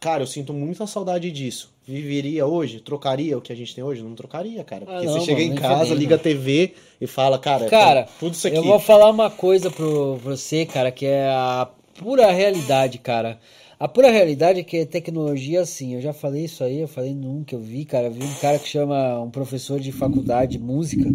[0.00, 1.72] Cara, eu sinto muita saudade disso.
[1.84, 2.80] Viveria hoje?
[2.80, 4.02] Trocaria o que a gente tem hoje?
[4.02, 4.84] Não trocaria, cara.
[4.84, 8.06] Porque ah, não, você chega mano, em casa, liga a TV e fala, cara, cara
[8.20, 8.56] tudo isso aqui.
[8.56, 11.68] Eu vou falar uma coisa pro você, cara, que é a
[11.98, 13.40] pura realidade, cara.
[13.80, 17.44] A pura realidade é que tecnologia, assim, eu já falei isso aí, eu falei num
[17.44, 20.58] que eu vi, cara, eu vi um cara que chama um professor de faculdade de
[20.58, 21.08] música,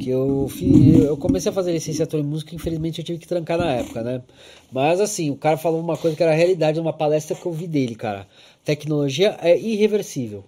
[0.00, 3.56] que eu fiz, eu comecei a fazer licenciatura em música, infelizmente eu tive que trancar
[3.56, 4.20] na época, né?
[4.72, 7.52] Mas assim, o cara falou uma coisa que era a realidade numa palestra que eu
[7.52, 8.26] vi dele, cara.
[8.64, 10.44] Tecnologia é irreversível.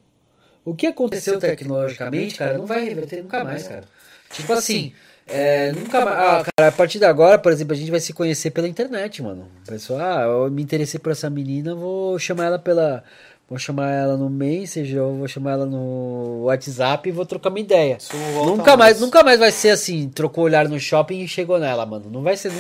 [0.64, 3.84] O que aconteceu tecnologicamente, cara, não vai reverter nunca mais, cara.
[4.32, 4.92] Tipo assim,
[5.28, 6.18] é, nunca mais.
[6.18, 9.22] Ah, cara, a partir de agora, por exemplo, a gente vai se conhecer pela internet,
[9.22, 9.46] mano.
[9.66, 13.04] Pessoal, ah, eu me interessei por essa menina, vou chamar ela pela.
[13.48, 17.58] Vou chamar ela no Messenger, ou vou chamar ela no WhatsApp e vou trocar uma
[17.58, 17.96] ideia.
[18.44, 21.86] Nunca mais, mais, nunca mais vai ser assim, trocou olhar no shopping e chegou nela,
[21.86, 22.10] mano.
[22.10, 22.52] Não vai ser.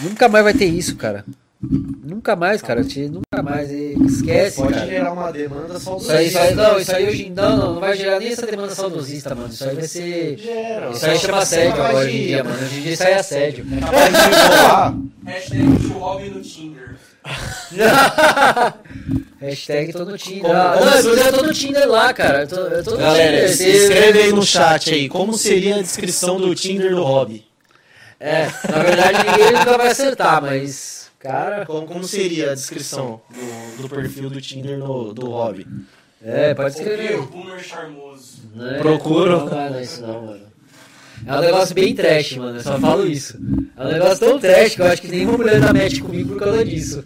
[0.00, 1.24] Nunca mais vai ter isso, cara.
[1.60, 2.84] Nunca mais, cara.
[2.84, 3.70] Te, nunca mais.
[3.70, 4.56] Esquece.
[4.56, 4.86] Pode cara.
[4.86, 6.22] gerar uma demanda saudosista.
[6.22, 7.30] Isso aí, não, isso aí hoje.
[7.30, 9.48] Não, não, não vai gerar nem essa demanda saudosista, mano.
[9.48, 10.38] Isso aí vai ser.
[10.38, 10.90] Gera.
[10.90, 12.56] Isso aí chama assédio agora em dia, mano.
[12.62, 13.66] Hoje em dia isso aí é assédio.
[15.24, 16.96] Hashtag Hobby no Tinder.
[19.40, 20.50] Hashtag tô no Tinder.
[20.50, 22.42] Ah, não, eu tô no Tinder lá, cara.
[22.42, 23.74] Eu tô, eu tô no Galera, Tinder.
[23.74, 27.44] escreve aí no chat aí como seria a descrição do Tinder do Hobby.
[28.20, 31.05] É, na verdade ninguém nunca vai acertar, mas.
[31.26, 33.20] Cara, como, como seria a descrição
[33.76, 35.66] do, do perfil do Tinder no, do hobby?
[36.22, 37.20] É, pode escrever.
[37.22, 38.42] Boomer charmoso.
[38.58, 39.38] É, Procuro.
[39.38, 40.46] Não, não, não, isso não, mano.
[41.26, 42.58] É um negócio bem trash, mano.
[42.58, 43.38] Eu só falo isso.
[43.76, 46.38] É um negócio tão trash que eu acho que nenhuma mulher dá match comigo por
[46.38, 47.04] causa disso.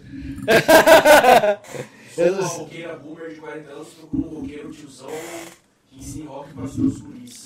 [2.17, 2.47] eu não...
[2.47, 5.09] roqueira boomer de 40 anos procura um roqueiro tiozão
[5.97, 7.03] que rock guris.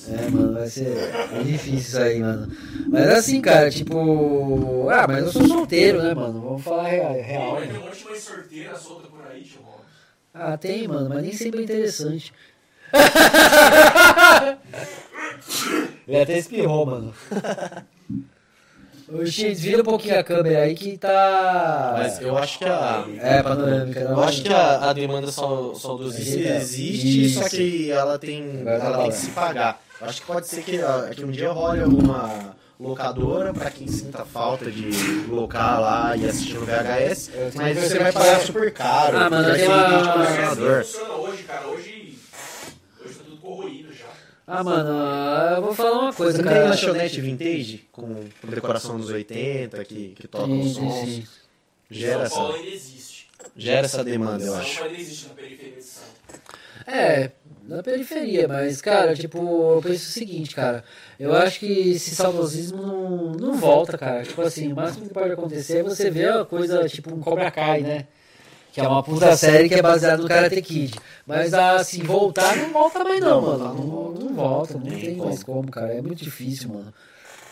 [0.08, 2.52] É, mano, vai ser é difícil isso aí, mano.
[2.90, 4.88] Mas assim, cara, tipo.
[4.90, 6.42] Ah, mas eu sou solteiro, né, mano?
[6.42, 7.14] Vamos falar real.
[7.14, 9.62] real tem um monte de mãe sorteira solta por aí, tio
[10.34, 12.34] Ah, tem, mano, mas nem sempre é interessante.
[16.08, 17.14] Ele até espirrou, mano.
[19.07, 21.94] Ô, X, vira um pouquinho a câmera aí que tá.
[21.98, 23.06] Mas eu acho que a.
[23.19, 23.99] É, panorâmica.
[23.99, 26.49] Eu acho que a, a demanda sau- saudosista Isso.
[26.49, 27.44] existe, Isso.
[27.44, 29.80] só que ela tem, ela tem que se pagar.
[30.02, 30.80] Eu acho que pode ser que,
[31.15, 34.90] que um dia role alguma locadora pra quem sinta falta de
[35.30, 39.18] locar lá e assistir no VHS, mas você vai pagar super caro.
[39.18, 41.68] Ah, mano, tem uma- funciona hoje, cara.
[41.68, 42.18] Hoje.
[43.06, 43.85] Hoje tá tudo corroído.
[44.48, 44.90] Ah, mano,
[45.56, 46.60] eu vou falar uma coisa, não cara.
[46.62, 50.94] tem lanchonete vintage com, com decoração dos 80 que, que toca os sons?
[51.10, 51.28] sim.
[51.90, 53.28] Gera São Paulo essa, ainda existe.
[53.56, 54.76] gera essa demanda, eu São acho.
[54.76, 56.10] Paulo ainda existe na periferia de Santos.
[56.88, 57.32] É,
[57.68, 60.84] na periferia, mas, cara, tipo, eu penso o seguinte, cara.
[61.20, 64.24] Eu acho que esse saudosismo não, não volta, cara.
[64.24, 67.50] Tipo assim, o máximo que pode acontecer é você ver uma coisa, tipo, um Cobra
[67.50, 68.06] Kai, né?
[68.76, 70.99] Que é uma puta série que é baseada no Karate Kid.
[71.26, 73.73] Mas, assim, voltar não volta mais não, mano.
[73.73, 75.93] Não, não volta, não tem mais como, cara.
[75.93, 76.93] É muito difícil, mano.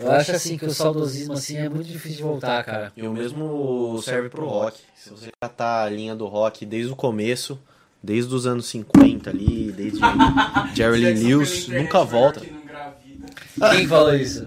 [0.01, 2.91] Eu acho, assim, que o saudosismo, assim, é muito difícil de voltar, cara.
[2.97, 4.81] E o mesmo serve pro rock.
[4.97, 7.57] Se você catar a linha do rock desde o começo,
[8.03, 10.01] desde os anos 50 ali, desde
[10.75, 12.41] Jerry Lee Jackson Lewis, nunca volta.
[12.41, 14.45] Quem falou isso?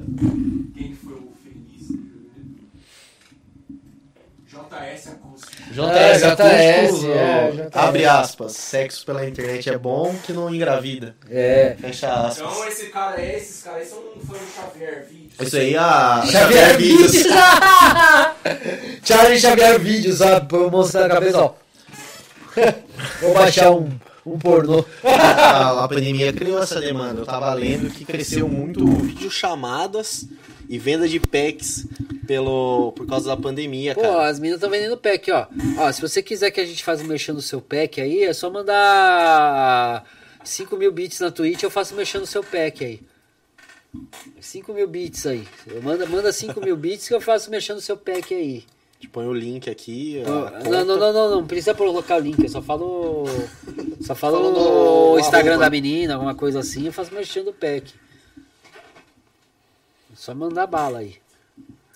[0.75, 1.89] Quem que foi o feliz?
[4.47, 5.17] JS
[5.85, 7.71] É, JS, acústico, é, JS.
[7.73, 11.15] abre aspas, sexo pela internet é bom que não engravida.
[11.31, 11.77] É.
[11.81, 12.39] Fecha aspas.
[12.39, 15.41] Então esse cara, esses caras aí são foi o Xavier Vídeos.
[15.41, 17.13] Isso aí a Xavier Vídeos.
[19.05, 21.55] Charlie Xavier Vídeos, o monstro na cabeça, ó.
[23.21, 23.91] Vou baixar um,
[24.25, 24.85] um pornô.
[25.05, 27.21] a, a pandemia criou essa demanda.
[27.21, 30.27] Eu tava lendo que cresceu muito videochamadas
[30.69, 31.87] e venda de packs
[32.27, 34.27] pelo, por causa da pandemia, Pô, cara.
[34.29, 35.47] as meninas estão vendendo pack, ó.
[35.79, 38.33] Ó, se você quiser que a gente faça um mexendo no seu pack aí, é
[38.33, 40.05] só mandar
[40.45, 43.01] 5 mil bits na Twitch, eu faço mexendo no seu pack aí.
[44.41, 45.47] 5 mil bits aí.
[45.67, 48.65] Eu manda, manda 5 mil bits que eu faço mexendo no seu pack aí.
[48.99, 50.23] A gente põe o link aqui.
[50.25, 53.25] Não, não, não, não, não precisa colocar o link, eu só falo.
[54.01, 55.67] Só falo Fala no no Instagram arroba.
[55.67, 57.93] da menina, alguma coisa assim, eu faço mexendo no pack.
[60.17, 61.17] Só mandar bala aí.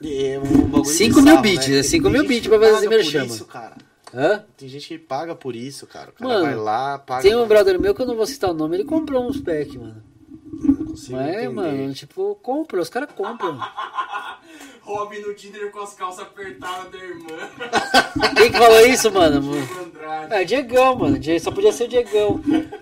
[0.02, 1.78] É um bagulho 5 bizarro, mil bits, né?
[1.78, 3.76] é 5 Tem mil bits pra fazer paga merchan, isso, cara.
[4.14, 4.44] Hã?
[4.56, 6.10] Tem gente que paga por isso, cara.
[6.10, 7.22] O cara Mano, vai lá, paga.
[7.22, 9.74] Tem um brother meu que eu não vou citar o nome, ele comprou uns packs,
[9.74, 10.02] mano.
[10.52, 11.48] Não consigo Mas é, entender.
[11.54, 13.58] mano, tipo, compra, os caras compram.
[14.82, 17.48] Robin no Tinder com as calças apertadas da irmã.
[18.36, 19.40] Quem que falou isso, mano?
[19.40, 20.34] Diego Andrade.
[20.34, 21.18] É, Diegão, mano.
[21.40, 22.40] Só podia ser o Diegão.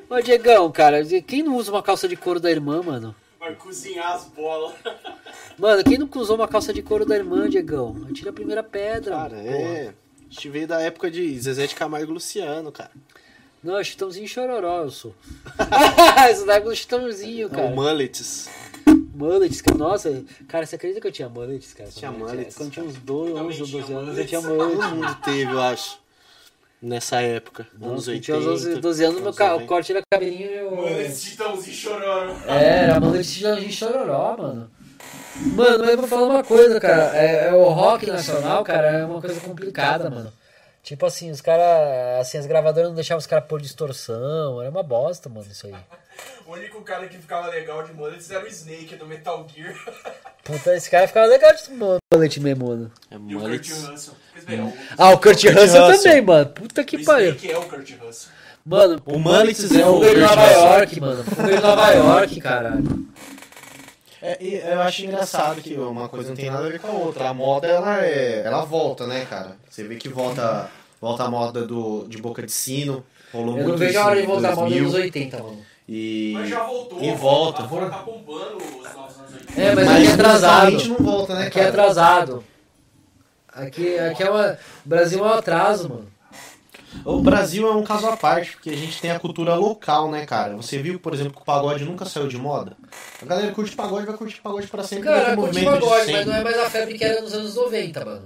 [0.08, 3.14] Ô, Diegão, cara, quem não usa uma calça de couro da irmã, mano?
[3.48, 4.74] Vai cozinhar as bolas.
[5.58, 7.96] Mano, quem nunca usou uma calça de couro da irmã, Diegão?
[8.10, 9.16] Atira a primeira pedra.
[9.16, 9.42] Cara, porra.
[9.48, 9.88] é.
[10.20, 12.90] A gente veio da época de Zezé de Camargo e Luciano, cara.
[13.64, 15.14] Não, é Chitãozinho Chororó, eu sou.
[16.30, 17.70] Isso daí é do Chitãozinho, O cara.
[17.70, 18.50] Mullets.
[19.14, 19.78] Mullets, cara.
[19.78, 21.88] Nossa, cara, você acredita que eu tinha mullets, cara?
[21.90, 24.28] Tinha mullets, Quando tinha uns 12, Também 11 ou tinha 12 anos, eu mullets.
[24.28, 24.92] tinha Todo mullets.
[24.92, 25.98] mundo teve, eu acho.
[26.80, 27.66] Nessa época.
[27.74, 28.20] Anos Nossa, 80.
[28.24, 29.66] tinha uns 11, 12 anos, meu anos ca- o 90.
[29.68, 30.76] corte era cabelinho e o...
[30.76, 32.48] Mano, esse titãozinho chorando.
[32.48, 34.70] É, era mullet de Chitãozinho e Chororó, mano.
[35.54, 37.16] Mano, mas eu vou falar uma coisa, cara.
[37.16, 40.32] É, é o rock nacional, cara, é uma coisa complicada, mano.
[40.82, 42.20] Tipo assim, os caras.
[42.20, 44.60] Assim, as gravadoras não deixavam os caras pôr distorção.
[44.60, 45.74] Era uma bosta, mano, isso aí.
[46.46, 49.74] O único cara que ficava legal de mullets era o Snake do Metal Gear.
[50.42, 52.90] Puta, esse cara ficava legal de mullet mesmo, mano.
[53.10, 53.70] É E o Kurt.
[53.70, 54.14] Russell.
[54.34, 56.02] Dizer, o, Ah, o Kurt Kurt Russell Russell.
[56.04, 56.46] também, mano.
[56.46, 57.30] Puta que o pariu.
[57.34, 58.32] Snake é o Kurt Russell.
[58.64, 60.60] Mano, O Mullets é é o o de Kurt Nova Russell.
[60.62, 61.20] York, mano.
[61.38, 63.08] O de Nova York, caralho.
[64.20, 67.28] É, eu acho engraçado que uma coisa não tem nada a ver com a outra.
[67.28, 68.42] A moda, ela é.
[68.44, 69.56] Ela volta, né, cara?
[69.68, 70.68] Você vê que volta,
[71.00, 73.04] volta a moda do, de boca de sino.
[73.32, 75.58] Rolou Eu não muito vejo a hora de voltar a moda 2000, dos 80, mano.
[75.88, 76.32] E.
[76.34, 77.02] Mas já voltou.
[77.02, 77.62] E volta.
[77.62, 79.60] Agora tá bombando os 80.
[79.60, 80.72] É, mas aqui é atrasado.
[80.72, 82.44] musicalmente não volta, né, Aqui é atrasado.
[83.52, 84.58] Aqui, aqui é uma.
[84.84, 86.18] O Brasil é um atraso, mano.
[87.04, 90.24] O Brasil é um caso à parte, porque a gente tem a cultura local, né,
[90.24, 90.56] cara?
[90.56, 92.76] Você viu, por exemplo, que o pagode nunca saiu de moda?
[93.22, 95.04] A galera curte pagode, vai curtir pagode pra sempre.
[95.04, 96.12] Cara, curte pagode, sempre.
[96.12, 98.22] mas não é mais a febre que era nos anos 90, mano.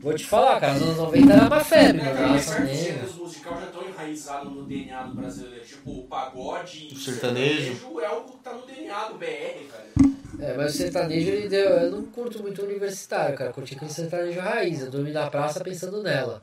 [0.00, 2.16] Vou te falar, cara, nos anos 90 era uma febre, É, mano.
[2.16, 5.64] cara, gêneros musicais já estão enraizados no DNA do brasileiro.
[5.64, 8.00] Tipo, o pagode e O sertanejo.
[8.00, 9.84] é algo que tá no DNA do BR, cara.
[10.40, 13.52] É, mas o sertanejo, ele deu, eu não curto muito universitário, cara.
[13.52, 14.80] Curti aquele sertanejo raiz.
[14.80, 16.42] Eu dormi na praça pensando nela.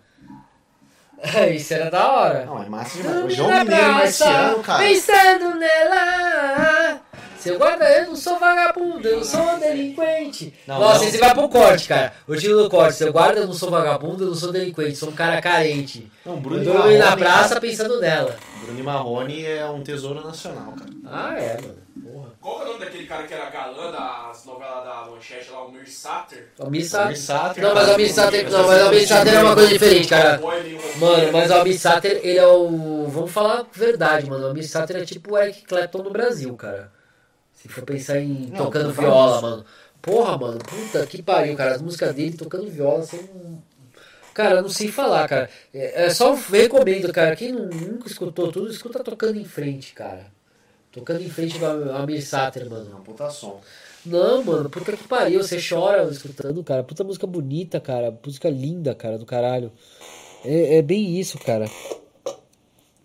[1.55, 2.45] Isso era da hora.
[2.45, 3.25] Não, é massa demais.
[3.25, 4.83] O João Mineiro Marciano, cara.
[4.83, 7.01] Pensando nela.
[7.41, 10.53] Seu guarda, eu não sou vagabundo, eu não sou um delinquente.
[10.67, 11.07] Não, Nossa, não.
[11.07, 12.13] esse vai pro corte, cara.
[12.27, 15.09] O título do corte, seu guarda, eu não sou vagabundo, eu não sou delinquente, sou
[15.09, 16.11] um cara carente.
[16.25, 18.35] Não, Eu Bruno dormi na Marrone- praça pensando nela.
[18.63, 20.91] Bruno Marrone é um tesouro nacional, cara.
[21.05, 21.81] Ah, é, mano.
[22.03, 22.29] Porra.
[22.39, 25.71] Qual é o nome daquele cara que era galã das novelas da Manchete lá, o
[25.71, 26.47] Mir Sater?
[26.57, 27.17] O Missater.
[27.17, 30.39] Sater, Não, mas o Missater, não, mas o é uma coisa diferente, cara.
[30.97, 33.07] Mano, mas o Almir Sater, ele é o.
[33.09, 34.45] Vamos falar a verdade, mano.
[34.45, 36.91] O Almir Sater é tipo o Eric Clapton no Brasil, cara.
[37.61, 39.41] Se for pensar em Não, tocando viola, isso.
[39.43, 39.65] mano.
[40.01, 41.75] Porra, mano, puta que pariu, cara.
[41.75, 43.19] As músicas dele tocando viola são.
[44.33, 45.49] Cara, eu não sei falar, cara.
[45.73, 47.35] É, é só recomendo, cara.
[47.35, 50.25] Quem não- nunca escutou tudo, escuta tocando em frente, cara.
[50.91, 52.89] Tocando em frente do Almir Sater, mano.
[52.89, 53.61] Não, puta som.
[54.05, 56.83] Não, mano, puta que pariu, você chora escutando, cara.
[56.83, 58.17] Puta música bonita, cara.
[58.25, 59.71] Música linda, cara, do caralho.
[60.43, 61.69] É, é bem isso, cara.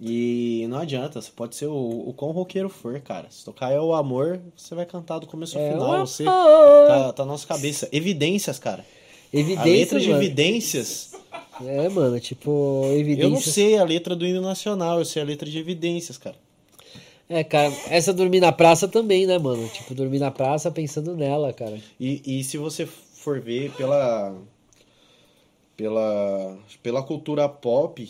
[0.01, 1.75] E não adianta, você pode ser o,
[2.09, 3.27] o quão roqueiro for, cara.
[3.31, 6.07] Se tocar é o amor, você vai cantar do começo ao É final.
[6.07, 7.89] Você tá, tá na nossa cabeça.
[7.91, 8.85] Evidências, cara.
[9.33, 10.23] A Evidência, letra de mano.
[10.23, 11.13] evidências.
[11.65, 13.23] É, mano, tipo, evidência.
[13.23, 16.37] Eu não sei a letra do hino nacional, eu sei a letra de evidências, cara.
[17.29, 19.67] É, cara, essa dormir na praça também, né, mano?
[19.69, 21.81] Tipo, dormir na praça pensando nela, cara.
[21.99, 24.37] E, e se você for ver pela,
[25.77, 28.09] pela, pela cultura pop,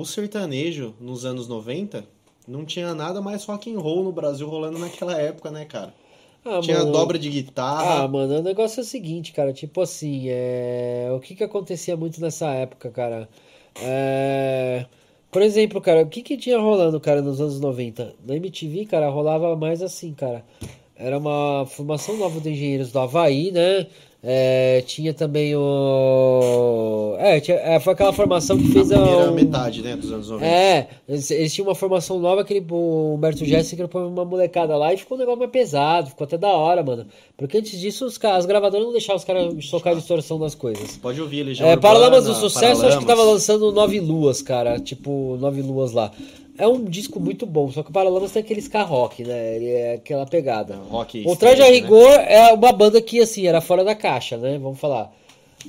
[0.00, 2.04] o sertanejo nos anos 90
[2.46, 5.94] não tinha nada mais rock and roll no Brasil rolando naquela época, né, cara?
[6.44, 7.30] Ah, tinha mano, dobra de
[7.78, 8.08] Ah, guitarra.
[8.08, 11.08] mano, o negócio é o seguinte, cara, tipo assim, é...
[11.14, 13.28] o que que acontecia muito nessa época, cara?
[13.76, 14.86] É...
[15.30, 18.14] Por exemplo, cara, o que que tinha rolando, cara, nos anos 90?
[18.24, 20.44] Na MTV, cara, rolava mais assim, cara.
[20.96, 23.86] Era uma formação nova de engenheiros do Havaí, né?
[24.26, 27.14] É, tinha também o.
[27.18, 30.30] É, tinha- é, foi aquela formação que fez a primeira o- metade, né, dos anos
[30.30, 30.46] 90.
[30.46, 34.76] é, eles, eles tinham uma formação nova que ele, o Humberto Jéssica põe uma molecada
[34.76, 37.06] lá e ficou um negócio mais pesado, ficou até da hora, mano.
[37.36, 40.96] Porque antes disso, os, as gravadoras não deixavam os caras tocar distorção nas coisas.
[40.96, 43.32] Pode ouvir, Legião É, Paralamas do Sucesso, acho que tava Paralamas.
[43.34, 44.78] lançando Nove Luas, cara.
[44.80, 46.10] Tipo, Nove Luas lá.
[46.56, 49.56] É um disco muito bom, só que o Paralamas tem aquele ska rock, né?
[49.56, 50.76] Ele é aquela pegada.
[50.88, 51.72] Rock O Traje a né?
[51.72, 54.58] Rigor é uma banda que, assim, era fora da caixa, né?
[54.58, 55.12] Vamos falar.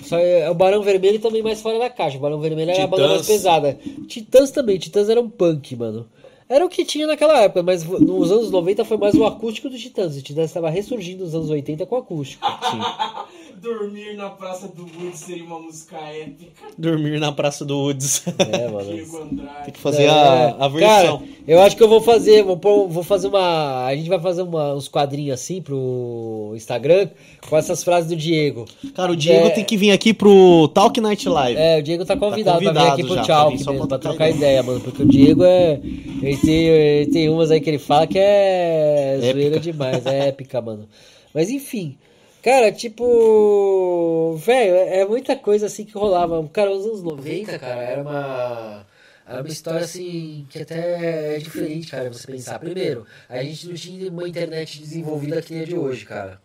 [0.03, 2.18] Só é, o Barão Vermelho também mais fora da caixa.
[2.18, 3.38] O Barão Vermelho era a banda mais Titãs.
[3.38, 3.80] pesada.
[4.07, 4.78] Titãs também.
[4.78, 6.07] Titãs era um punk, mano.
[6.48, 9.78] Era o que tinha naquela época, mas nos anos 90 foi mais o acústico do
[9.78, 10.16] Titãs.
[10.16, 12.45] O Titãs estava ressurgindo nos anos 80 com acústico.
[13.61, 16.52] Dormir na Praça do Wood seria uma música épica.
[16.77, 18.23] Dormir na Praça do Woods.
[18.38, 18.91] É, mano.
[18.94, 19.64] Diego Andrade.
[19.65, 21.18] Tem que fazer É, a, a versão.
[21.19, 23.86] Cara, eu acho que eu vou fazer, vou, pôr- vou fazer uma.
[23.86, 27.10] A gente vai fazer uma- uns quadrinhos assim pro Instagram
[27.49, 28.65] com essas frases do Diego.
[28.94, 29.49] Cara, o Diego É.
[29.52, 31.60] tem que vir aqui pro Talk Night Live.
[31.60, 33.98] É, o Diego tá convidado, pra vir convidado aqui pro já, pra só mesmo, pra
[33.98, 34.80] trocar trocar ideia, mano.
[34.82, 35.80] Porque o Diego é.
[36.22, 40.61] Ele tem, ele tem umas aí que ele fala que é zoeira demais, é épica,
[40.61, 40.88] mano.
[41.34, 41.98] Mas enfim.
[42.46, 44.36] Cara, tipo.
[44.38, 46.48] Velho, é é muita coisa assim que rolava.
[46.50, 48.86] Cara, os anos 90, cara, era uma.
[49.28, 52.60] Era uma história assim que até é diferente, cara, você pensar.
[52.60, 56.40] Primeiro, a gente não tinha uma internet desenvolvida que nem a de hoje, cara.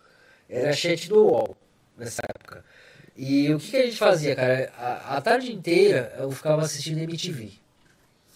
[0.48, 1.55] Era chat do UOL
[1.98, 2.64] nessa época.
[3.14, 4.72] E o que, que a gente fazia, cara?
[4.78, 7.52] A, a tarde inteira eu ficava assistindo MTV.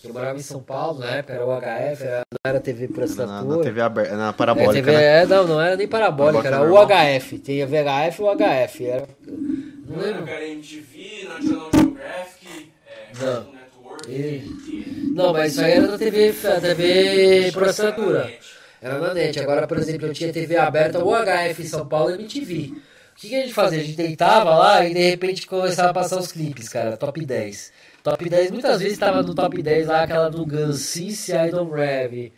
[0.05, 2.99] Eu morava em São Paulo, na época era o HF, era, não era TV por
[2.99, 3.57] Na, assinatura.
[3.57, 5.23] na TV aberta, na É, parabólica, TV, né?
[5.23, 6.85] é, não, não era nem parabólica, era normal.
[6.85, 7.39] o HF.
[7.39, 8.87] Tem a VHF e o HF.
[8.87, 10.31] Era, não Não era lembro.
[10.31, 13.53] era MTV, National Geographic, é, Não.
[13.53, 15.13] Network, E-.
[15.15, 18.19] Não, mas isso aí era da TV, a TV por Era assinatura.
[18.19, 18.39] na net.
[18.83, 19.41] Era na net.
[19.41, 22.73] Agora, por exemplo, eu tinha TV aberta, o HF em São Paulo e MTV.
[23.17, 23.81] O que, que a gente fazia?
[23.81, 27.73] A gente deitava lá e de repente começava a passar os clipes, cara, top 10.
[28.05, 31.73] Top 10, muitas vezes estava no top 10 lá aquela do Guns, Since I Don't
[31.75, 32.31] Rev.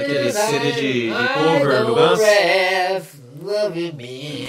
[0.00, 2.20] Aquele CD de- de cover do Guns?
[3.40, 4.48] love me.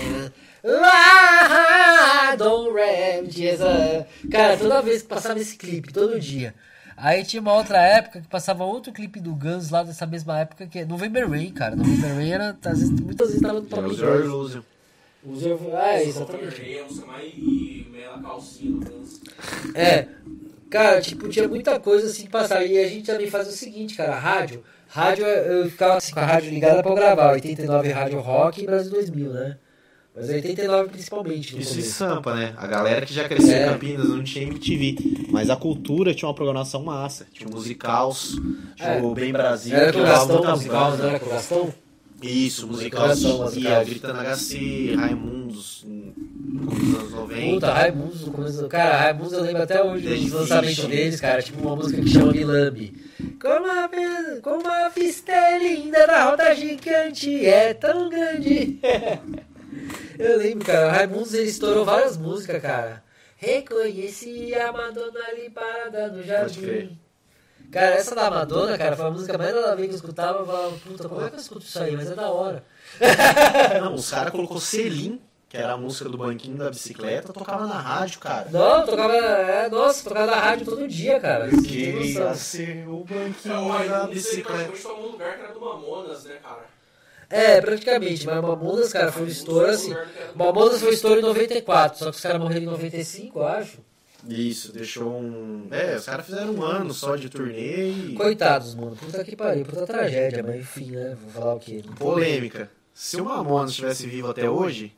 [0.64, 3.30] I don't rev.
[3.48, 6.56] Essa- Cara, toda vez que passava esse clipe, todo dia.
[6.98, 10.66] Aí tinha uma outra época que passava outro clipe do Guns lá dessa mesma época
[10.66, 11.76] que é November Rain, cara.
[11.76, 14.64] November Rain era, às vezes, muitas vezes tava no top Use 10.
[15.26, 15.58] User...
[15.74, 16.62] Ah, exatamente.
[16.62, 17.86] E
[18.70, 19.22] do Guns.
[19.74, 20.08] É,
[20.70, 22.64] cara, tipo, tinha muita coisa assim que passava.
[22.64, 24.64] E a gente também fazia o seguinte, cara, rádio.
[24.88, 27.32] Rádio, eu ficava assim com a rádio ligada pra eu gravar.
[27.34, 29.58] 89 Rádio Rock e Brasil 2000, né?
[30.16, 31.56] Mas 89 principalmente.
[31.56, 31.92] No Isso em começo.
[31.98, 32.54] Sampa, né?
[32.56, 33.66] A galera que já cresceu É.
[33.66, 34.96] em Campinas não tinha MTV.
[35.30, 37.28] Mas a cultura tinha uma programação massa.
[37.34, 38.38] Tinha o Musicals,
[38.78, 39.02] tinha É.
[39.02, 41.74] o Bem Brasil, Era com o Gastão musical, não era com o Gastão?
[42.22, 43.58] Isso, Gastão, Musicals.
[43.58, 47.54] ia gritando HC, Raimundos, nos anos 90.
[47.54, 48.68] Puta, Raimundos no começo do...
[48.70, 50.88] Cara, Raimundos eu lembro até hoje dos lançamentos Fish.
[50.88, 51.42] deles, cara.
[51.42, 52.94] Tipo uma música que chama Milambi.
[53.42, 53.90] Como a,
[54.42, 58.80] como a vista é linda na roda gigante, é tão grande.
[60.18, 63.04] Eu lembro, cara, Raimundos ele estourou várias músicas, cara.
[63.36, 66.98] Reconheci a Madonna ali parada no jardim.
[67.72, 70.40] Cara, essa da Madonna, cara, foi a música mais nada a ver que eu escutava.
[70.40, 71.96] Eu falava, puta, como é que eu escuto isso aí?
[71.96, 72.64] Mas é da hora.
[73.82, 75.20] Não, os caras colocou Selim,
[75.50, 78.48] que era a música do banquinho da bicicleta, tocava na rádio, cara.
[78.52, 79.14] Não, eu tocava.
[79.16, 81.50] É, nossa, eu tocava na rádio todo dia, cara.
[81.50, 84.88] Tem Queria ser o É, o banquinho da Raimundo, isso aí bicicleta.
[84.94, 86.76] um lugar que era do Mamonas, né, cara?
[87.30, 89.96] É, praticamente, mas Mamonas, cara, foi um estouro assim.
[90.36, 93.80] Mamonas foi um estouro em 94, só que os caras morreram em 95, eu acho.
[94.28, 95.68] Isso, deixou um.
[95.72, 98.14] É, os caras fizeram um ano só de turnê e.
[98.16, 98.96] Coitados, mano.
[98.96, 101.16] Puta que pariu, puta tragédia, mas enfim, né?
[101.22, 101.84] Vou falar o quê?
[101.86, 102.70] Não Polêmica.
[102.94, 104.96] Se o Mamonas estivesse vivo até hoje,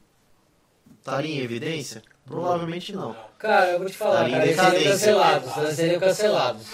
[0.99, 2.01] estaria em evidência?
[2.25, 3.15] Provavelmente não.
[3.39, 4.91] Cara, eu vou te falar, em cara, eles seriam decadência.
[4.91, 6.67] cancelados, eles seriam cancelados.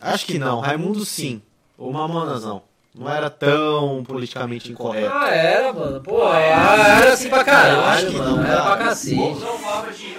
[0.00, 0.60] Acho que não.
[0.60, 1.42] Raimundo sim.
[1.76, 2.62] O Mamonas não.
[2.94, 5.10] Não era tão politicamente incorreto.
[5.12, 6.00] Ah, era, mano.
[6.00, 8.36] Pô, era, era assim pra caralho, acho que mano.
[8.36, 9.16] não, Era pra cacete.
[9.16, 10.14] Não falava de.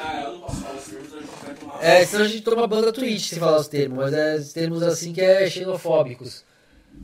[1.86, 4.84] É, senão a gente toma banda Twitch se falar os termos, mas é os termos
[4.84, 6.44] assim que é xenofóbicos.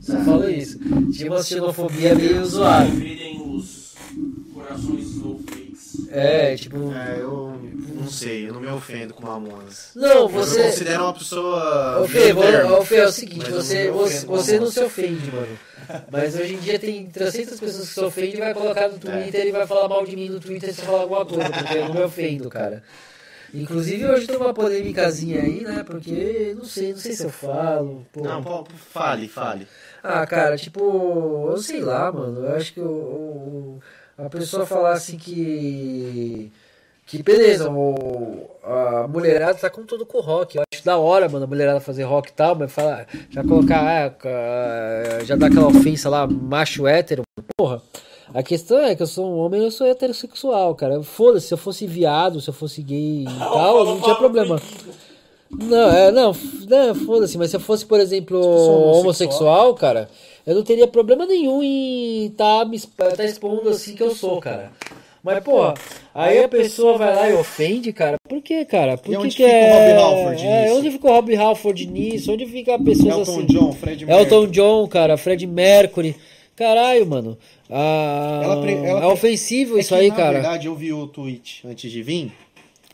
[0.00, 0.78] Só falo isso.
[1.12, 2.90] Tinha uma xenofobia meio zoada.
[3.46, 3.94] Os
[4.54, 5.12] corações.
[6.10, 6.92] É, tipo.
[6.92, 7.58] É, eu
[7.94, 9.90] não sei, eu não me ofendo com Mamonas.
[9.94, 10.64] Não, Eu você.
[10.64, 12.00] considero uma pessoa.
[12.02, 15.58] Ô Fê, ô, Fê, é o seguinte, eu você, você, você não se ofende, mano.
[16.10, 19.46] Mas hoje em dia tem 300 pessoas que se ofendem e vai colocar no Twitter
[19.46, 21.88] e vai falar mal de mim no Twitter se eu falar alguma coisa, porque eu
[21.88, 22.82] não me ofendo, cara.
[23.54, 25.84] Inclusive hoje tem uma polêmicazinha aí, né?
[25.84, 28.06] Porque não sei, não sei se eu falo.
[28.12, 28.22] pô.
[28.22, 29.66] Não, pô, fale, fale.
[30.02, 32.46] Ah, cara, tipo, eu sei lá, mano.
[32.46, 33.78] Eu acho que o,
[34.16, 36.50] a pessoa falar assim que.
[37.04, 40.56] Que beleza, o, a mulherada tá com tudo com rock.
[40.56, 44.16] Eu acho da hora, mano, a mulherada fazer rock e tal, mas fala, já colocar,
[44.24, 47.22] ah, já dá aquela ofensa lá, macho hétero.
[47.54, 47.82] Porra,
[48.34, 51.02] a questão é que eu sou um homem eu sou heterossexual, cara.
[51.02, 54.60] Foda-se, se eu fosse viado, se eu fosse gay e tal, não tinha problema.
[55.50, 56.34] Não, é, não,
[56.68, 59.74] não foda-se, mas se eu fosse, por exemplo, homossexual.
[59.74, 60.08] cara,
[60.46, 64.40] eu não teria problema nenhum em tá, me exp- tá expondo assim que eu sou,
[64.40, 64.72] cara.
[65.22, 65.74] Mas, porra,
[66.12, 68.16] aí a pessoa vai lá e ofende, cara.
[68.28, 68.96] Por quê, cara?
[68.96, 69.92] Por E que onde que fica o é...
[69.92, 70.78] Rob Halford é, nisso?
[70.78, 72.32] onde fica o Rob Halford nisso?
[72.32, 73.46] Onde fica pessoas Elton assim?
[73.46, 74.50] John, Fred Elton Mercury.
[74.50, 76.16] John, cara, Fred Mercury.
[76.62, 77.38] Caralho, mano.
[77.68, 80.32] Ah, Ela pre- ela é ofensivo É isso que, aí, na cara.
[80.34, 82.32] verdade, eu vi o tweet antes de vir.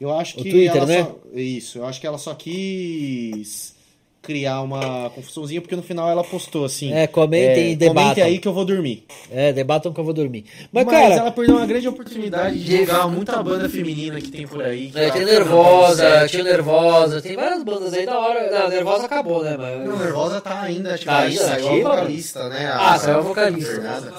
[0.01, 1.03] Eu acho O que Twitter, ela né?
[1.05, 1.16] só...
[1.35, 3.74] Isso, eu acho que ela só quis
[4.23, 6.93] criar uma confusãozinha, porque no final ela postou assim.
[6.93, 8.03] É, comentem e debatam.
[8.03, 9.05] Comente aí que eu vou dormir.
[9.31, 10.45] É, debatam que eu vou dormir.
[10.73, 14.47] Mas, Mas, cara, ela perdeu uma grande oportunidade de jogar muita banda feminina que tem
[14.47, 14.90] por aí.
[14.90, 18.51] que É, tem Nervosa, tinha Nervosa, tem várias bandas aí da hora.
[18.51, 19.57] Não, Nervosa acabou, né?
[19.57, 19.89] Mas...
[19.89, 21.11] Não, Nervosa tá ainda ativa.
[21.12, 22.70] Tá ainda saiu a vocalista, né?
[22.73, 23.73] Ah, saiu a vocalista.
[23.73, 24.12] Fernanda.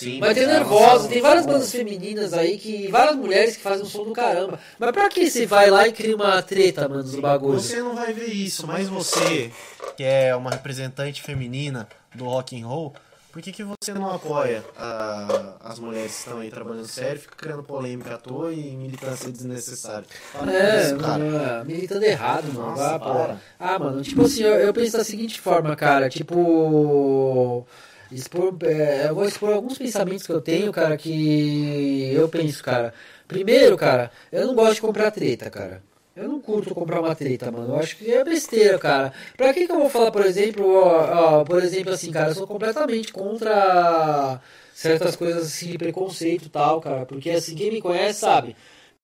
[0.00, 3.84] Sim, Mas tem ela- Nervosa, tem várias bandas femininas aí, que várias mulheres que fazem
[3.84, 4.58] um som do caramba.
[4.78, 7.64] Mas pra que você vai lá e cria uma treta, mano, dos bagulhos?
[7.66, 9.50] Você não vai ver isso, mas você,
[9.98, 12.94] que é uma representante feminina do rock and roll,
[13.30, 17.36] por que, que você não apoia a- as mulheres que estão aí trabalhando sério, fica
[17.36, 20.06] criando polêmica à toa e militância desnecessária?
[20.32, 21.18] Para É, isso, cara.
[21.18, 22.70] mano, militando errado, mano.
[22.70, 23.36] Nossa, Ah, para.
[23.58, 27.66] Ah, mano, tipo assim, eu, eu penso da seguinte forma, cara, tipo.
[28.10, 32.92] Expor, é, eu vou expor alguns pensamentos que eu tenho, cara, que eu penso, cara.
[33.28, 35.82] Primeiro, cara, eu não gosto de comprar treta, cara.
[36.16, 37.74] Eu não curto comprar uma treta, mano.
[37.74, 39.12] Eu acho que é besteira, cara.
[39.36, 42.34] Pra que que eu vou falar, por exemplo, ó, ó, por exemplo, assim, cara, eu
[42.34, 44.40] sou completamente contra
[44.74, 47.06] certas coisas assim de preconceito e tal, cara.
[47.06, 48.56] Porque assim, quem me conhece sabe.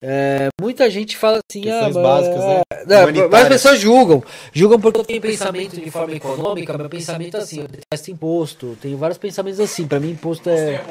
[0.03, 2.63] É, muita gente fala assim, ah, Questões básicas, né?
[2.87, 3.31] não, Humanitárias.
[3.31, 4.23] mas as pessoas julgam.
[4.53, 8.77] Julgam porque eu tenho pensamento de forma econômica, meu pensamento é assim, eu detesto imposto.
[8.83, 9.87] Tenho vários pensamentos assim.
[9.87, 10.83] Pra mim, imposto é.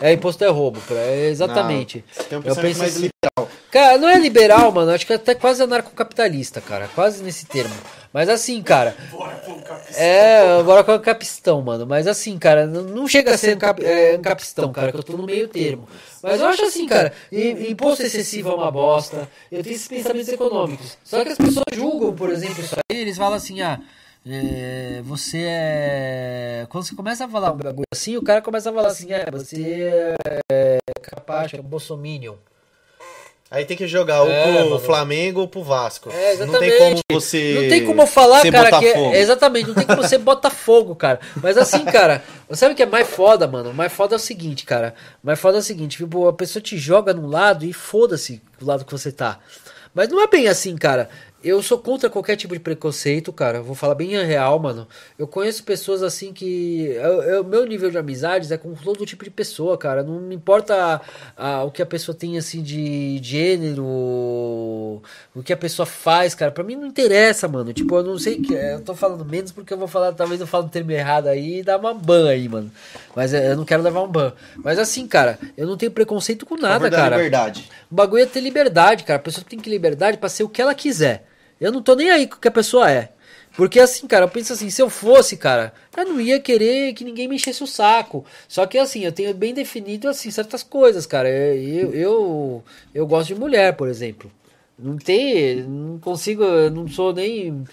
[0.00, 0.80] É, imposto é roubo.
[0.90, 2.04] É exatamente.
[2.16, 3.50] Não, tem um eu penso mais assim, liberal.
[3.70, 4.92] Cara, não é liberal, mano.
[4.92, 6.88] Acho que é até quase anarcocapitalista, cara.
[6.94, 7.74] Quase nesse termo.
[8.12, 8.94] Mas assim, cara.
[9.10, 10.00] Bora pôr um capista.
[10.00, 11.84] É, agora com a capistão, mano.
[11.84, 15.02] Mas assim, cara, não, chega a ser um, cap, é, um capistão, cara, que eu
[15.02, 15.88] tô no meio termo.
[16.22, 19.23] Mas eu acho assim, cara, im- imposto excessivo é uma bosta.
[19.50, 20.98] Eu tenho esses pensamentos econômicos.
[21.04, 23.80] Só que as pessoas julgam, por exemplo, isso aí, eles falam assim, ah.
[24.26, 26.66] é, você é.
[26.68, 29.30] Quando você começa a falar um bagulho assim, o cara começa a falar assim, ah,
[29.30, 30.14] você
[30.50, 32.36] é capaz, é um bolsominion.
[33.50, 34.78] Aí tem que jogar ou É, pro mano.
[34.80, 36.10] Flamengo ou pro Vasco.
[36.10, 37.02] É, não tem exatamente.
[37.08, 37.54] como você.
[37.60, 40.94] Não tem como eu falar, cara, que é, exatamente, não tem como você botar fogo,
[40.96, 41.20] cara.
[41.36, 42.22] Mas assim, cara,
[42.52, 43.70] sabe o que é mais foda, mano?
[43.70, 44.94] O mais foda é o seguinte, cara.
[45.22, 48.42] O mais foda é o seguinte, tipo, a pessoa te joga num lado e foda-se
[48.60, 49.38] o lado que você tá.
[49.94, 51.08] Mas não é bem assim, cara.
[51.44, 53.60] Eu sou contra qualquer tipo de preconceito, cara.
[53.60, 54.88] Vou falar bem real, mano.
[55.18, 56.96] Eu conheço pessoas assim que.
[57.40, 60.02] O meu nível de amizades é com todo tipo de pessoa, cara.
[60.02, 61.02] Não me importa
[61.36, 66.34] a, a, o que a pessoa tem, assim, de gênero, o que a pessoa faz,
[66.34, 66.50] cara.
[66.50, 67.74] Pra mim não interessa, mano.
[67.74, 68.54] Tipo, eu não sei que.
[68.54, 71.58] Eu tô falando menos porque eu vou falar, talvez eu falo um termo errado aí
[71.58, 72.72] e dá uma ban aí, mano.
[73.14, 74.32] Mas é, eu não quero levar um ban.
[74.56, 77.16] Mas assim, cara, eu não tenho preconceito com nada, cara.
[77.16, 77.70] liberdade.
[77.90, 79.18] O bagulho é ter liberdade, cara.
[79.18, 81.33] A pessoa tem que ter liberdade pra ser o que ela quiser.
[81.60, 83.10] Eu não tô nem aí com o que a pessoa é.
[83.56, 87.04] Porque assim, cara, eu penso assim, se eu fosse, cara, eu não ia querer que
[87.04, 88.24] ninguém me enchesse o saco.
[88.48, 91.28] Só que assim, eu tenho bem definido assim certas coisas, cara.
[91.30, 94.30] Eu eu, eu gosto de mulher, por exemplo.
[94.78, 97.64] Não tem, não consigo, não sou nem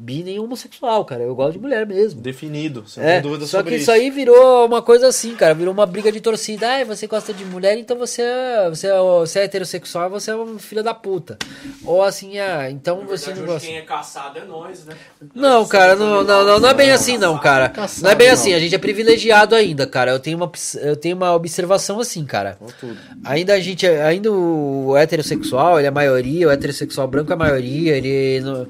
[0.00, 1.22] bi nem homossexual, cara.
[1.22, 2.20] Eu gosto de mulher mesmo.
[2.22, 3.82] Definido, sem é, dúvida só sobre que isso.
[3.82, 5.52] isso aí virou uma coisa assim, cara.
[5.54, 6.66] Virou uma briga de torcida.
[6.80, 10.34] Ah, você gosta de mulher, então você é, você é, você é heterossexual, você é
[10.34, 11.36] uma filha da puta.
[11.84, 13.68] Ou assim, ah, então Na você verdade, não gosta.
[13.68, 14.94] quem é caçado é nós, né?
[15.34, 17.68] Não, Nós cara, não, não, animais, não, não é bem assim, não, cara.
[17.68, 18.34] Caçado, Não é bem não.
[18.34, 20.12] assim, a gente é privilegiado ainda, cara.
[20.12, 20.50] Eu tenho uma,
[20.82, 22.56] eu tenho uma observação assim, cara.
[23.24, 27.38] Ainda a gente, ainda o heterossexual, ele é a maioria, o heterossexual branco é a
[27.38, 28.66] maioria, ele não-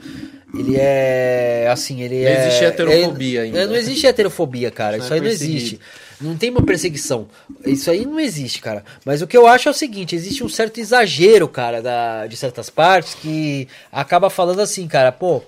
[0.54, 3.66] ele é assim, ele Não é existe heterofobia ele- ainda.
[3.66, 4.96] Não existe heterofobia, cara.
[4.96, 5.80] Isso Isso é aí não existe.
[6.20, 7.28] Não tem uma perseguição.
[7.64, 8.84] Isso aí não existe, cara.
[9.04, 12.36] Mas o que eu acho é o seguinte, existe um certo exagero, cara, da, de
[12.36, 15.42] certas partes que acaba falando assim, cara, pô,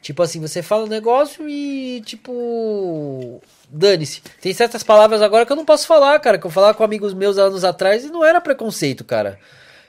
[0.00, 4.22] tipo assim, você fala um negócio e tipo dane-se.
[4.40, 7.12] Tem certas palavras agora que eu não posso falar, cara, que eu falava com amigos
[7.12, 9.38] meus anos atrás e não era preconceito, cara.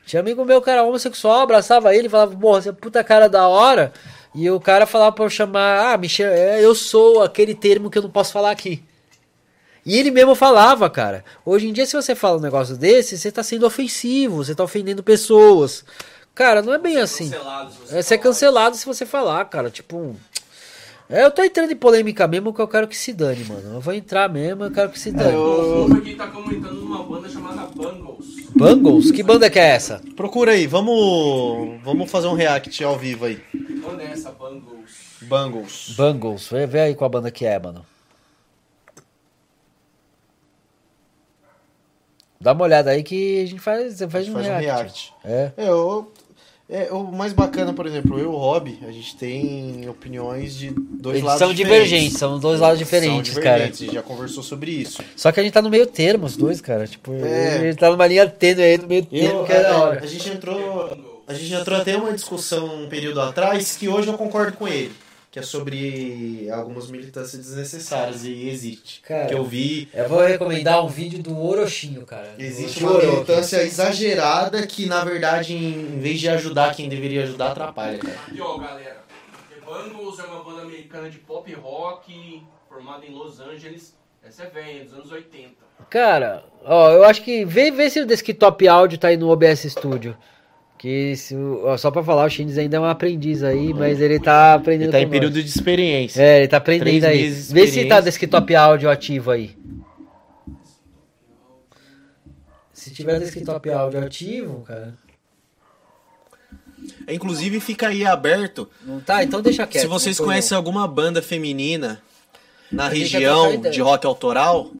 [0.05, 3.47] Tinha amigo meu que era homossexual, abraçava ele, falava, porra, você é puta cara da
[3.47, 3.91] hora.
[4.39, 7.97] E o cara falava pra eu chamar, ah, chama, é, eu sou aquele termo que
[7.97, 8.83] eu não posso falar aqui.
[9.83, 11.25] E ele mesmo falava, cara.
[11.43, 14.63] Hoje em dia, se você fala um negócio desse, você tá sendo ofensivo, você tá
[14.63, 15.83] ofendendo pessoas.
[16.35, 17.31] Cara, não é bem assim.
[17.31, 19.71] Cancelado, se É, Você é cancelado se você falar, cara.
[19.71, 20.15] Tipo.
[21.09, 23.75] É, eu tô entrando em polêmica mesmo que eu quero que se dane, mano.
[23.75, 25.37] Eu vou entrar mesmo, eu quero que se dane.
[25.37, 28.49] O Fofo aqui tá comentando numa banda chamada Bungles.
[28.53, 29.11] Bungles?
[29.11, 30.01] Que banda que é essa?
[30.17, 33.41] Procura aí, vamos, vamos fazer um react ao vivo aí.
[33.89, 34.91] Onde é essa Bungles?
[35.21, 35.93] Bungles.
[35.95, 36.47] Bungles.
[36.49, 37.85] Vê, vê aí qual banda que é, mano.
[42.39, 44.65] Dá uma olhada aí que a gente faz, faz, A gente um, faz um react.
[44.65, 45.13] react.
[45.23, 45.51] É.
[45.57, 46.07] É, o,
[46.69, 50.71] é, o mais bacana, por exemplo, eu e o Rob, a gente tem opiniões de
[50.71, 51.87] dois Eles lados são diferentes.
[51.89, 53.55] divergentes, são dois lados diferentes, são cara.
[53.55, 55.01] divergentes, a gente já conversou sobre isso.
[55.15, 56.85] Só que a gente tá no meio termo, os dois, cara.
[56.85, 57.59] Tipo, É.
[57.67, 59.99] ele tá numa linha tênue aí, no meio termo, Eu, que é da a, hora.
[60.03, 64.13] a gente entrou, a gente entrou até uma discussão um período atrás que hoje eu
[64.17, 64.91] concordo com ele,
[65.37, 69.01] que é sobre algumas militâncias desnecessárias e existe.
[69.01, 72.33] Cara, que eu vi, Eu vou recomendar um vídeo do Orochinho, cara.
[72.39, 73.07] existe uma Orochi.
[73.07, 78.17] militância exagerada que na verdade em, em vez de ajudar quem deveria ajudar atrapalha, cara.
[78.33, 79.03] E ó, galera,
[79.49, 83.95] The Bungles é uma banda americana de pop rock formada em Los Angeles.
[84.23, 85.53] Essa é velha, dos anos 80.
[85.89, 89.61] Cara, ó, eu acho que vê, vê se o desktop áudio tá aí no OBS
[89.71, 90.17] Studio.
[90.77, 91.35] Que se,
[91.79, 94.91] só pra falar, o Shins ainda é um aprendiz aí, mas ele tá aprendendo Ele
[94.91, 95.43] tá em período nós.
[95.43, 96.21] de experiência.
[96.21, 97.29] É, ele tá aprendendo Três aí.
[97.29, 99.57] Vê se tá desktop áudio ativo aí.
[102.71, 104.93] Se tiver desktop áudio ativo, cara.
[107.09, 109.23] Inclusive fica aí aberto Não tá?
[109.23, 109.81] Então deixa quieto.
[109.81, 112.01] Se vocês conhecem alguma banda feminina
[112.71, 114.71] na já região de rock autoral,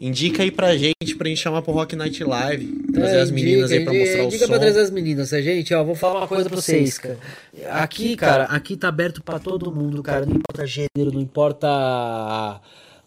[0.00, 2.66] indica aí pra gente, pra gente chamar pro Rock Night Live.
[2.92, 4.50] Trazer É, as meninas aí indica, pra mostrar o indica som.
[4.52, 7.18] pra trazer as meninas, a gente, ó, vou falar uma coisa pra vocês, cara.
[7.70, 10.26] Aqui, cara, aqui tá aberto pra todo mundo, cara.
[10.26, 11.68] Não importa gênero, não importa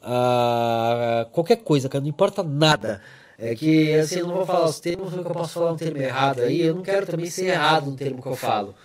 [0.02, 3.02] ah, qualquer coisa, cara, não importa nada.
[3.38, 6.02] É que, assim, eu não vou falar os termos, porque eu posso falar um termo
[6.02, 8.76] errado aí, eu não quero também ser errado no termo que eu falo.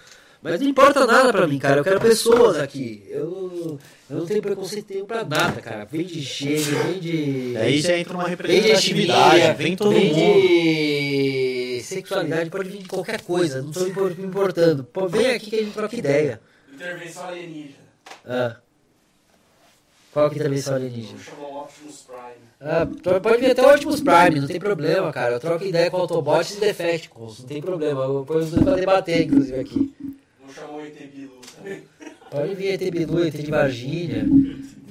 [0.44, 3.02] Mas não importa nada pra mim, cara, eu quero pessoas aqui.
[3.08, 3.78] Eu,
[4.10, 5.86] eu não tenho preconceito nenhum pra nada, cara.
[5.86, 7.56] Vem de gênero, vem de...
[7.56, 10.40] Aí já entra uma Vem de representatividade, vem todo vem mundo.
[10.42, 14.84] de sexualidade, pode vir de qualquer coisa, não tô me impor- me importando.
[14.84, 16.38] Pô, vem aqui que a gente troca ideia.
[16.74, 17.78] Intervenção alienígena.
[18.26, 18.56] Ah.
[20.12, 21.16] Qual que também são alienígena?
[21.16, 22.44] Vou chamar o Optimus Prime.
[22.60, 25.36] Ah, pode vir até o Optimus Prime, não tem problema, cara.
[25.36, 28.04] Eu troco ideia com Autobots e Defecticons, não tem problema.
[28.04, 29.94] Eu ponho os dois pra debater, inclusive, aqui.
[30.54, 31.82] Chamar o ET Bilu também.
[32.30, 34.26] Pode vir ET Bilu, ET de Varginha.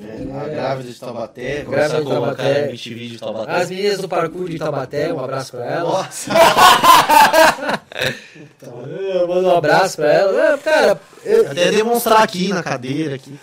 [0.04, 3.52] É, a grávida de Taubaté, Grávida de MTV de Taubaté.
[3.52, 5.94] As meninas do parkour de Taubaté, um abraço pra elas.
[5.94, 6.32] Nossa!
[9.14, 10.36] Eu mando um abraço pra elas.
[10.36, 13.16] Ah, Cara, eu, Até demonstrar aqui na cadeira.
[13.16, 13.40] Aqui.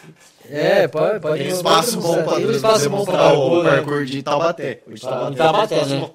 [0.51, 1.39] É, pode, pode.
[1.43, 4.05] Tem espaço bom pra um espaço bom demonstrar o parkour, né?
[4.05, 4.81] de Taubaté.
[4.87, 6.11] O de Tá, Taubaté, Tabaté, né?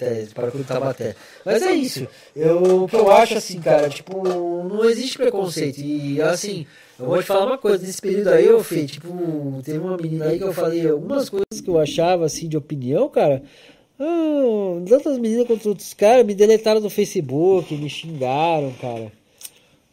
[0.00, 1.16] Esse parkour de Tabaté.
[1.44, 2.06] Mas é isso.
[2.34, 5.78] Eu, o que eu acho assim, cara, tipo, não existe preconceito.
[5.78, 6.66] E assim,
[6.98, 9.08] eu vou te falar uma coisa, nesse período aí, eu Fê, tipo,
[9.64, 13.08] teve uma menina aí que eu falei algumas coisas que eu achava assim de opinião,
[13.08, 13.42] cara.
[14.00, 19.12] Ah, tanto as meninas quanto outros caras me deletaram do Facebook, me xingaram, cara.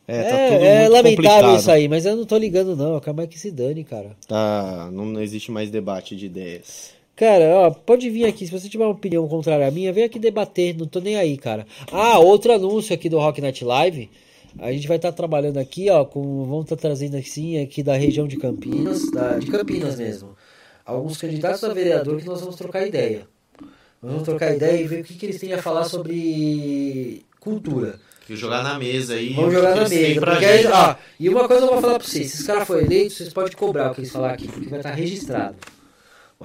[0.08, 1.60] É, tá é, tudo é muito lamentável complicado.
[1.60, 4.12] isso aí, mas eu não tô ligando não, acaba que se dane, cara.
[4.28, 6.95] Tá, não, não existe mais debate de ideias.
[7.16, 8.46] Cara, ó, pode vir aqui.
[8.46, 10.76] Se você tiver uma opinião contrária à minha, vem aqui debater.
[10.78, 11.66] Não tô nem aí, cara.
[11.92, 14.10] Ah, outro anúncio aqui do Rock Night Live.
[14.60, 16.22] A gente vai estar trabalhando aqui, ó, com.
[16.46, 20.30] Vamos estar trazendo assim, aqui da região de Campinas, da- de Campinas mesmo.
[20.86, 23.28] Alguns candidatos a vereador que nós vamos trocar ideia.
[24.02, 28.00] Nós vamos trocar ideia e ver o que, que eles têm a falar sobre cultura.
[28.28, 29.34] Que jogar na mesa aí.
[29.34, 30.20] Vamos jogar na mesa.
[30.22, 32.82] Porque aí, ó, e uma coisa eu vou falar pra vocês: se esse cara for
[32.82, 35.56] eleito, vocês podem cobrar o que eles falar aqui, porque vai estar registrado.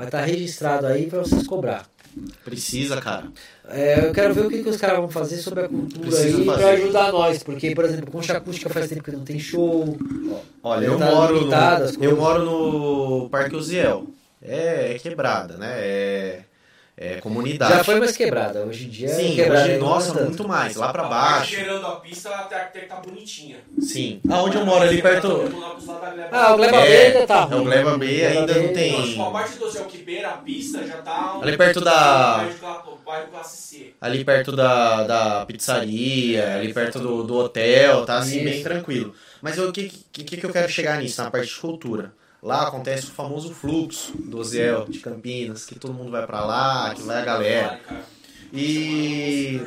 [0.01, 1.85] Vai estar registrado aí pra vocês cobrar.
[2.43, 3.27] Precisa, cara.
[3.69, 6.39] É, eu quero ver o que, que os caras vão fazer sobre a cultura Precisa
[6.39, 7.43] aí pra ajudar nós.
[7.43, 9.99] Porque, por exemplo, Concha Acústica faz tempo que não tem show.
[10.63, 14.07] Olha, eu Tá moro, no, eu moro no Parque Uziel.
[14.41, 15.71] É, é quebrada, né?
[15.77, 16.45] É,
[17.01, 17.73] é comunidade.
[17.75, 18.65] Já foi mais quebrada.
[18.67, 19.65] Hoje em dia é Sim, quebrada.
[19.71, 20.27] hoje, nossa, tanto.
[20.27, 20.77] muito mais.
[20.77, 21.57] Lá pra Tá baixo.
[21.57, 23.57] gerando a pista até até que tá bonitinha.
[23.81, 24.21] Sim.
[24.29, 25.51] Aonde eu moro, ali perto.
[26.31, 27.65] Ah, o Gleba É, B ainda tá é o ruim.
[27.65, 29.03] Gleba B Gleba ainda B- não tem.
[29.05, 31.35] Tipo, a parte do céu que beira a pista já tá...
[31.39, 32.47] um- Ali perto da-.
[34.01, 38.45] Ali perto da, da pizzaria, ali perto do, do hotel, tá assim, Isso.
[38.45, 39.15] bem tranquilo.
[39.43, 42.13] Mas o que, que, que eu quero chegar nisso, na parte de cultura?
[42.43, 46.95] Lá acontece o famoso fluxo do Oziel de Campinas, que todo mundo vai pra lá,
[46.95, 47.81] que vai a galera.
[48.53, 49.61] E.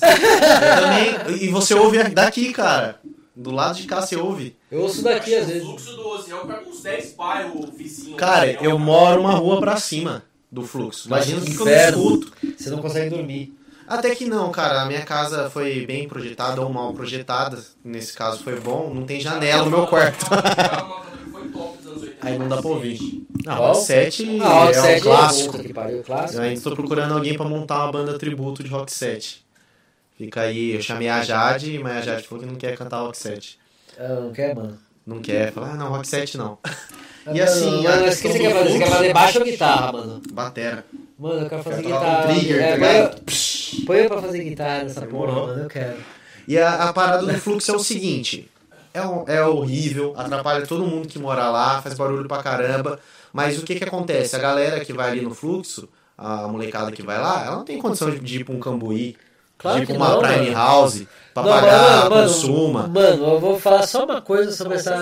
[0.00, 2.98] também, e você ouve daqui, cara.
[3.36, 4.56] Do lado de cá você ouve.
[4.70, 5.62] Eu ouço daqui às O vezes.
[5.64, 8.16] fluxo do Oziel pega uns 10 bairros vizinhos.
[8.18, 8.62] Cara, Oziel.
[8.62, 11.08] eu moro uma rua pra cima do fluxo.
[11.08, 12.32] Imagina o que, eu escuto.
[12.56, 13.52] Você não consegue dormir.
[13.88, 14.82] Até que não, cara.
[14.82, 17.62] A minha casa foi bem projetada ou mal projetada.
[17.84, 18.92] Nesse caso foi bom.
[18.94, 20.24] Não tem janela no meu quarto.
[20.26, 22.13] Foi top dos anos 80.
[22.24, 23.26] Aí não dá pra ouvir.
[23.46, 23.72] Ah, Qual?
[23.72, 25.52] o 7 Ah, o é um 7 clássico.
[25.52, 26.38] puta que pariu, clássico.
[26.38, 29.44] Eu ainda estou procurando alguém pra montar uma banda tributo de Rock 7.
[30.16, 33.16] Fica aí, eu chamei a Jade, mas a Jade falou que não quer cantar Rock
[33.18, 33.58] 7.
[33.98, 34.78] Ah, não quer, mano?
[35.06, 36.58] Não quer, fala, ah, não, Rock 7 não.
[37.26, 38.70] Ah, E assim, mano, a mas o que questão você quer fazer?
[38.72, 40.22] Você quer fazer baixo ou guitarra, mano?
[40.32, 40.84] Batera.
[41.18, 42.22] Mano, eu quero fazer tocar guitarra.
[42.26, 43.22] com trigger, é, tá põe- ligado?
[43.86, 45.46] Põe eu pra fazer guitarra nessa porra, Demorou.
[45.48, 45.96] mano, eu quero.
[46.46, 48.50] E a, a parada do fluxo é o seguinte:
[48.94, 52.98] é, um- é horrível, atrapalha todo mundo que mora lá, faz barulho pra caramba.
[53.32, 54.36] Mas o que que acontece?
[54.36, 57.78] A galera que vai ali no fluxo, a molecada que vai lá, ela não tem
[57.78, 59.16] condição de, de ir pra um cambuí,
[59.58, 60.52] Claro de ir que pra uma não, prime mano.
[60.54, 61.02] house,
[61.34, 62.86] pra Não, pagar mano, consuma.
[62.88, 64.94] Mano, eu vou falar só uma coisa sobre essa.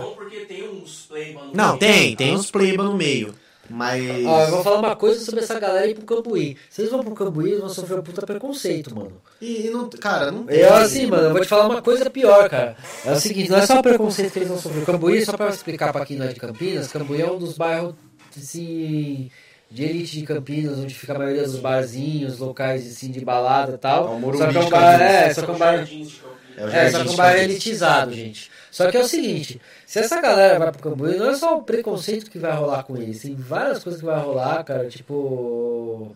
[0.00, 1.78] vão porque tem uns playba no Não, meio.
[1.78, 3.34] tem, tem uns playba no meio.
[3.68, 4.24] Mas.
[4.24, 6.56] Ó, eu vou falar uma coisa sobre essa galera ir pro Cambuí.
[6.70, 9.20] Se eles vão pro Cambuí, eles vão sofrer um puta preconceito, mano.
[9.40, 10.58] E, e não, cara, não tem.
[10.58, 12.76] Eu assim, mano, eu vou te falar uma coisa pior, cara.
[13.04, 14.84] É o seguinte, não é só o preconceito que eles vão sofrer.
[14.84, 17.94] Cambuí, só pra explicar pra quem não é de Campinas, Cambuí é um dos bairros,
[18.36, 19.30] assim,
[19.70, 23.78] de elite de Campinas, onde fica a maioria dos barzinhos, locais, assim, de balada e
[23.78, 24.06] tal.
[24.06, 25.10] É o Morumbi só que é um bar, Campinas.
[25.10, 25.88] é, só que é um bar...
[26.58, 28.50] É o É, só que é um elitizado, elitizado, gente.
[28.76, 31.62] Só que é o seguinte, se essa galera vai pro Cambuí, não é só o
[31.62, 36.14] preconceito que vai rolar com eles, tem várias coisas que vai rolar, cara, tipo...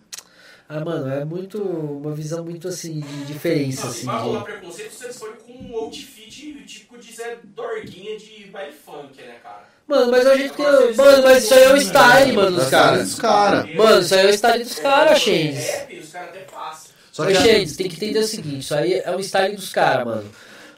[0.69, 1.61] Ah, mano, é muito.
[1.61, 4.05] Uma visão muito assim, de diferença, Não, se assim.
[4.05, 4.45] vai rolar De...
[4.45, 9.63] preconceito, vocês forem com um outfit típico de Zé Dorguinha de baile funk, né, cara?
[9.87, 10.61] Mano, mas é o jeito que.
[10.61, 13.01] eu- Mano, mas isso aí é o style, mano, dos caras.
[13.09, 13.73] dos caras.
[13.75, 15.51] Mano, isso aí é o style dos caras, Shane.
[15.51, 16.91] Rap, os caras até passam.
[17.11, 19.69] Só que a- Shane, tem que entender o seguinte: isso aí é o style dos
[19.73, 20.31] caras, mano.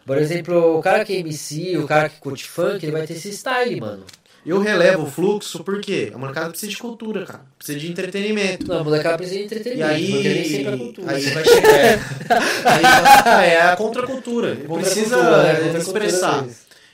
[0.05, 3.13] Por exemplo, o cara que é MC, o cara que curte funk, ele vai ter
[3.13, 4.03] esse style, mano.
[4.45, 7.45] Eu relevo o fluxo porque a molecada precisa de cultura, cara.
[7.57, 8.67] Precisa de entretenimento.
[8.67, 11.11] Não, a molecada precisa de E entretenimento, porque nem sempre é aí, cultura.
[11.15, 11.75] aí vai chegar.
[11.75, 11.99] É,
[13.39, 14.55] aí, é a contracultura.
[14.67, 15.51] Contra precisa né?
[15.51, 16.45] é, Contra a cultura expressar.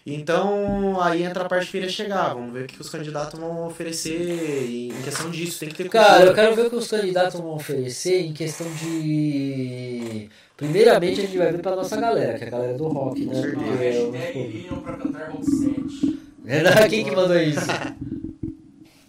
[0.06, 2.36] Então, aí entra a parte que iria chegar.
[2.36, 5.60] Vamos ver o que os candidatos vão oferecer em questão disso.
[5.60, 6.04] Tem que ter cultura.
[6.04, 10.30] Cara, eu quero ver o que os candidatos vão oferecer em questão de.
[10.60, 13.34] Primeiramente, a gente vai ver pra nossa galera, que é a galera do rock, né?
[13.34, 16.20] Hashtag Lilian pra cantar Rock 7.
[16.46, 17.62] É, Quem que mandou isso?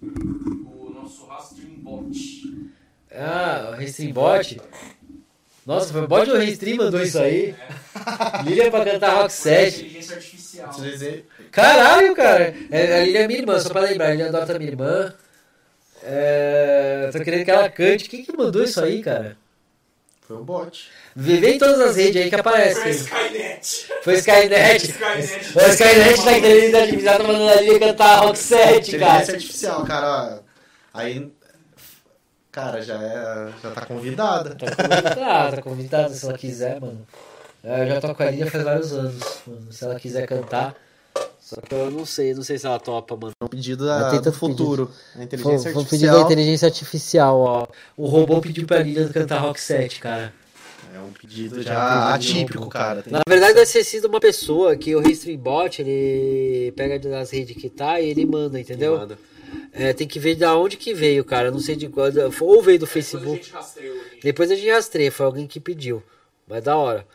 [0.03, 2.71] O nosso Rastream Bot.
[3.13, 4.61] Ah, o Restreambot?
[5.67, 7.55] Nossa, foi o bot ou o Restream mandou isso aí?
[8.45, 9.77] Lilian pra cantar Rock 7.
[9.81, 10.69] Inteligência artificial.
[10.69, 12.55] Precisa dizer- Caralho, cara.
[12.71, 14.07] É, a Lilian é minha irmã, só pra lembrar.
[14.07, 15.13] A Lilian adota minha irmã.
[16.05, 18.09] É, tô querendo que ela cante.
[18.09, 19.37] Quem que mandou isso aí, cara?
[20.23, 20.89] Foi um bot.
[21.21, 22.81] Vê em todas as redes aí que aparece.
[22.81, 23.87] Foi Skynet.
[24.03, 24.87] Foi Skynet.
[24.91, 25.59] Skynet.
[25.59, 29.33] O Skynet da inteligência artificial tá mandando a Lilia cantar Rock 7, Inteligência cara.
[29.33, 30.43] artificial, cara.
[30.95, 31.31] Aí.
[32.51, 34.55] Cara, já, é, já tá convidada.
[34.57, 37.07] Tá convidada, tá convidada se ela quiser, mano.
[37.63, 39.73] É, Eu já toco com a Lilia faz vários anos, mano.
[39.73, 40.75] Se ela quiser cantar.
[41.39, 43.33] Só que eu não sei, não sei se ela topa, mano.
[43.41, 44.91] É um pedido da, do futuro.
[45.13, 47.67] A Foi, inteligência foi um pedido da inteligência artificial, ó.
[47.97, 50.33] O robô pediu pra Lilia cantar Rock 7, cara.
[50.95, 53.03] É um pedido já atípico, cara.
[53.03, 57.57] Tem Na verdade, deve ter sido uma pessoa que o Restreambot, ele pega das redes
[57.57, 58.97] que tá e ele manda, entendeu?
[58.99, 59.19] Manda.
[59.73, 61.51] É, tem que ver de onde que veio, cara.
[61.51, 62.09] Não sei de qual.
[62.41, 63.45] Ou veio do Depois a Facebook.
[63.45, 64.21] gente vídeo.
[64.23, 66.03] Depois a gente rastreia, foi alguém que pediu.
[66.47, 67.07] Mas da hora.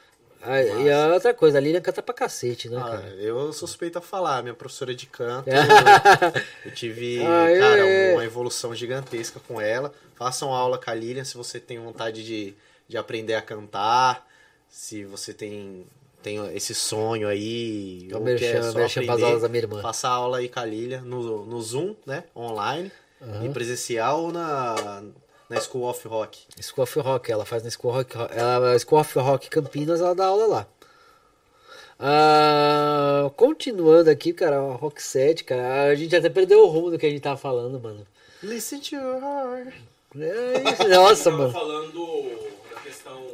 [0.42, 3.16] Ah, E a outra coisa, a Lilian canta pra cacete, né, Ah, cara?
[3.20, 5.48] eu suspeito a falar, minha professora de canto.
[6.64, 8.14] eu tive, Ah, é, cara, é.
[8.14, 9.92] uma evolução gigantesca com ela.
[10.14, 12.54] Façam aula com a Lilian se você tem vontade de,
[12.88, 14.28] de aprender a cantar,
[14.70, 15.86] se você tem,
[16.22, 19.82] tem esse sonho aí, Então, ou quer só merchan aprender, aulas da minha irmã.
[19.82, 22.91] faça aula aí com a Lilian no, no Zoom, né, online,
[23.22, 23.45] Aham.
[23.45, 25.03] e presencial ou na,
[25.49, 26.40] na School of Rock.
[26.62, 30.26] School of Rock, ela faz na School, Rock, ela, School of Rock Campinas, ela dá
[30.28, 30.68] aula lá.
[31.98, 37.06] Ah, continuando aqui, cara, Rock 7, cara, a gente até perdeu o rumo do que
[37.06, 38.06] a gente tava falando, mano.
[38.44, 39.74] Listen to your heart.
[40.18, 41.52] É isso, nossa, mano.
[41.53, 41.99] falando
[43.06, 43.27] questão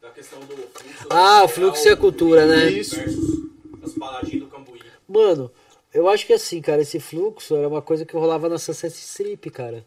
[0.00, 1.06] da questão do fluxo.
[1.10, 2.70] Ah, o fluxo e a cultura, né?
[2.70, 2.94] Isso.
[2.96, 3.50] Versus
[3.82, 4.80] as paladinhas do Cambuí.
[5.08, 5.50] Mano,
[5.92, 9.50] eu acho que assim, cara, esse fluxo era uma coisa que rolava na Sunset Strip,
[9.50, 9.84] cara.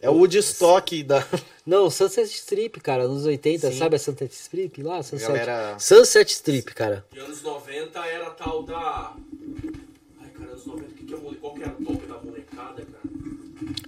[0.00, 1.26] É o Woodstock da...
[1.64, 3.78] Não, Sunset Strip, cara, nos 80, Sim.
[3.78, 5.02] sabe a Sunset Strip lá?
[5.02, 7.06] Sunset, galera- Sunset Strip, cara.
[7.14, 9.14] E anos 90 era tal da.
[10.20, 12.18] Ai, cara, anos 90, o que, que é mole- Qual que era o top da
[12.18, 12.93] molecada, cara?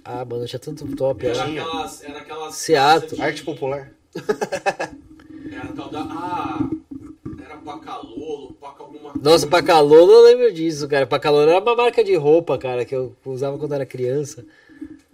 [0.09, 1.25] Ah, mano, tinha tanto top.
[1.25, 1.43] Era Era...
[1.49, 2.03] aquelas.
[2.03, 2.55] Era aquelas.
[2.55, 3.15] Seattle.
[3.17, 3.91] de- Arte popular.
[5.51, 6.01] Era tal da.
[6.01, 6.69] Ah!
[7.43, 9.29] Era Pacalolo, Paca alguma coisa.
[9.29, 11.05] Nossa, Pacalolo eu lembro disso, cara.
[11.05, 14.45] Pacalolo era uma marca de roupa, cara, que eu usava quando era criança.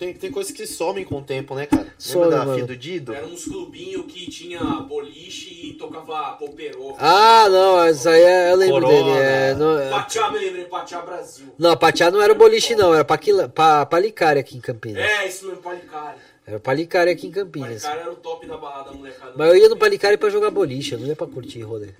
[0.04, 1.88] Tem, tem coisas que somem com o tempo, né, cara?
[1.98, 2.68] Some, Lembra da mano.
[2.68, 3.14] Do Dido?
[3.16, 6.94] Era uns clubinhos que tinha boliche e tocava poperô.
[7.00, 8.94] Ah, não, isso aí é- eu lembro Corona.
[8.94, 9.18] dele.
[9.26, 11.46] É, não, é- Pachá, me lembrei, Pachá Brasil.
[11.58, 15.06] não, Patiá não era o boliche, não, era Paquila, pa, Palicária aqui em Campinas.
[15.06, 16.18] É, isso mesmo, Palicari.
[16.46, 17.84] Era Palicária aqui em Campinas.
[17.84, 19.32] Palicari era o top da balada molecada.
[19.38, 21.92] Mas eu ia no Palicária pra jogar boliche, eu não ia pra curtir rolê.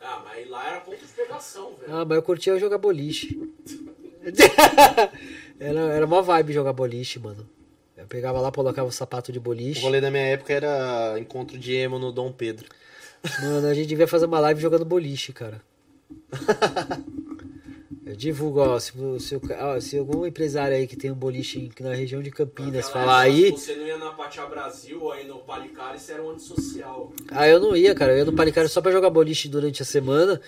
[0.00, 1.92] Ah, mas lá era ponto de pegação, velho.
[1.92, 3.36] Ah, mas eu curtia jogar boliche.
[5.60, 7.48] era, era uma vibe jogar boliche, mano.
[7.96, 9.82] Eu pegava lá, colocava o sapato de O boliche.
[9.82, 12.68] rolê da minha época era encontro de emo no Dom Pedro.
[13.42, 15.60] Mano, a gente devia fazer uma live jogando boliche, cara.
[18.08, 18.90] Eu divulgo, ó, se,
[19.20, 23.20] se, ó, se algum empresário aí que tem um boliche na região de Campinas falar
[23.20, 27.12] aí, Se você não ia na Pachá Brasil, aí no Palicari, você era um antissocial.
[27.30, 29.84] ah, eu não ia, cara, eu ia no Palicário só pra jogar boliche durante a
[29.84, 30.40] semana.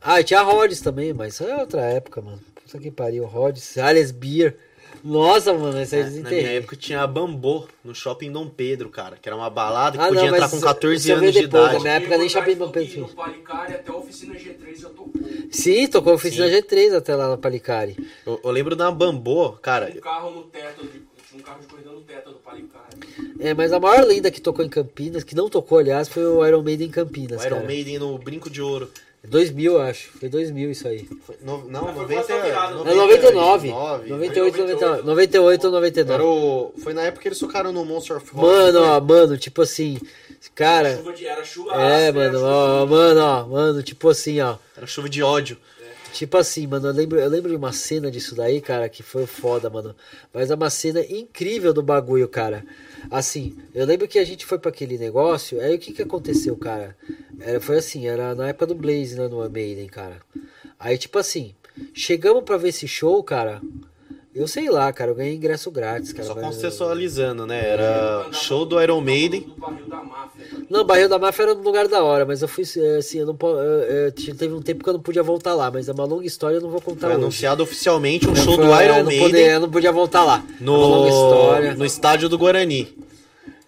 [0.00, 2.40] Ah, e tinha Rhodes também, mas isso é outra época, mano.
[2.54, 4.56] Puta que pariu, Rhodes, Alias Beer.
[5.02, 9.16] Nossa, mano, isso aí Na minha época tinha a Bambô no shopping Dom Pedro, cara.
[9.20, 11.16] Que era uma balada que Ah, podia não, entrar mas com isso- 14 isso eu
[11.18, 11.74] vi anos de idade.
[11.74, 15.10] Na minha época nem shopping Dom Pedro No Palicari até a oficina G3 já tocou.
[15.50, 16.54] Sim, tocou a oficina Sim.
[16.62, 17.96] G3 até lá no Palicari.
[18.26, 19.86] Eu, eu lembro da Bambô, cara.
[19.86, 21.02] Tinha um carro no teto, de,
[21.34, 22.80] um carro de corrida no teto do Palicari.
[23.38, 26.46] É, mas a maior lenda que tocou em Campinas, que não tocou, aliás, foi o
[26.46, 27.66] Iron Maiden em O Campinas, Iron cara.
[27.66, 28.90] Maiden no Brinco de Ouro.
[29.28, 30.08] 2000, eu acho.
[30.18, 31.06] Foi 2000 isso aí.
[31.26, 32.74] Foi no- não, foi 90, quase a virada.
[32.74, 33.68] Não, 99.
[33.68, 34.08] 99.
[34.08, 35.02] 98, 98, 99.
[35.06, 36.12] 98 ou 99.
[36.14, 38.46] Era o, foi na época que eles tocaram no Monster of Rock.
[38.46, 38.88] Mano, não foi?
[38.90, 39.98] ó, mano, tipo assim.
[40.54, 40.96] Cara.
[40.96, 44.56] Chuva de, era chuva É, ácida, mano, ó, mano, ó, mano, tipo assim, ó.
[44.76, 45.56] Era chuva de ódio.
[46.12, 49.26] Tipo assim, mano, eu lembro, eu lembro de uma cena disso daí, cara, que foi
[49.26, 49.94] foda, mano.
[50.32, 52.64] Mas é uma cena incrível do bagulho, cara.
[53.10, 56.56] Assim, eu lembro que a gente foi pra aquele negócio, aí o que que aconteceu,
[56.56, 56.96] cara?
[57.38, 60.20] Era, foi assim, era na época do Blaze, né, no Maiden, cara.
[60.78, 61.54] Aí, tipo assim,
[61.94, 63.62] chegamos pra ver esse show, cara.
[64.40, 66.26] Eu sei lá, cara, eu ganhei ingresso grátis, cara.
[66.26, 67.68] Só contextualizando, né?
[67.72, 69.46] Era show do Iron Maiden.
[70.68, 73.26] Não, Barril da Máfia era um lugar da hora, mas eu fui, eh, assim, eu
[73.26, 76.04] não eu- eu- teve um tempo que eu não podia voltar lá, mas é uma
[76.04, 77.22] longa história, eu não vou contar Foi hoje.
[77.22, 80.24] anunciado oficialmente um show Foi- do é, Iron não Maiden podia- eu não podia voltar
[80.24, 80.42] lá.
[80.60, 81.74] É uma longa no, história.
[81.74, 82.88] no estádio do Guarani.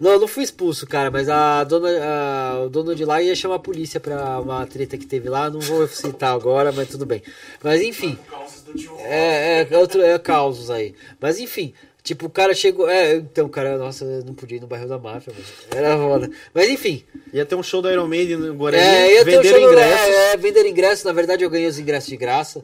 [0.03, 3.33] Não, eu não fui expulso, cara, mas a dona, a- o dono de lá ia
[3.35, 7.05] chamar a polícia pra uma treta que teve lá, não vou citar agora, mas tudo
[7.05, 7.21] bem.
[7.63, 8.17] Mas enfim,
[8.65, 10.93] do tio é, é, outro, é causos aí.
[11.21, 11.73] Mas enfim,
[12.03, 12.89] tipo, o cara chegou.
[12.89, 15.45] É, então, cara, nossa, não podia ir no bairro da máfia, mano.
[15.73, 16.29] Era foda.
[16.53, 17.03] Mas enfim.
[17.31, 18.83] Ia ter um show do Iron Maiden no Guarani.
[18.83, 20.07] É, ia ter um show ingressos.
[20.07, 22.61] É, é, vender ingressos, na verdade eu ganhei os ingressos de graça.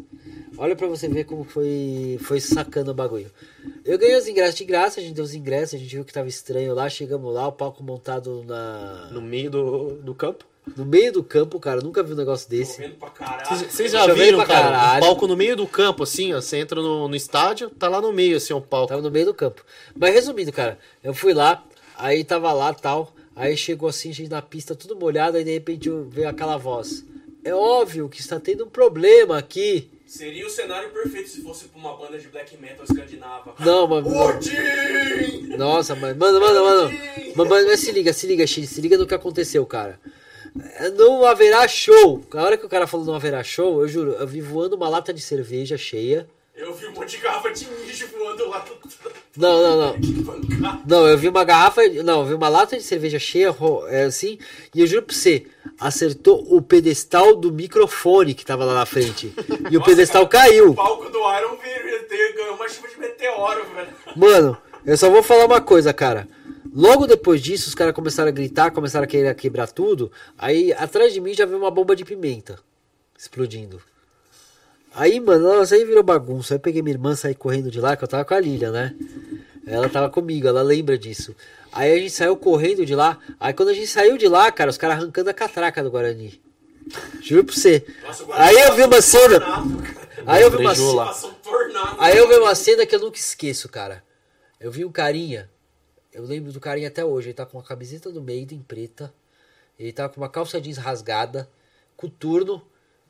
[0.62, 3.32] Olha pra você ver como foi, foi sacando o bagulho.
[3.86, 6.12] Eu ganhei os ingressos de graça, a gente deu os ingressos, a gente viu que
[6.12, 10.44] tava estranho lá, chegamos lá, o palco montado na, No meio do, do campo.
[10.76, 11.80] no meio do campo, cara.
[11.80, 12.76] Nunca vi um negócio desse.
[12.76, 13.58] Chovendo pra caralho.
[13.72, 14.64] Vocês já Chovendo viram, cara?
[14.64, 15.04] caralho.
[15.04, 16.42] Um palco no meio do campo, assim, ó.
[16.42, 18.90] Você entra no, no estádio, tá lá no meio, assim, um palco.
[18.90, 19.64] Tava no meio do campo.
[19.96, 21.64] Mas resumindo, cara, eu fui lá,
[21.98, 25.90] aí tava lá tal, aí chegou assim, gente na pista, tudo molhado, aí de repente
[26.10, 27.06] veio aquela voz.
[27.46, 29.90] É óbvio que está tendo um problema aqui.
[30.10, 33.54] Seria o cenário perfeito se fosse pra uma banda de black metal escandinava.
[33.60, 34.08] Não, mano.
[34.10, 35.56] Odin!
[35.56, 36.92] Nossa, mano, mano, mano.
[37.36, 40.00] Mas, mas- mas se liga, se liga, X, se liga no que aconteceu, cara.
[40.80, 42.24] É, Não haverá show.
[42.34, 44.90] A hora que o cara falou não haverá show, eu juro, eu vi voando uma
[44.90, 46.28] lata de cerveja cheia.
[46.60, 48.92] Eu vi um monte de garrafa de mijo voando lá no...
[49.38, 50.80] Não, não, não.
[50.86, 51.88] Não, eu vi uma garrafa.
[52.04, 53.56] Não, eu vi uma lata de cerveja cheia,
[53.88, 54.38] é assim,
[54.76, 55.48] e eu juro pra você,
[55.80, 59.34] acertou o pedestal do microfone que tava lá na frente.
[59.72, 60.72] E o Nossa, pedestal cara, caiu.
[60.72, 61.58] O palco do Iron
[62.36, 63.90] ganhou uma chuva de meteoro, velho.
[64.18, 66.28] Mano, eu só vou falar uma coisa, cara.
[66.76, 70.12] Logo depois disso, os caras começaram a gritar, começaram a querer quebrar tudo.
[70.38, 72.60] Aí, atrás de mim, já veio uma bomba de pimenta
[73.18, 73.82] explodindo.
[74.94, 76.54] Aí, mano, nossa, aí virou bagunça.
[76.54, 78.72] Aí eu peguei minha irmã, saí correndo de lá, que eu tava com a Lilia,
[78.72, 78.96] né?
[79.66, 81.36] Ela tava comigo, ela lembra disso.
[81.72, 83.20] Aí a gente saiu correndo de lá.
[83.40, 86.42] Aí quando a gente saiu de lá, cara, os caras arrancando a catraca do Guarani.
[87.22, 87.86] Juro pra você.
[88.04, 89.40] Nossa, o Guarani Aí eu vi uma um cena.
[89.40, 89.84] tornado.
[90.26, 91.96] Aí eu vi uma um tornado.
[92.00, 94.04] Aí eu vi uma cena que eu nunca esqueço, cara.
[94.60, 95.50] Eu vi um carinha,
[96.12, 99.14] eu lembro do carinha até hoje, ele tá com uma camiseta do Maiden preta,
[99.78, 101.50] ele tá com uma calça jeans rasgada,
[101.96, 102.62] coturno,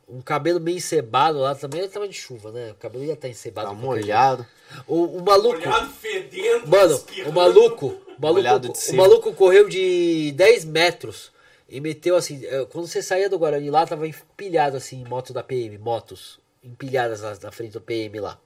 [0.10, 2.72] um cabelo meio encebado lá, também ele tava de chuva, né?
[2.72, 3.68] O cabelo ia estar encebado.
[3.70, 4.46] Tá de qualquer molhado.
[4.88, 6.68] O, o maluco, Olhado fedendo.
[6.68, 7.34] mano, o espirrando.
[7.34, 11.32] maluco, o Molhado maluco, de o maluco correu de 10 metros
[11.68, 15.44] e meteu assim, eh, quando você saía do Guarani lá, tava empilhado assim, moto da
[15.44, 18.40] PM, motos, empilhadas na, na frente do PM lá.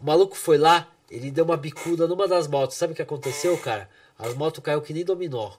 [0.00, 2.76] O maluco foi lá, ele deu uma bicuda numa das motos.
[2.76, 3.88] Sabe o que aconteceu, cara?
[4.18, 5.52] As motos caiu que nem dominó.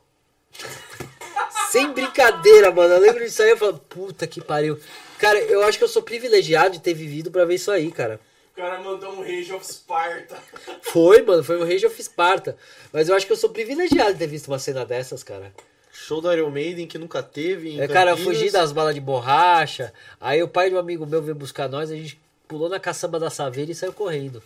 [1.71, 2.93] Sem brincadeira, mano.
[2.93, 4.79] Eu lembro disso aí, eu falo, puta que pariu.
[5.23, 8.19] Cara, eu acho que eu sou privilegiado de ter vivido pra ver isso aí, cara.
[8.51, 10.37] O cara mandou um Rage of Sparta.
[10.83, 12.57] Foi, mano, foi o Rage of Sparta.
[12.91, 15.51] Mas eu acho que eu sou privilegiado de ter visto uma cena dessas, cara.
[15.93, 18.37] Show do Iron Maiden que nunca teve em É, cara, eu Campinas.
[18.37, 19.93] fugi das balas de borracha.
[20.19, 23.17] Aí o pai de um amigo meu veio buscar nós, a gente pulou na caçamba
[23.17, 24.43] da saveira e saiu correndo.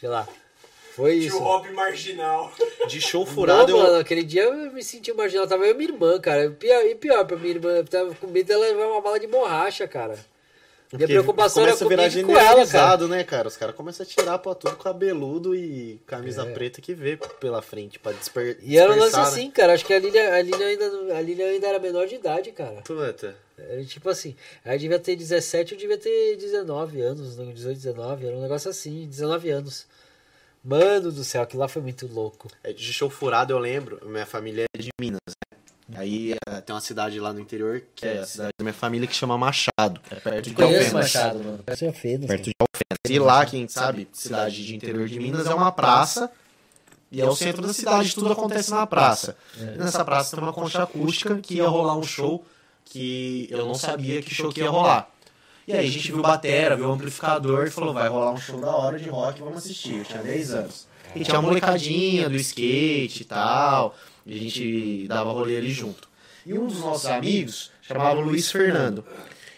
[0.00, 0.26] Sei lá.
[0.94, 1.38] Foi Tio isso.
[1.38, 2.52] Hobby marginal.
[2.88, 5.46] De show furado, Não, eu- mano, aquele dia eu me senti marginal.
[5.46, 6.44] Tava eu e minha irmã, cara.
[6.44, 9.18] E pior, e pior pra minha irmã, eu tava com medo dela levar uma bala
[9.18, 10.16] de borracha, cara.
[10.92, 13.08] Minha preocupação era começa a virar comigo e com ela, cara.
[13.08, 13.48] né, cara?
[13.48, 16.52] Os caras começam a tirar pra tudo cabeludo e camisa É.
[16.52, 18.58] preta que vê pela frente pra disper...
[18.62, 19.22] E era um lance né?
[19.22, 19.72] assim, cara.
[19.72, 22.82] Acho que a Lilia, a Lilia, ainda, a Lilia ainda era menor de idade, cara.
[22.84, 23.34] Puta.
[23.58, 24.36] Era tipo assim.
[24.64, 28.26] Aí devia ter 17, eu devia ter 19 anos, não, 18, 19.
[28.28, 29.86] Era um negócio assim, 19 anos.
[30.64, 32.48] Mano do céu, aquilo lá foi muito louco.
[32.62, 35.58] É, De show furado eu lembro, minha família é de Minas, né?
[35.96, 39.06] Aí eh, tem uma cidade lá no interior, que é a cidade da minha família,
[39.06, 40.00] que chama Machado.
[40.10, 40.92] É perto de Alfenas.
[40.92, 41.62] Machado, mano.
[41.62, 42.26] Conheço Alfenas.
[42.26, 46.30] Perto de E lá, quem sabe, cidade de interior de Minas é uma praça
[47.12, 49.36] e é o centro da cidade, tudo acontece na praça.
[49.58, 52.44] E nessa praça tem uma concha acústica que ia rolar um show
[52.86, 55.10] que eu não sabia que show que ia rolar.
[55.66, 58.60] E aí a gente viu batera, viu o amplificador e falou, vai rolar um show
[58.60, 59.98] da hora de rock, vamos assistir.
[59.98, 60.86] Eu tinha 10 anos.
[61.16, 63.94] E tinha uma molecadinha do skate e tal,
[64.26, 66.08] e a gente dava rolê ali junto.
[66.44, 69.04] E um dos nossos amigos chamava Luiz Fernando.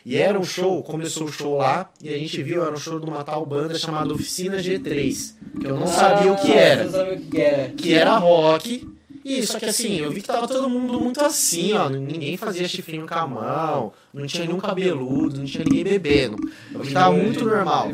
[0.05, 3.01] E era um show, começou o show lá, e a gente viu, era um show
[3.01, 6.93] de uma tal banda chamada Oficina G3, que eu não sabia o que era Não
[6.93, 7.69] sabia o que era.
[7.71, 8.96] que era rock.
[9.29, 11.89] E só que assim, eu vi que tava todo mundo muito assim, ó.
[11.89, 16.37] Ninguém fazia chifrinho com a mão, não tinha nenhum cabeludo, não tinha ninguém bebendo.
[16.73, 17.91] Eu vi que tava muito normal.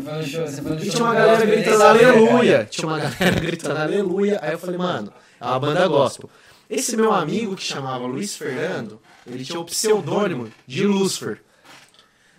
[0.83, 2.69] E tinha uma galera gritando aleluia.
[2.71, 4.41] Tinha uma galera gritando aleluia.
[4.43, 5.11] Aí eu falei, mano,
[5.41, 6.29] é uma banda gospel.
[6.69, 11.41] Esse meu amigo que chamava Luiz Fernando, ele tinha o pseudônimo de Lucifer.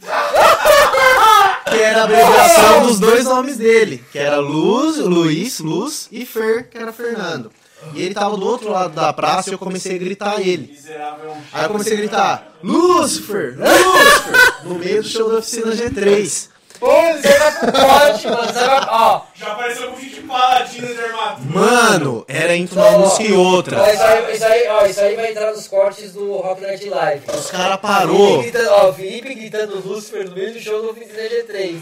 [1.65, 4.03] Que era a abreviação dos dois nomes dele.
[4.11, 7.51] Que era Luz, Luiz, Luz e Fer, que era Fernando.
[7.93, 10.77] E ele tava do outro lado da praça e eu comecei a gritar ele.
[11.51, 16.49] Aí eu comecei a gritar, Lucifer, Lucifer, no meio do show da oficina G3.
[16.79, 18.43] Pô, você vai pro pote, mano.
[18.45, 18.85] Você vai.
[18.89, 19.21] Ó.
[19.35, 21.59] Já apareceu com gente paladina de armadura.
[21.59, 23.93] Mano, era entre uma música e Ó, outra.
[23.93, 27.23] isso, aí, isso, aí, ó, isso aí vai entrar nos cortes do Rock Night Live.
[27.33, 31.23] Os caras parou, Felipe gritando, ó, Felipe gritando Lucifer no meio do show do Oficina
[31.23, 31.77] G3.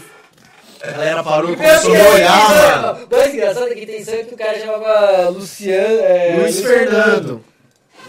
[0.82, 2.48] A galera parou e começou a olhar,
[2.82, 3.08] mano.
[3.10, 6.00] O mais engraçado que tem sonho que o cara chamava Luciano.
[6.00, 7.44] É, Luiz Fernando.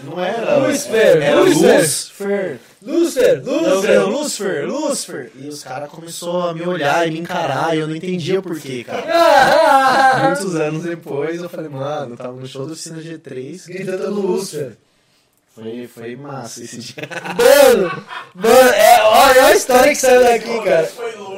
[0.02, 0.56] Não era.
[0.56, 2.60] Lucifer, Era Lucifer.
[2.82, 3.40] Lucifer.
[3.42, 5.30] Lucifer, era Lucifer, Lucifer.
[5.36, 8.60] E os caras começaram a me olhar e me encarar e eu não entendia por
[8.60, 10.26] quê, cara.
[10.28, 14.76] Muitos anos depois eu falei, mano, tava no show do Oficina G3 Gritando Lucifer.
[15.54, 17.08] Foi, foi massa esse dia.
[17.38, 20.90] Mano, mano, é, olha a história que saiu daqui, cara.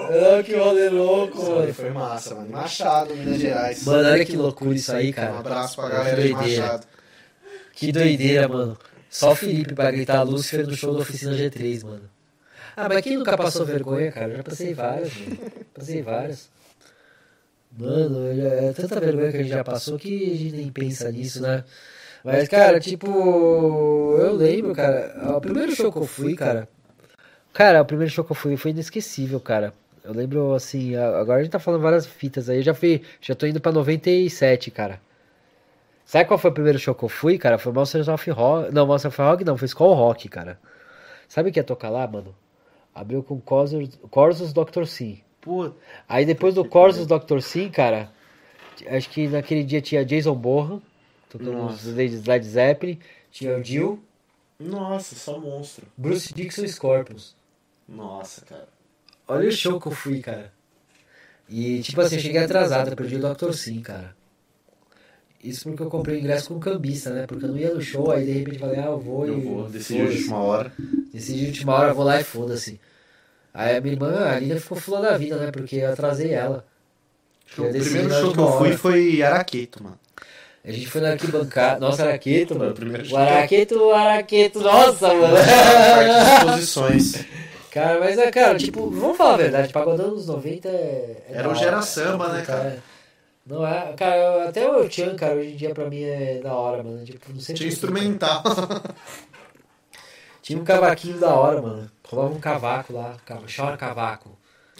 [0.08, 1.74] Olha que rolê louco, Foi, mano.
[1.74, 2.48] foi massa, mano.
[2.50, 3.84] Machado, Minas Gerais.
[3.84, 5.38] Mano, olha que loucura isso aí, Um cara.
[5.38, 6.32] abraço pra galera de.
[6.32, 6.86] Machado.
[7.74, 8.76] Que doideira, mano.
[9.10, 12.02] Só o Felipe pra gritar Lucifer no show da Oficina G3, mano.
[12.76, 14.32] Ah, mas quem nunca passou vergonha, cara?
[14.32, 15.38] Eu já passei várias, mano.
[15.74, 16.48] Passei várias.
[17.78, 21.42] Mano, é tanta vergonha que a gente já passou que a gente nem pensa nisso,
[21.42, 21.64] né?
[22.24, 23.06] Mas, cara, tipo,
[24.18, 26.68] eu lembro, cara, o primeiro show que eu fui, cara.
[27.52, 29.72] Cara, o primeiro show que eu fui foi inesquecível, cara.
[30.06, 32.58] Eu lembro, assim, agora a gente tá falando várias fitas aí.
[32.58, 35.00] Eu já fui, já tô indo pra 97, cara.
[36.04, 37.58] Sabe qual foi o primeiro show que eu fui, cara?
[37.58, 38.72] Foi Monsters of Rock.
[38.72, 40.60] Não, Monsters of Rock não, foi Skull Rock, cara.
[41.26, 42.32] Sabe o que ia tocar lá, mano?
[42.94, 44.84] Abriu com Corsos, Corsos Dr.
[44.86, 45.20] Sim.
[46.08, 47.40] Aí depois do Corsos Dr.
[47.40, 48.10] Sim, cara,
[48.86, 50.80] acho que naquele dia tinha Jason Bourne,
[51.28, 52.98] tocando os Led Zeppelin,
[53.30, 54.00] tinha o Jill,
[54.58, 55.86] nossa, só monstro.
[55.96, 57.36] Bruce Dixon Scorpions.
[57.88, 58.75] Nossa, cara.
[59.28, 60.52] Olha o show que eu fui, cara.
[61.48, 63.52] E tipo assim, eu cheguei atrasado, eu perdi o Dr.
[63.52, 64.14] Sim, cara.
[65.42, 67.26] Isso porque eu comprei o ingresso com cambista, né?
[67.26, 69.40] Porque eu não ia no show, aí de repente falei, ah, eu vou Eu e.
[69.42, 70.72] vou decidir de última hora.
[71.12, 72.80] Decidi de última hora, eu vou lá e foda-se.
[73.54, 75.50] Aí a minha irmã, a ficou fula da vida, né?
[75.50, 76.66] Porque eu atrasei ela.
[77.56, 78.78] O Eu decidi primeiro show que eu fui hora.
[78.78, 79.98] foi Araqueto, mano.
[80.64, 81.78] A gente foi na arquibancada.
[81.78, 82.72] Nossa, Araqueto, mano.
[82.72, 83.16] o primeiro O.
[83.16, 85.36] Araqueto, o Araqueto, nossa, mano.
[85.36, 87.24] Parte de exposições.
[87.76, 90.72] Cara, mas é, cara, tipo, vamos falar a verdade, pagodão dos 90 é.
[91.28, 91.82] é Era o Gera.
[91.82, 92.82] Samba, né, cara?
[93.44, 93.92] Não é.
[93.92, 97.04] Cara, até o Chan, cara, hoje em dia pra mim é da hora, mano.
[97.04, 98.42] Tipo, não sei Tinha instrumental.
[100.40, 101.90] Tinha um cavaquinho da hora, mano.
[102.08, 103.14] Rolava um cavaco lá.
[103.54, 104.30] Chora cavaco.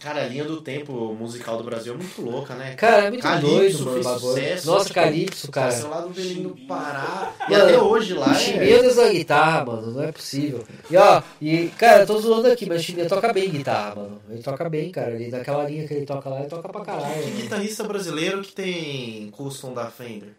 [0.00, 2.74] Cara, a linha do tempo musical do Brasil é muito louca, né?
[2.74, 4.66] Cara, é muito Calypso doido, mano, sucesso.
[4.66, 5.66] Nossa, Calypso, cara.
[5.68, 7.34] Nasceu lá do Belém do Pará.
[7.48, 8.34] E até hoje lá O é...
[8.34, 10.62] Chimbinha usa guitarra, mano, não é possível.
[10.90, 14.20] E ó, e cara, eu tô zoando aqui, mas o toca bem guitarra, mano.
[14.28, 15.12] Ele toca bem, cara.
[15.12, 17.22] Ele, naquela linha que ele toca lá, ele toca pra caralho.
[17.22, 20.34] Que guitarrista brasileiro que tem custom da Fender?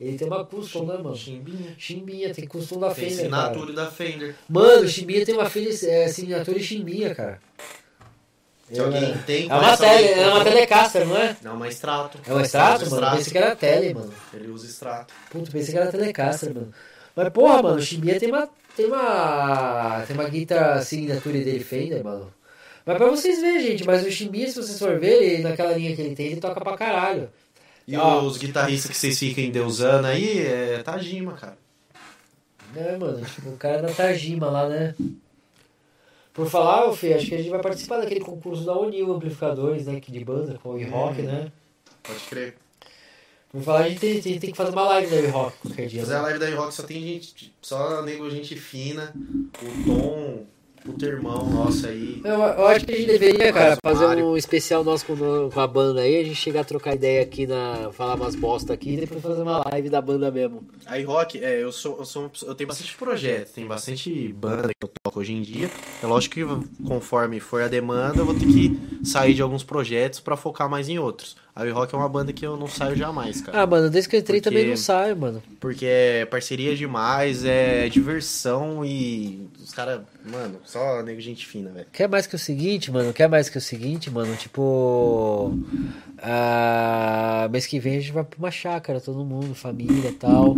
[0.00, 1.14] Ele tem uma custom, né, mano?
[1.14, 1.74] Chimbinha.
[1.76, 3.42] Chimbinha, tem custom da Tem Fender, cara.
[3.42, 4.34] assinatura da Fender.
[4.48, 7.38] Mano, o Chimbinha tem uma Fender, é, assinatura de Chimbinha, cara.
[8.72, 9.50] Se alguém tem...
[9.50, 11.36] É uma, tele, é uma Telecaster, não é?
[11.42, 12.18] Não, uma extrato.
[12.26, 13.06] É um extrato, mano?
[13.06, 14.12] Eu pensei que era tele, mano.
[14.32, 15.12] Ele usa extrato.
[15.30, 16.72] Puta, pensei que era Telecaster, mano.
[17.16, 18.48] Mas porra, mano, o Chimbinha tem uma.
[18.76, 20.04] Tem uma.
[20.06, 22.32] Tem uma guitarra assinatura dele Fender, mano.
[22.86, 25.94] Mas pra vocês verem, gente, mas o Chimbinha, se vocês for ver, ele, naquela linha
[25.94, 27.28] que ele tem, ele toca pra caralho.
[27.86, 28.22] E Ó.
[28.22, 31.58] os guitarristas que vocês ficam endeusando aí é Tajima, cara.
[32.72, 33.24] Né, mano?
[33.24, 34.94] Tipo, o cara da Tajima lá, né?
[36.40, 40.00] Por falar, Fê, acho que a gente vai participar daquele concurso da Unil Amplificadores, né?
[40.00, 41.52] Que de banda, com o E-Rock, né?
[42.02, 42.54] Pode crer.
[43.50, 46.00] Por falar, a gente tem, tem, tem que fazer uma live da E-Rock qualquer dia.
[46.00, 46.22] Fazer a Né?
[46.22, 49.12] live da rock só tem gente, só nego gente fina,
[49.62, 50.46] o Tom,
[50.86, 52.20] o teu irmão nosso aí.
[52.24, 55.66] Eu, eu acho que a gente deveria, cara, fazer um especial nosso com, com a
[55.66, 58.96] banda aí, a gente chegar a trocar ideia aqui, na, falar umas bosta aqui e
[58.96, 60.66] depois fazer uma live da banda mesmo.
[60.86, 64.84] A rock, é, eu sou, eu sou eu tenho bastante projeto, tem bastante banda que
[64.84, 65.70] eu toco hoje em dia.
[66.02, 70.20] É lógico que conforme for a demanda, eu vou ter que sair de alguns projetos
[70.20, 71.36] pra focar mais em outros.
[71.60, 73.60] A rock é uma banda que eu não saio jamais, cara.
[73.62, 75.42] Ah, mano, desde que eu entrei Porque- também não saio, mano.
[75.60, 81.86] Porque é parceria demais, é diversão e os caras, mano, só nego gente fina, velho.
[81.92, 83.12] Quer mais que o seguinte, mano?
[83.12, 84.34] Quer mais que o seguinte, mano?
[84.36, 85.52] Tipo.
[86.22, 90.56] Ah, mês que vem a gente vai pra uma chácara, todo mundo, família e tal.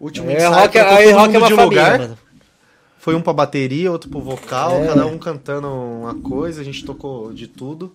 [0.00, 1.98] Último Aí ensaio, rock, trocou aí rock é uma família, lugar.
[1.98, 2.18] mano.
[2.98, 4.86] Foi um pra bateria, outro pro vocal, É.
[4.88, 7.94] cada um cantando uma coisa, a gente tocou de tudo.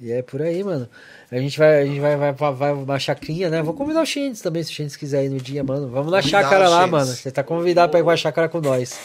[0.00, 0.88] E é por aí, mano.
[1.30, 3.60] A gente vai, a gente vai, vai, vai, vai uma chacrinha, né?
[3.62, 5.88] Vou convidar o Xendes também, se o Xendes quiser ir no dia, mano.
[5.88, 7.06] Vamos na Convidar chácara lá, mano.
[7.06, 8.98] Você tá convidado pra ir pra chácara com nós.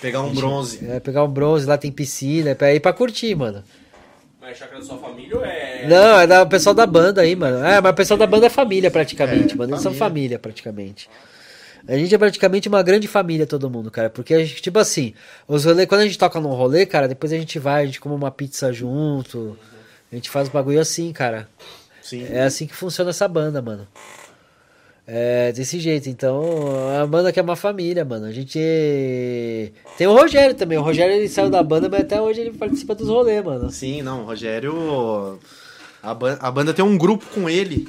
[0.00, 0.86] Pegar um bronze.
[0.88, 3.64] É, pegar um bronze, lá tem piscina, é pra ir pra curtir, mano.
[4.40, 5.86] Mas é chácara da sua família ou é.
[5.88, 7.64] Não, é da o pessoal da banda aí, mano.
[7.64, 9.72] É, mas o pessoal da banda é família praticamente, É, mano.
[9.72, 10.08] Eles são família.
[10.08, 11.10] família praticamente.
[11.88, 14.08] A gente é praticamente uma grande família, todo mundo, cara.
[14.10, 15.14] Porque a gente, tipo assim,
[15.48, 18.00] os rolê, quando a gente toca num rolê, cara, depois a gente vai, a gente
[18.00, 19.56] come uma pizza junto.
[20.16, 21.46] A gente faz bagulho assim, cara.
[22.02, 22.26] Sim.
[22.30, 23.86] É assim que funciona essa banda, mano.
[25.06, 26.08] É desse jeito.
[26.08, 26.42] Então,
[26.98, 28.24] a banda que é uma família, mano.
[28.24, 28.58] A gente.
[29.98, 30.78] Tem o Rogério também.
[30.78, 33.70] O Rogério ele saiu da banda, mas até hoje ele participa dos rolês, mano.
[33.70, 35.38] Sim, não, o Rogério.
[36.02, 37.86] A, ban- a banda tem um grupo com ele.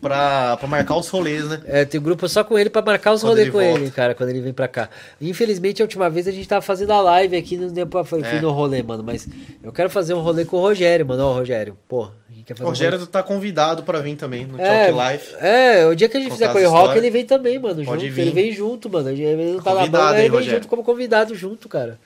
[0.00, 1.60] Pra, pra marcar os rolês, né?
[1.66, 3.78] É, tem um grupo só com ele pra marcar os rolês com volta.
[3.80, 4.88] ele, cara, quando ele vem pra cá.
[5.20, 8.20] Infelizmente, a última vez a gente tava fazendo a live aqui, não deu pra fui
[8.22, 8.40] É.
[8.40, 9.02] no rolê, mano.
[9.02, 9.28] Mas
[9.62, 11.24] eu quero fazer um rolê com o Rogério, mano.
[11.24, 14.46] Ó, Rogério, pô, a gente quer fazer O um Rogério tá convidado pra vir também
[14.46, 15.24] no É, Talk Live.
[15.40, 17.84] É, o dia que a gente fizer com o Rock, ele vem também, mano.
[17.84, 18.14] Pode junto.
[18.14, 18.22] vir.
[18.22, 19.08] Ele vem junto, mano.
[19.10, 20.58] Ele não tá Convidado, banda, ele vem Rogério?
[20.58, 21.98] junto como convidado junto, cara.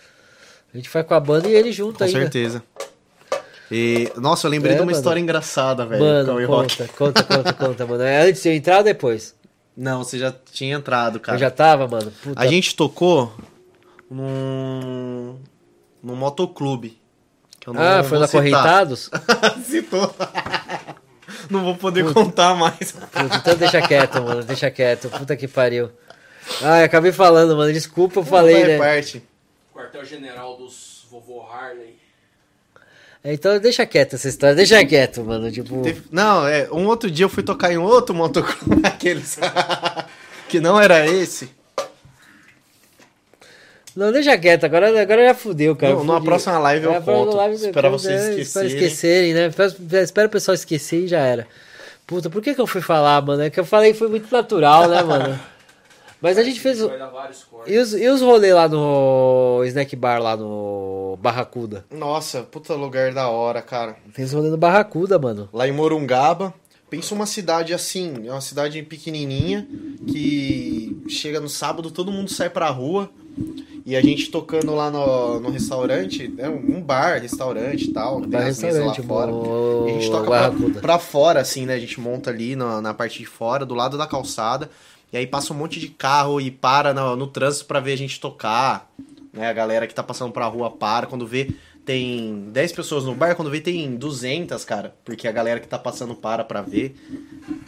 [0.73, 2.19] A gente vai com a banda e ele junto Com ainda.
[2.19, 2.63] certeza.
[3.73, 4.97] E, nossa, eu lembrei É, de uma mano.
[4.99, 6.03] história engraçada, velho.
[6.05, 8.03] Mano, conta, conta, conta, conta, mano.
[8.03, 9.35] É antes de eu entrar ou depois?
[9.75, 11.37] Não, você já tinha entrado, cara.
[11.37, 12.13] Eu já tava, mano.
[12.23, 12.39] Puta.
[12.41, 13.33] A gente tocou
[14.11, 15.37] num,
[16.03, 17.01] num motoclube.
[17.59, 18.29] que eu não Ah, foi na.
[18.29, 19.09] Correntados?
[19.65, 20.15] Citou.
[21.49, 22.93] Não vou poder contar mais.
[22.93, 24.43] Puta, então deixa quieto, mano.
[24.45, 25.09] Deixa quieto.
[25.09, 25.91] Puta que pariu.
[26.61, 27.73] Ai, acabei falando, mano.
[27.73, 28.79] Desculpa, eu falei, Vai, né?
[28.79, 29.23] parte.
[29.75, 32.02] Quartel-general dos vovô Harley.
[33.25, 34.55] É, Então deixa quieto essa história.
[34.57, 35.51] Deixa quieto, mano.
[35.51, 35.83] Tipo.
[36.11, 39.39] Não, é, um outro dia eu fui tocar em outro motoclube, aqueles
[40.49, 41.49] que não era esse.
[43.95, 44.65] Não, deixa quieto.
[44.65, 45.93] Agora, agora já fudeu, cara.
[45.95, 47.37] Não, numa próxima live eu É, a próxima conto.
[47.37, 49.31] live Esperar depois, vocês é, Espero esquecerem.
[49.31, 49.47] esquecerem, né?
[49.49, 51.47] Espero, espero o pessoal esquecer e já era.
[52.07, 53.43] Puta, por que que eu fui falar, mano?
[53.43, 55.39] É que eu falei foi muito natural, né, mano?
[56.23, 56.81] Mas a gente fez.
[56.81, 57.73] o- Vai dar vários cortes.
[57.75, 61.85] E os, e os rolês lá no Snack Bar, lá no Barracuda?
[61.91, 63.97] Nossa, puta lugar da hora, cara.
[64.15, 65.49] Tem os rolês no Barracuda, mano.
[65.53, 66.53] Lá em Morungaba.
[66.91, 69.67] Pensa uma cidade assim, é uma cidade pequenininha
[70.07, 73.09] que chega no sábado, todo mundo sai pra rua
[73.87, 78.31] e a gente tocando lá no, no restaurante, é um bar, restaurante e tal, tem
[78.31, 79.33] Bar, as mesas lá fora.
[79.33, 81.75] o- E a gente toca pra, pra fora, assim, né?
[81.75, 84.69] A gente monta ali na, na parte de fora, do lado da calçada,
[85.11, 87.97] e aí passa um monte de carro e para no, no trânsito pra ver a
[87.97, 88.93] gente tocar.
[89.33, 89.49] Né?
[89.49, 91.55] A galera que tá passando pra rua para, quando vê
[91.85, 94.95] tem 10 pessoas no bar, quando vê tem 200, cara.
[95.05, 96.95] Porque a galera que tá passando para pra ver.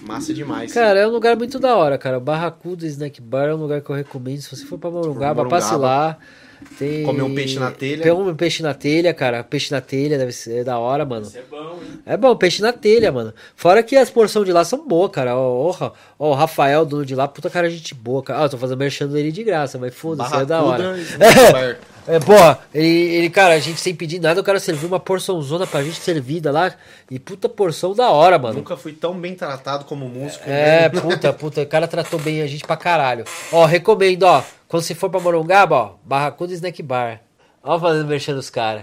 [0.02, 0.72] Massa demais.
[0.72, 2.20] Cara, é um lugar muito da hora, cara.
[2.20, 4.40] Barracuda Snack Bar é um lugar que eu recomendo.
[4.40, 5.50] Se você for pra Morungaba, Morungaba.
[5.50, 6.18] passe lá.
[6.78, 7.02] Tem...
[7.04, 8.02] Comer um peixe na telha.
[8.02, 9.44] Tem um peixe na telha, cara.
[9.44, 11.26] Peixe na telha deve ser da hora, mano.
[11.26, 12.00] Isso é bom, hein?
[12.06, 13.32] É bom, peixe na telha, mano.
[13.56, 15.36] Fora que as porções de lá são boas, cara.
[15.36, 18.40] Ó, ó, ó, o Rafael, dono de lá, puta cara, gente boa, cara.
[18.40, 20.96] Ah, eu tô fazendo merchan dele de graça, mas foda-se, é da hora.
[22.06, 25.66] É, porra, ele, ele, cara, a gente sem pedir nada, o cara serviu uma porçãozona
[25.66, 26.74] pra gente servida lá.
[27.10, 28.56] E puta porção da hora, mano.
[28.56, 30.44] Nunca fui tão bem tratado como músico.
[30.46, 33.24] É, puta, puta, o cara tratou bem a gente pra caralho.
[33.50, 34.42] Ó, recomendo, ó,
[34.74, 37.20] quando você for pra Morungaba, ó, Barracuda Snack Bar.
[37.62, 38.82] Ó, fazendo merchan dos caras.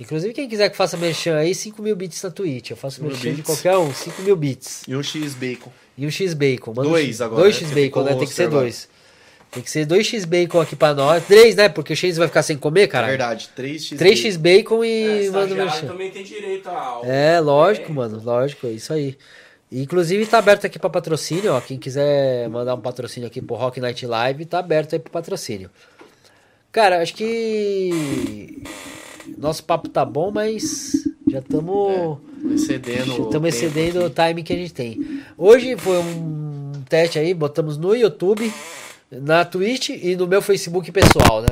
[0.00, 2.70] Inclusive, quem quiser que faça merchan aí, 5 mil bits na Twitch.
[2.70, 4.82] Eu faço 5 mil merchan de qualquer um, 5 mil bits.
[4.88, 5.70] E um X-Bacon.
[5.96, 6.74] E um X-Bacon.
[6.74, 7.60] manda um Dois X- agora, Dois né?
[7.68, 8.14] X-Bacon, ficou né?
[8.16, 8.88] Tem que ser dois.
[9.52, 11.24] Tem que ser dois X-Bacon aqui pra nós.
[11.24, 11.68] Três, né?
[11.68, 13.06] Porque o X vai ficar sem comer, cara.
[13.06, 15.86] Verdade, 3 X Três X-Bacon É, e manda merchan.
[15.86, 17.04] também tem direito ao...
[17.04, 19.16] É, lógico, mano, lógico, é isso aí.
[19.70, 21.60] Inclusive tá aberto aqui pra patrocínio, ó.
[21.60, 25.70] Quem quiser mandar um patrocínio aqui pro Rock Night Live, tá aberto aí pro patrocínio.
[26.72, 28.62] Cara, acho que
[29.36, 30.92] nosso papo tá bom, mas
[31.30, 32.18] já estamos
[32.52, 33.22] Excedendo.
[33.22, 34.14] o estamos excedendo o aqui.
[34.14, 35.22] time que a gente tem.
[35.36, 38.52] Hoje foi um teste aí, botamos no YouTube,
[39.10, 41.48] na Twitch e no meu Facebook pessoal, né?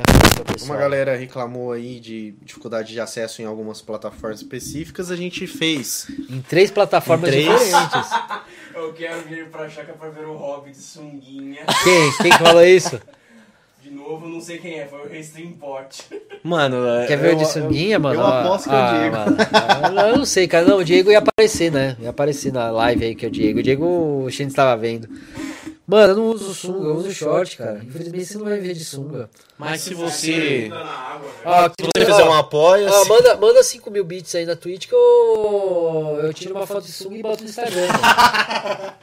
[0.52, 0.70] Pessoal.
[0.72, 6.06] Uma galera reclamou aí de dificuldade de acesso em algumas plataformas específicas, a gente fez.
[6.30, 7.48] Em três plataformas Em três.
[7.48, 8.10] diferentes.
[8.76, 11.64] Eu quero vir pra chácara pra ver o Hobby de sunguinha.
[11.82, 12.12] Quem?
[12.20, 13.00] Quem que falou isso?
[13.82, 16.02] De novo, não sei quem é, foi o Restream Pot.
[16.42, 16.76] Mano,
[17.06, 18.20] Quer ver eu- o de sunguinha, eu, mano?
[18.20, 19.16] Eu Ah, aposto que é ah, o Diego.
[19.16, 20.66] mano, eu não sei, cara.
[20.66, 21.96] Não, o Diego ia aparecer, né?
[22.00, 23.60] Ia aparecer na live aí que é o Diego.
[23.60, 23.86] O Diego,
[24.24, 25.08] o Shane estava vendo.
[25.86, 27.80] Mano, eu não uso sunga, eu uso short, cara.
[27.84, 29.30] Infelizmente você não vai ver de sunga.
[29.56, 31.32] Mas se você, Tá velho.
[31.44, 34.88] Ah, se você fizer um apoio, Ó, manda, manda 5 mil bits aí na Twitch
[34.88, 37.86] que eu, eu tiro uma foto de sunga e boto no Instagram.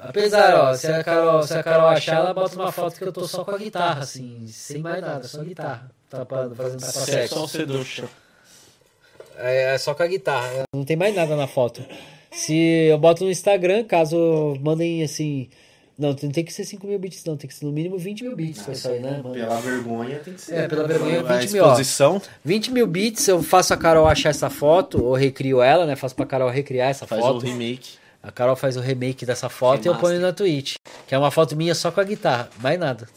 [0.00, 3.12] Apesar, ó, se a, Carol, se a Carol achar, ela bota uma foto que eu
[3.12, 5.90] tô só com a guitarra, assim, sem mais nada, só guitarra.
[6.08, 7.48] Tapando, fazendo tapa sexo.
[7.48, 8.06] seduction.
[9.36, 10.62] É, é só com a guitarra.
[10.74, 11.84] Não tem mais nada na foto.
[12.32, 12.54] Se
[12.88, 15.50] eu boto no Instagram, caso mandem assim.
[15.98, 17.36] Não, não tem que ser 5 mil bits, não.
[17.36, 19.20] Tem que ser no mínimo 20 mil bits pra isso aí, né?
[19.20, 19.34] mano?
[19.34, 20.54] Pela vergonha tem que ser.
[20.54, 21.66] É, pela vergonha, A 20 mil, ó.
[21.70, 25.96] exposição 20 mil bits, eu faço a Carol achar essa foto, ou recrio ela, né?
[25.96, 27.38] Faço pra Carol recriar essa faz foto.
[27.38, 27.98] o remake.
[28.22, 30.76] A Carol faz o remake dessa foto e eu ponho na Twitch.
[31.06, 32.48] Que é uma foto minha só com a guitarra.
[32.60, 33.08] Mais nada.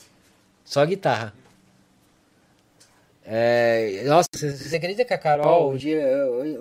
[0.65, 1.33] Só a guitarra.
[3.23, 6.03] É, nossa, você você acredita que a Carol, o dia,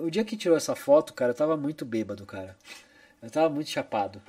[0.03, 2.55] o dia que tirou essa foto, cara, eu tava muito bêbado, cara.
[3.21, 4.21] Eu tava muito chapado.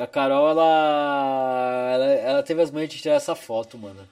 [0.00, 4.06] A Carol, ela, ela, ela teve as manhas de tirar essa foto, mano.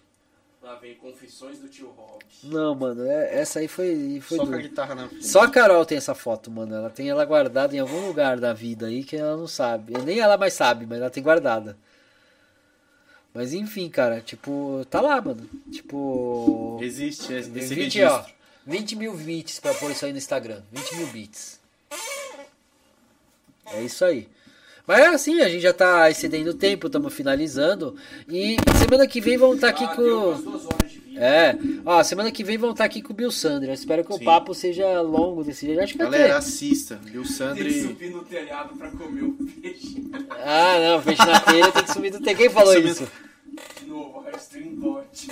[0.63, 2.25] Lá vem Confissões do Tio Rob.
[2.45, 4.69] Não, mano, é- essa aí foi, foi Só com a duro.
[4.69, 5.27] guitarra na frente.
[5.27, 6.75] Só a Carol tem essa foto, mano.
[6.75, 9.93] Ela tem ela guardada em algum lugar da vida aí que ela não sabe.
[10.05, 11.77] Nem ela mais sabe, mas ela tem guardada.
[13.35, 15.47] Mas enfim, cara, tipo, tá lá, mano.
[15.71, 16.79] Tipo.
[16.81, 18.07] Existe, esse 20, registro.
[18.11, 18.25] ó,
[18.65, 20.63] 20 mil bits pra pôr isso aí no Instagram.
[20.73, 21.61] 20 mil bits.
[23.67, 24.29] É isso aí.
[24.87, 27.97] Mas é assim, a gente já tá excedendo o tempo, estamos finalizando.
[28.29, 30.51] E semana que vem vamos estar aqui deu umas com.
[30.51, 31.23] duas horas de vídeo.
[31.23, 31.57] É,
[31.87, 33.71] ó, semana que vem vão estar aqui com o Bill Sandra.
[33.71, 34.25] Eu espero que o Sim.
[34.25, 35.81] papo seja longo desse jeito.
[35.81, 36.31] Acho que Galera, ter.
[36.33, 36.97] assista.
[36.97, 37.83] Bill Tem que Sandri.
[37.83, 39.33] subir no telhado pra comer o
[39.63, 40.05] peixe.
[40.45, 42.35] Ah, não, peixe na telha tem que subir do T.
[42.35, 43.09] Quem falou Subir- isso?
[43.81, 45.29] De novo, a stream bot.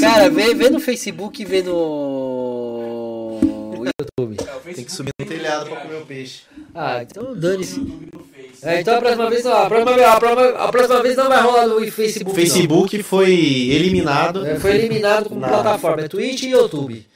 [0.00, 3.40] Cara, vê, vê no Facebook e vê no
[3.74, 4.36] YouTube.
[4.46, 6.42] É, o Tem que subir no telhado pra comer o peixe.
[6.74, 7.80] Ah, então dane-se.
[8.62, 11.66] É, então a próxima vez, a próxima, a próxima, a próxima vez não vai rolar
[11.66, 12.24] no Facebook.
[12.24, 12.34] não.
[12.34, 14.46] Facebook foi eliminado.
[14.46, 17.06] É, foi eliminado como Na- plataforma, é Twitch e YouTube.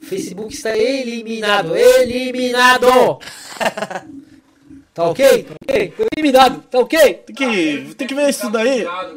[0.00, 2.86] Facebook está eliminado, eliminado.
[4.92, 5.44] tá ok?
[5.44, 5.92] Tá ok?
[5.96, 7.14] Foi eliminado, tá ok?
[7.14, 8.84] Tem que, tem que ver isso daí.
[8.84, 9.12] Tá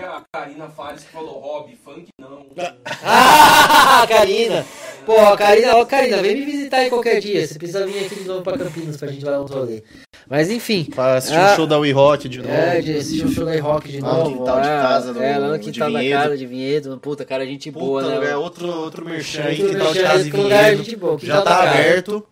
[0.00, 2.46] a Karina Fares que falou hobby, funk não.
[3.04, 4.64] Ah, Karina.
[5.10, 7.46] Pô, Karina, ó, Karina, vem me visitar aí qualquer dia.
[7.46, 9.82] Você precisa vir aqui de novo pra Campinas pra gente dar um rolê.
[10.28, 10.84] Mas enfim.
[10.84, 12.50] Pra assistir Ah, o show da We Rock de novo.
[12.52, 14.38] É, de assistir o show da rock de Lá no novo.
[14.38, 16.98] quintal de é, casa do- É, lá no de quintal da casa de Vinhedo.
[17.02, 18.16] Puta, cara, gente boa, Puta, né?
[18.18, 18.42] lugar, mano?
[18.44, 20.96] outro, outro merchan aí, quintal de merchan, casa e outro lugar, vinhedo.
[20.98, 21.70] boa, Já tá casa.
[21.70, 22.26] aberto,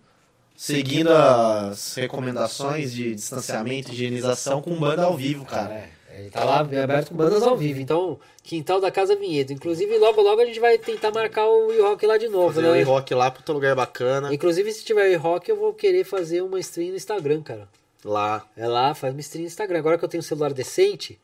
[0.56, 5.72] seguindo as recomendações de distanciamento, higienização com banda ao vivo, cara.
[5.74, 5.88] É,
[6.18, 7.80] ele tá lá aberto com bandas ao vivo.
[7.80, 9.52] Então, quintal da Casa Vinhedo.
[9.52, 12.66] Inclusive, logo logo a gente vai tentar marcar o We Rock lá de novo, Fazer
[12.66, 12.82] o né?
[12.82, 14.32] rock lá, puta lugar bacana.
[14.32, 17.68] Inclusive, se tiver We Rock, eu vou querer fazer uma stream no Instagram, cara.
[18.04, 18.46] Lá.
[18.56, 19.78] É lá, faz uma stream no Instagram.
[19.78, 21.18] Agora que eu tenho um celular decente,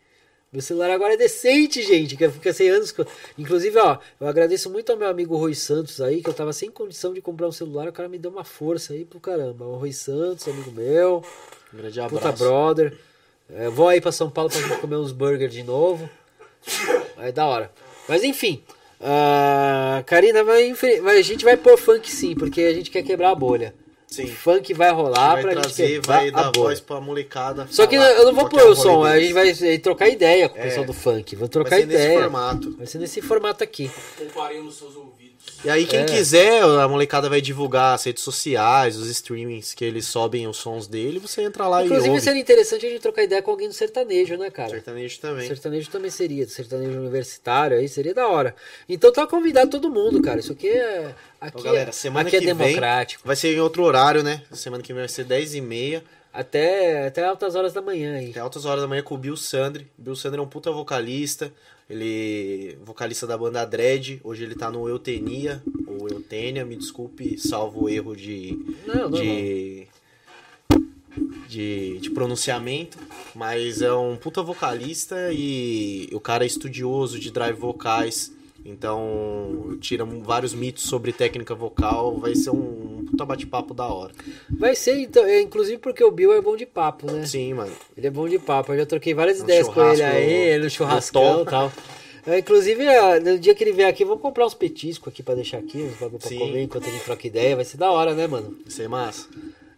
[0.52, 2.94] meu celular agora é decente, gente, que fica 100 anos.
[3.36, 6.70] Inclusive, ó, eu agradeço muito ao meu amigo Rui Santos aí, que eu tava sem
[6.70, 9.64] condição de comprar um celular, o cara me deu uma força aí pro caramba.
[9.64, 11.24] O Rui Santos, amigo meu,
[11.72, 12.44] Um grande puta abraço.
[12.44, 12.96] brother.
[13.52, 16.08] É, vou aí pra São Paulo pra gente comer uns burgers de novo.
[17.16, 17.70] Aí da hora.
[18.08, 18.62] Mas enfim.
[19.00, 23.30] ah, Karina, vai, vai- a gente vai pôr funk sim, porque a gente quer quebrar
[23.30, 23.74] a bolha.
[24.06, 24.24] Sim.
[24.24, 26.52] O funk vai rolar vai pra gente trazer, quebrar vai a dar bolha.
[26.68, 27.66] voz pra molecada.
[27.70, 30.56] Só que eu não vou pôr é o som, a gente vai trocar ideia com
[30.56, 30.64] o É.
[30.64, 31.34] pessoal do funk.
[31.34, 32.20] Vou Vai trocar ser nesse ideia.
[32.22, 32.76] formato.
[32.76, 33.90] Vai ser nesse formato aqui.
[34.16, 35.23] Comparei nos seus ouvidos.
[35.64, 36.04] E aí, quem É.
[36.04, 40.86] quiser, a molecada vai divulgar as redes sociais, os streamings que eles sobem os sons
[40.86, 43.72] dele, você entra lá e Inclusive seria interessante a gente trocar ideia com alguém do
[43.72, 44.68] sertanejo, né, cara?
[44.68, 45.46] Sertanejo também.
[45.48, 48.54] Sertanejo também seria, sertanejo universitário aí seria da hora.
[48.86, 50.38] Então tá convidado todo mundo, cara.
[50.40, 51.14] Isso aqui é.
[51.40, 53.22] Aqui, Então, galera, é, semana aqui é que vem democrático.
[53.26, 54.42] vai ser em outro horário, né?
[54.52, 56.04] Semana que vem vai ser 10 e meia.
[56.34, 58.30] Até, até altas horas da manhã aí.
[58.30, 59.86] Até altas horas da manhã com o Bill Sandri.
[59.96, 61.52] Bill Sandri é um puta vocalista.
[61.88, 64.20] Ele vocalista da banda Dread.
[64.24, 69.10] Hoje ele tá no Eutenia, ou Eutênia, me desculpe, salvo o erro de, Não, não,
[69.12, 69.86] de,
[71.46, 72.98] de, de pronunciamento.
[73.32, 78.32] Mas é um puta vocalista e o cara é estudioso de drive vocais.
[78.64, 82.16] Então tira vários mitos sobre técnica vocal.
[82.16, 84.12] Vai ser um puta bate-papo da hora.
[84.48, 87.26] Vai ser, então, é, inclusive porque o Bill é bom de papo, né?
[87.26, 87.72] Sim, mano.
[87.96, 90.64] Ele é bom de papo, eu já troquei várias No ideias com ele aí, no
[90.64, 91.72] no churrascão e tal.
[92.26, 95.34] É, inclusive, é, no dia que ele vier aqui, vamos comprar uns petiscos aqui pra
[95.34, 96.38] deixar aqui, uns bagulho pra Sim.
[96.38, 97.54] comer enquanto a gente troca ideia.
[97.54, 98.56] Vai ser da hora, né, mano?
[98.62, 99.28] Vai ser massa.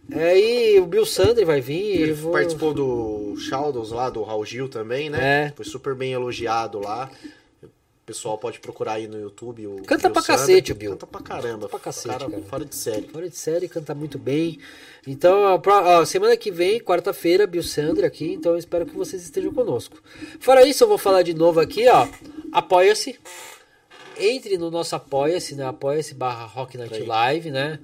[0.09, 2.01] Aí o Bill Sandri vai vir.
[2.01, 2.31] Ele eu vou...
[2.31, 5.47] participou do Shadows lá, do Raul Gil também, né?
[5.47, 5.53] É.
[5.53, 7.11] Foi super bem elogiado lá.
[8.07, 9.67] Pessoal pode procurar aí no YouTube.
[9.67, 10.37] O Canta Bill pra Sandri.
[10.39, 10.91] cacete, Bill.
[10.91, 11.51] Canta pra caramba.
[11.51, 12.43] Canta pra cacete, cara, cara.
[12.43, 13.07] Fora de série.
[13.09, 14.59] Fora de série, canta muito bem.
[15.05, 18.31] Então, a semana que vem, quarta-feira, Bill Sandri aqui.
[18.31, 20.01] Então, eu espero que vocês estejam conosco.
[20.39, 22.07] Fora isso, eu vou falar de novo aqui, ó.
[22.49, 23.19] Apoia-se.
[24.17, 25.65] Entre no nosso Apoia-se, né?
[25.65, 27.03] Apoia-se barra Rock Night.
[27.03, 27.77] Live, né?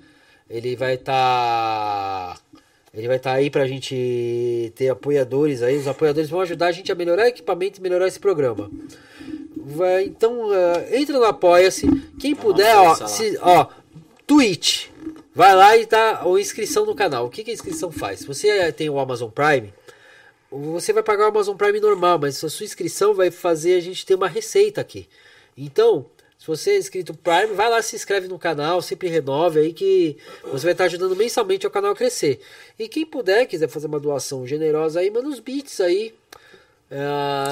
[0.50, 2.40] Ele vai estar.
[2.94, 5.76] Ele vai estar aí pra gente ter apoiadores aí.
[5.76, 8.72] Os apoiadores vão ajudar a gente a melhorar o equipamento e melhorar esse programa.
[9.66, 11.88] Vai, então, uh, entra no Apoia-se.
[12.20, 13.68] Quem puder, ó, se, ó,
[14.28, 14.88] Twitch.
[15.34, 17.26] Vai lá e dá a inscrição no canal.
[17.26, 18.20] O que, que a inscrição faz?
[18.20, 19.74] Se você tem o Amazon Prime,
[20.52, 24.06] você vai pagar o Amazon Prime normal, mas a sua inscrição vai fazer a gente
[24.06, 25.08] ter uma receita aqui.
[25.58, 26.06] Então,
[26.38, 30.18] se você é inscrito Prime, vai lá, se inscreve no canal, sempre renove aí que
[30.44, 32.42] você vai estar ajudando mensalmente ao canal a crescer.
[32.78, 36.14] E quem puder, quiser fazer uma doação generosa aí, manda os bits aí.
[36.94, 37.02] Sem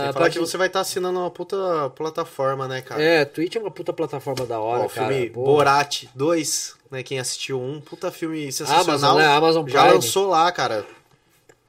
[0.10, 3.02] Ah, falar que você vai estar assinando uma puta plataforma, né, cara?
[3.02, 5.08] É, Twitch é uma puta plataforma da hora, Ó, o cara.
[5.08, 5.30] filme.
[5.30, 7.02] Borat 2, né?
[7.02, 8.84] Quem assistiu um, puta filme sensacional.
[8.86, 9.26] Amazon, né?
[9.28, 9.96] Amazon Já Prime.
[9.96, 10.86] lançou lá, cara.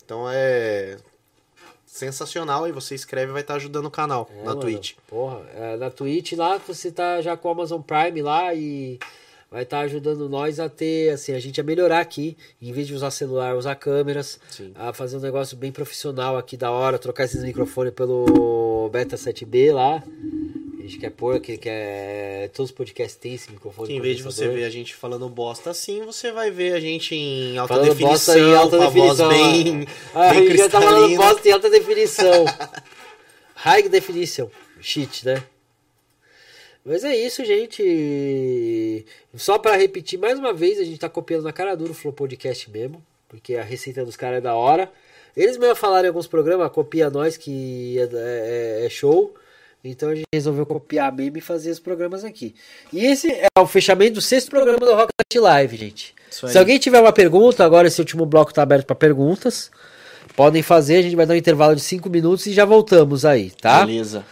[0.05, 0.97] Então é.
[1.87, 2.69] sensacional.
[2.69, 4.95] E você escreve vai estar ajudando o canal É, na mano, Twitch.
[5.09, 8.99] Porra, é, na Twitch lá você tá já com o Amazon Prime lá e
[9.53, 12.95] vai estar ajudando nós a ter, assim, a gente a melhorar aqui, em vez de
[12.95, 14.73] usar celular, usar câmeras, Sim.
[14.75, 19.75] a fazer um negócio bem profissional aqui da hora, trocar esses microfones pelo Beta 7B
[19.75, 20.03] lá.
[20.79, 22.49] A gente quer pôr, que quer.
[22.49, 23.87] Todos os podcasts têm esse microfone.
[23.87, 26.81] Que em vez de você ver a gente falando bosta assim, você vai ver a
[26.81, 29.29] gente em alta Falando bosta definição, em alta com a voz definição.
[29.29, 32.45] bem, ah, a bem gente já tá falando bosta em alta definição.
[33.55, 34.49] High definition.
[34.81, 35.45] Shit, né?
[36.85, 39.05] Mas é isso, gente.
[39.37, 42.13] Só pra repetir mais uma vez, a gente tá copiando na cara dura o Flow
[42.13, 43.03] Podcast mesmo.
[43.29, 44.91] Porque a receita dos caras é da hora.
[45.37, 49.35] Eles mesmo falaram em alguns programas, copia nós que é, é- é show.
[49.85, 52.55] Então a gente resolveu copiar mesmo e fazer os programas aqui.
[52.93, 56.15] E esse é o fechamento do sexto programa do Rocket Live, gente.
[56.51, 59.71] Se alguém tiver uma pergunta, agora esse último bloco tá aberto para perguntas.
[60.37, 63.51] Podem fazer, a gente vai dar um intervalo de 5 minutos e já voltamos aí,
[63.51, 63.85] tá?
[63.85, 64.25] Beleza.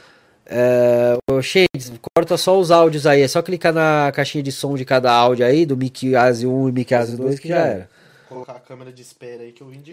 [0.52, 3.22] É, ô, Shades, corta só os áudios aí.
[3.22, 6.68] É só clicar na caixinha de som de cada áudio aí, do Mickey Asi 1
[6.68, 7.88] e Mickey Asi 2, que já era.
[8.28, 9.92] Colocar a câmera de espera aí que eu vim de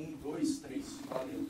[0.00, 0.84] Um, dois, três.
[1.08, 1.40] Valeu.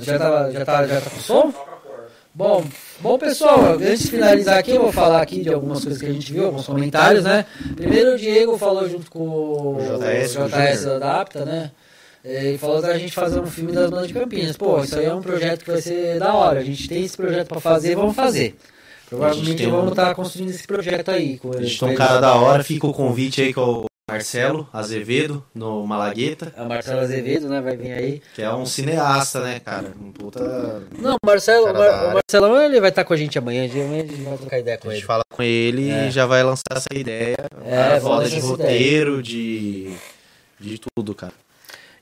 [0.00, 1.52] Já tá, já tá, já tá com som?
[2.34, 2.64] Bom,
[3.00, 6.12] bom pessoal, antes de finalizar aqui, eu vou falar aqui de algumas coisas que a
[6.12, 7.46] gente viu, alguns comentários, né?
[7.76, 11.70] Primeiro o Diego falou junto com o JS, o JS Adapta, né?
[12.24, 14.56] E falou da gente fazer um filme das bandas de Campinas.
[14.56, 16.58] Pô, isso aí é um projeto que vai ser da hora.
[16.60, 18.56] A gente tem esse projeto pra fazer, vamos fazer.
[19.08, 21.38] Provavelmente um- vamos estar construindo esse projeto aí.
[21.38, 24.68] Com A gente tem um cara da hora, fica o convite aí com o Marcelo
[24.72, 27.60] Azevedo, no Malagueta, A Marcela Azevedo, né?
[27.60, 28.22] Vai vir aí.
[28.34, 29.92] que é um cineasta, né, cara?
[30.00, 30.82] Um puta.
[30.98, 33.64] Não, o Marcelo, Mar- o Marcelão ele vai estar com a gente amanhã.
[33.64, 34.96] Amanhã a gente vai trocar ideia com A ele.
[35.00, 36.08] gente fala com ele É.
[36.08, 37.36] e já vai lançar essa ideia.
[37.64, 39.94] É, lançar de roteiro, de.
[40.60, 41.32] de tudo, cara.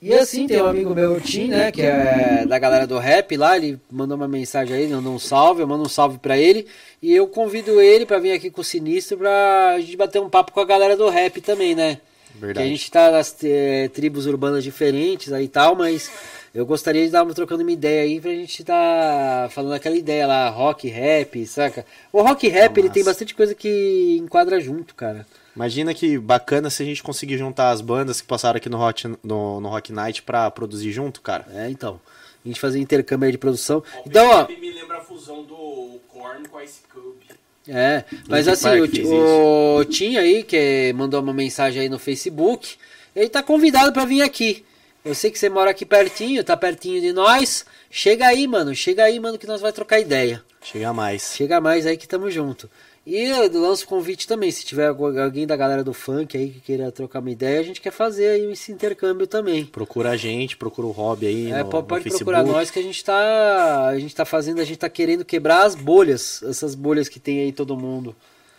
[0.02, 3.36] E assim, tem um amigo meu, o Tim, né, que é da galera do rap
[3.36, 6.66] lá, ele mandou uma mensagem aí, mandou um salve, eu mando um salve pra ele.
[7.00, 10.50] E eu convido ele pra vir aqui com o Sinistro pra gente bater um papo
[10.50, 12.00] com a galera do rap também, né?
[12.32, 12.68] Que a Verdade.
[12.68, 16.10] gente tá nas eh, tribos urbanas diferentes aí e tal, mas
[16.52, 20.26] eu gostaria de dar uma trocando uma ideia aí pra gente tá falando aquela ideia
[20.26, 21.86] lá, rock, rap, saca?
[22.12, 25.24] O rock rap, ele tem bastante coisa que enquadra junto, cara.
[25.54, 29.06] Imagina que bacana se a gente conseguir juntar as bandas que passaram aqui no, Hot,
[29.22, 31.46] no, no Rock Night pra produzir junto, cara.
[31.54, 32.00] É, então.
[32.44, 33.82] A gente fazer intercâmbio aí de produção.
[33.94, 37.26] Ó, o Então, ó, me lembra a fusão do Korn com a Ice Cube.
[37.68, 42.76] É, mas assim, o, o Tim aí, que mandou uma mensagem aí no Facebook,
[43.14, 44.64] ele tá convidado pra vir aqui.
[45.04, 47.64] Eu sei que você mora aqui pertinho, tá pertinho de nós.
[47.90, 50.42] Chega aí, mano, chega aí, mano, que nós vai trocar ideia.
[50.62, 51.34] Chega mais.
[51.36, 52.68] Chega mais aí que tamo junto.
[53.04, 56.50] E eu lanço o convite também, se tiver algu- alguém da galera do funk aí
[56.50, 59.64] que queira trocar uma ideia, a gente quer fazer aí esse intercâmbio também.
[59.66, 63.04] Procura a gente, procura o Hobby aí É, no, pode, procurar nós que a gente
[63.04, 63.86] tá.
[63.88, 67.40] A gente tá fazendo, a gente tá querendo quebrar as bolhas, essas bolhas que tem
[67.40, 68.14] aí todo mundo.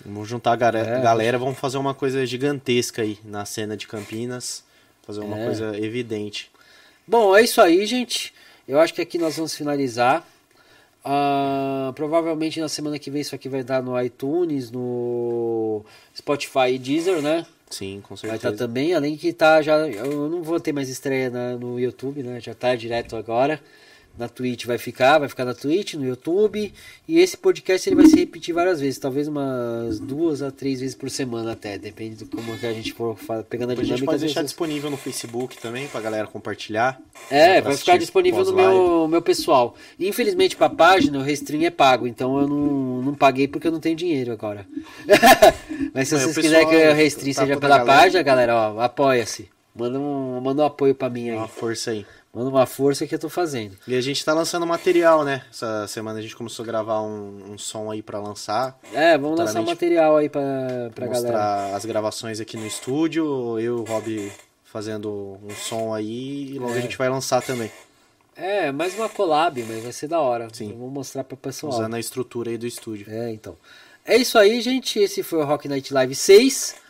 [0.06, 3.88] Vamos juntar a galera, É, galera, vamos fazer uma coisa gigantesca aí na cena de
[3.88, 4.62] Campinas.
[5.08, 5.46] Fazer uma É.
[5.46, 6.52] coisa evidente.
[7.08, 8.34] Bom, é isso aí, gente.
[8.68, 10.26] Eu acho que aqui nós vamos finalizar.
[11.04, 15.84] Ah, provavelmente na semana que vem isso aqui vai dar no iTunes, no
[16.16, 17.46] Spotify e Deezer, né?
[17.70, 18.54] Sim, com Vai certeza.
[18.54, 19.78] estar também, além que tá já.
[19.90, 22.40] Eu não vou ter mais estreia na- no YouTube, né?
[22.40, 23.60] Já tá direto agora.
[24.16, 26.72] Na Twitch vai ficar, vai ficar na Twitch, no YouTube.
[27.08, 30.94] E esse podcast ele vai se repetir várias vezes, talvez umas duas a três vezes
[30.96, 33.16] por semana até, depende de como que a gente for
[33.50, 34.06] pegando a Depois a gente dinâmica.
[34.06, 37.02] pode deixar vezes- disponível no Facebook também pra galera compartilhar.
[37.32, 39.76] É, vai ficar disponível no meu, meu pessoal.
[40.00, 43.80] Infelizmente pra página o Restream é pago, então eu não, não paguei porque eu não
[43.80, 44.68] tenho dinheiro agora.
[45.92, 47.86] Mas se o vocês quiserem que o Restream tá seja pela galera.
[48.00, 49.50] página, galera, ó, apoia-se.
[49.76, 51.36] Manda um, manda um apoio pra mim aí.
[51.36, 52.06] Uma força aí.
[52.36, 53.78] Manda uma força que eu tô fazendo.
[53.88, 55.44] E a gente tá lançando material, né?
[55.52, 58.80] Essa semana a gente começou a gravar um, um som aí pra lançar.
[58.92, 60.42] É, vamos lançar Futuramente, material aí pra,
[60.96, 61.76] pra mostrar galera.
[61.76, 63.60] as gravações aqui no estúdio.
[63.60, 64.32] Eu e o Rob
[64.64, 66.78] fazendo um som aí e logo É.
[66.80, 67.72] a gente vai lançar também.
[68.36, 70.48] É, mais uma collab, mas vai ser da hora.
[70.52, 70.72] Sim.
[70.72, 71.72] Eu vou mostrar pro pessoal.
[71.72, 73.06] Usando a estrutura aí do estúdio.
[73.12, 73.56] É, então.
[74.04, 74.98] É isso aí, gente.
[74.98, 76.82] Esse foi o Rock Night Live 6.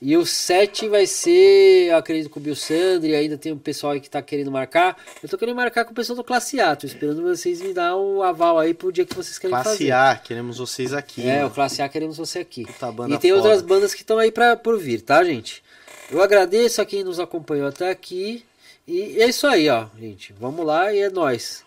[0.00, 3.14] E o 7 vai ser, eu acredito, com o Bill Sandri.
[3.14, 4.96] Ainda tem um pessoal aí que tá querendo marcar.
[5.22, 6.76] Eu tô querendo marcar com o pessoal do Classe A.
[6.76, 9.92] Tô esperando vocês me dar o aval aí pro dia que vocês querem Classe fazer.
[9.92, 11.26] A, queremos vocês aqui.
[11.26, 11.46] É, mano.
[11.48, 12.66] o Classe A queremos você aqui.
[12.66, 13.42] Puta banda E tem foda.
[13.44, 15.64] outras bandas que estão aí pra, por vir, tá, gente?
[16.10, 18.44] Eu agradeço a quem nos acompanhou até aqui.
[18.86, 20.32] E é isso aí, ó, gente.
[20.38, 21.64] Vamos lá e é nóis.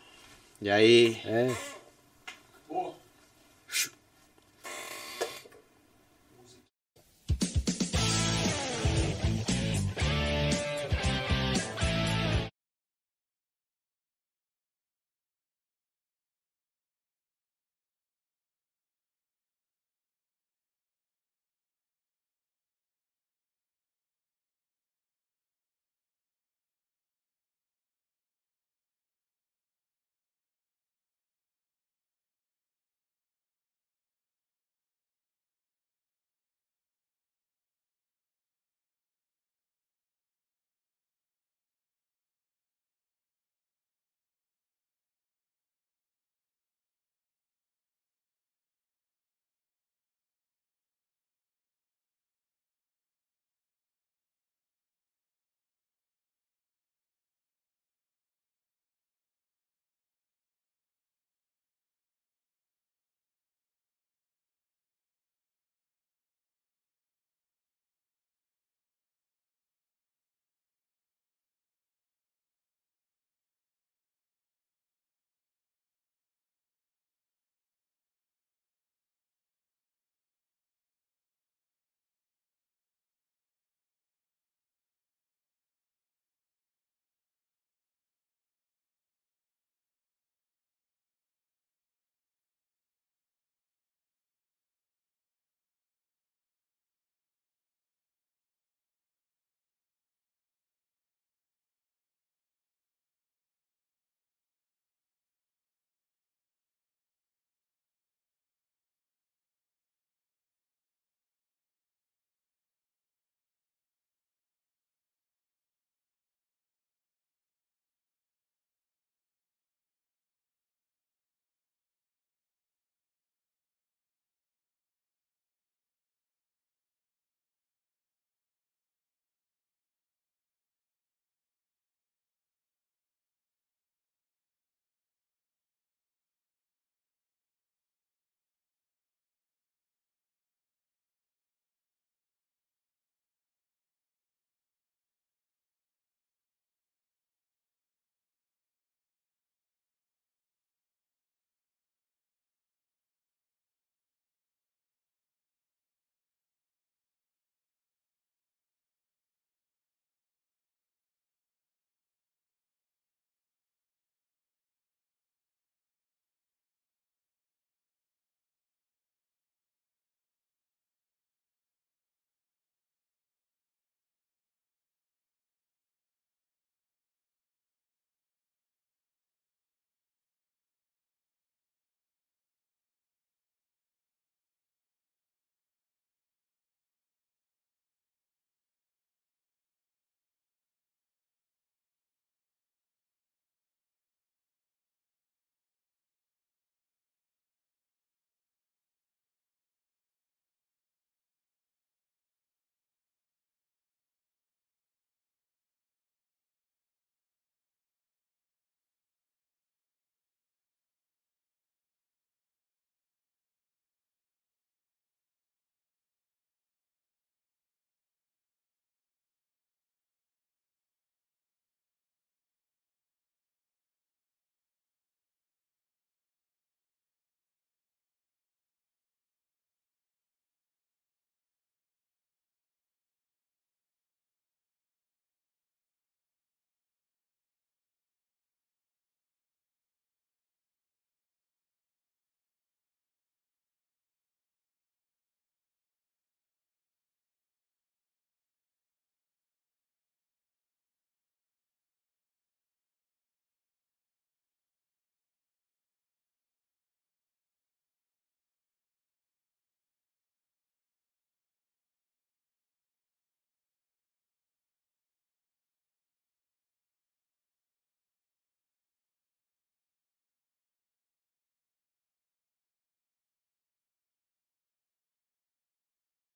[0.62, 1.50] E aí, É.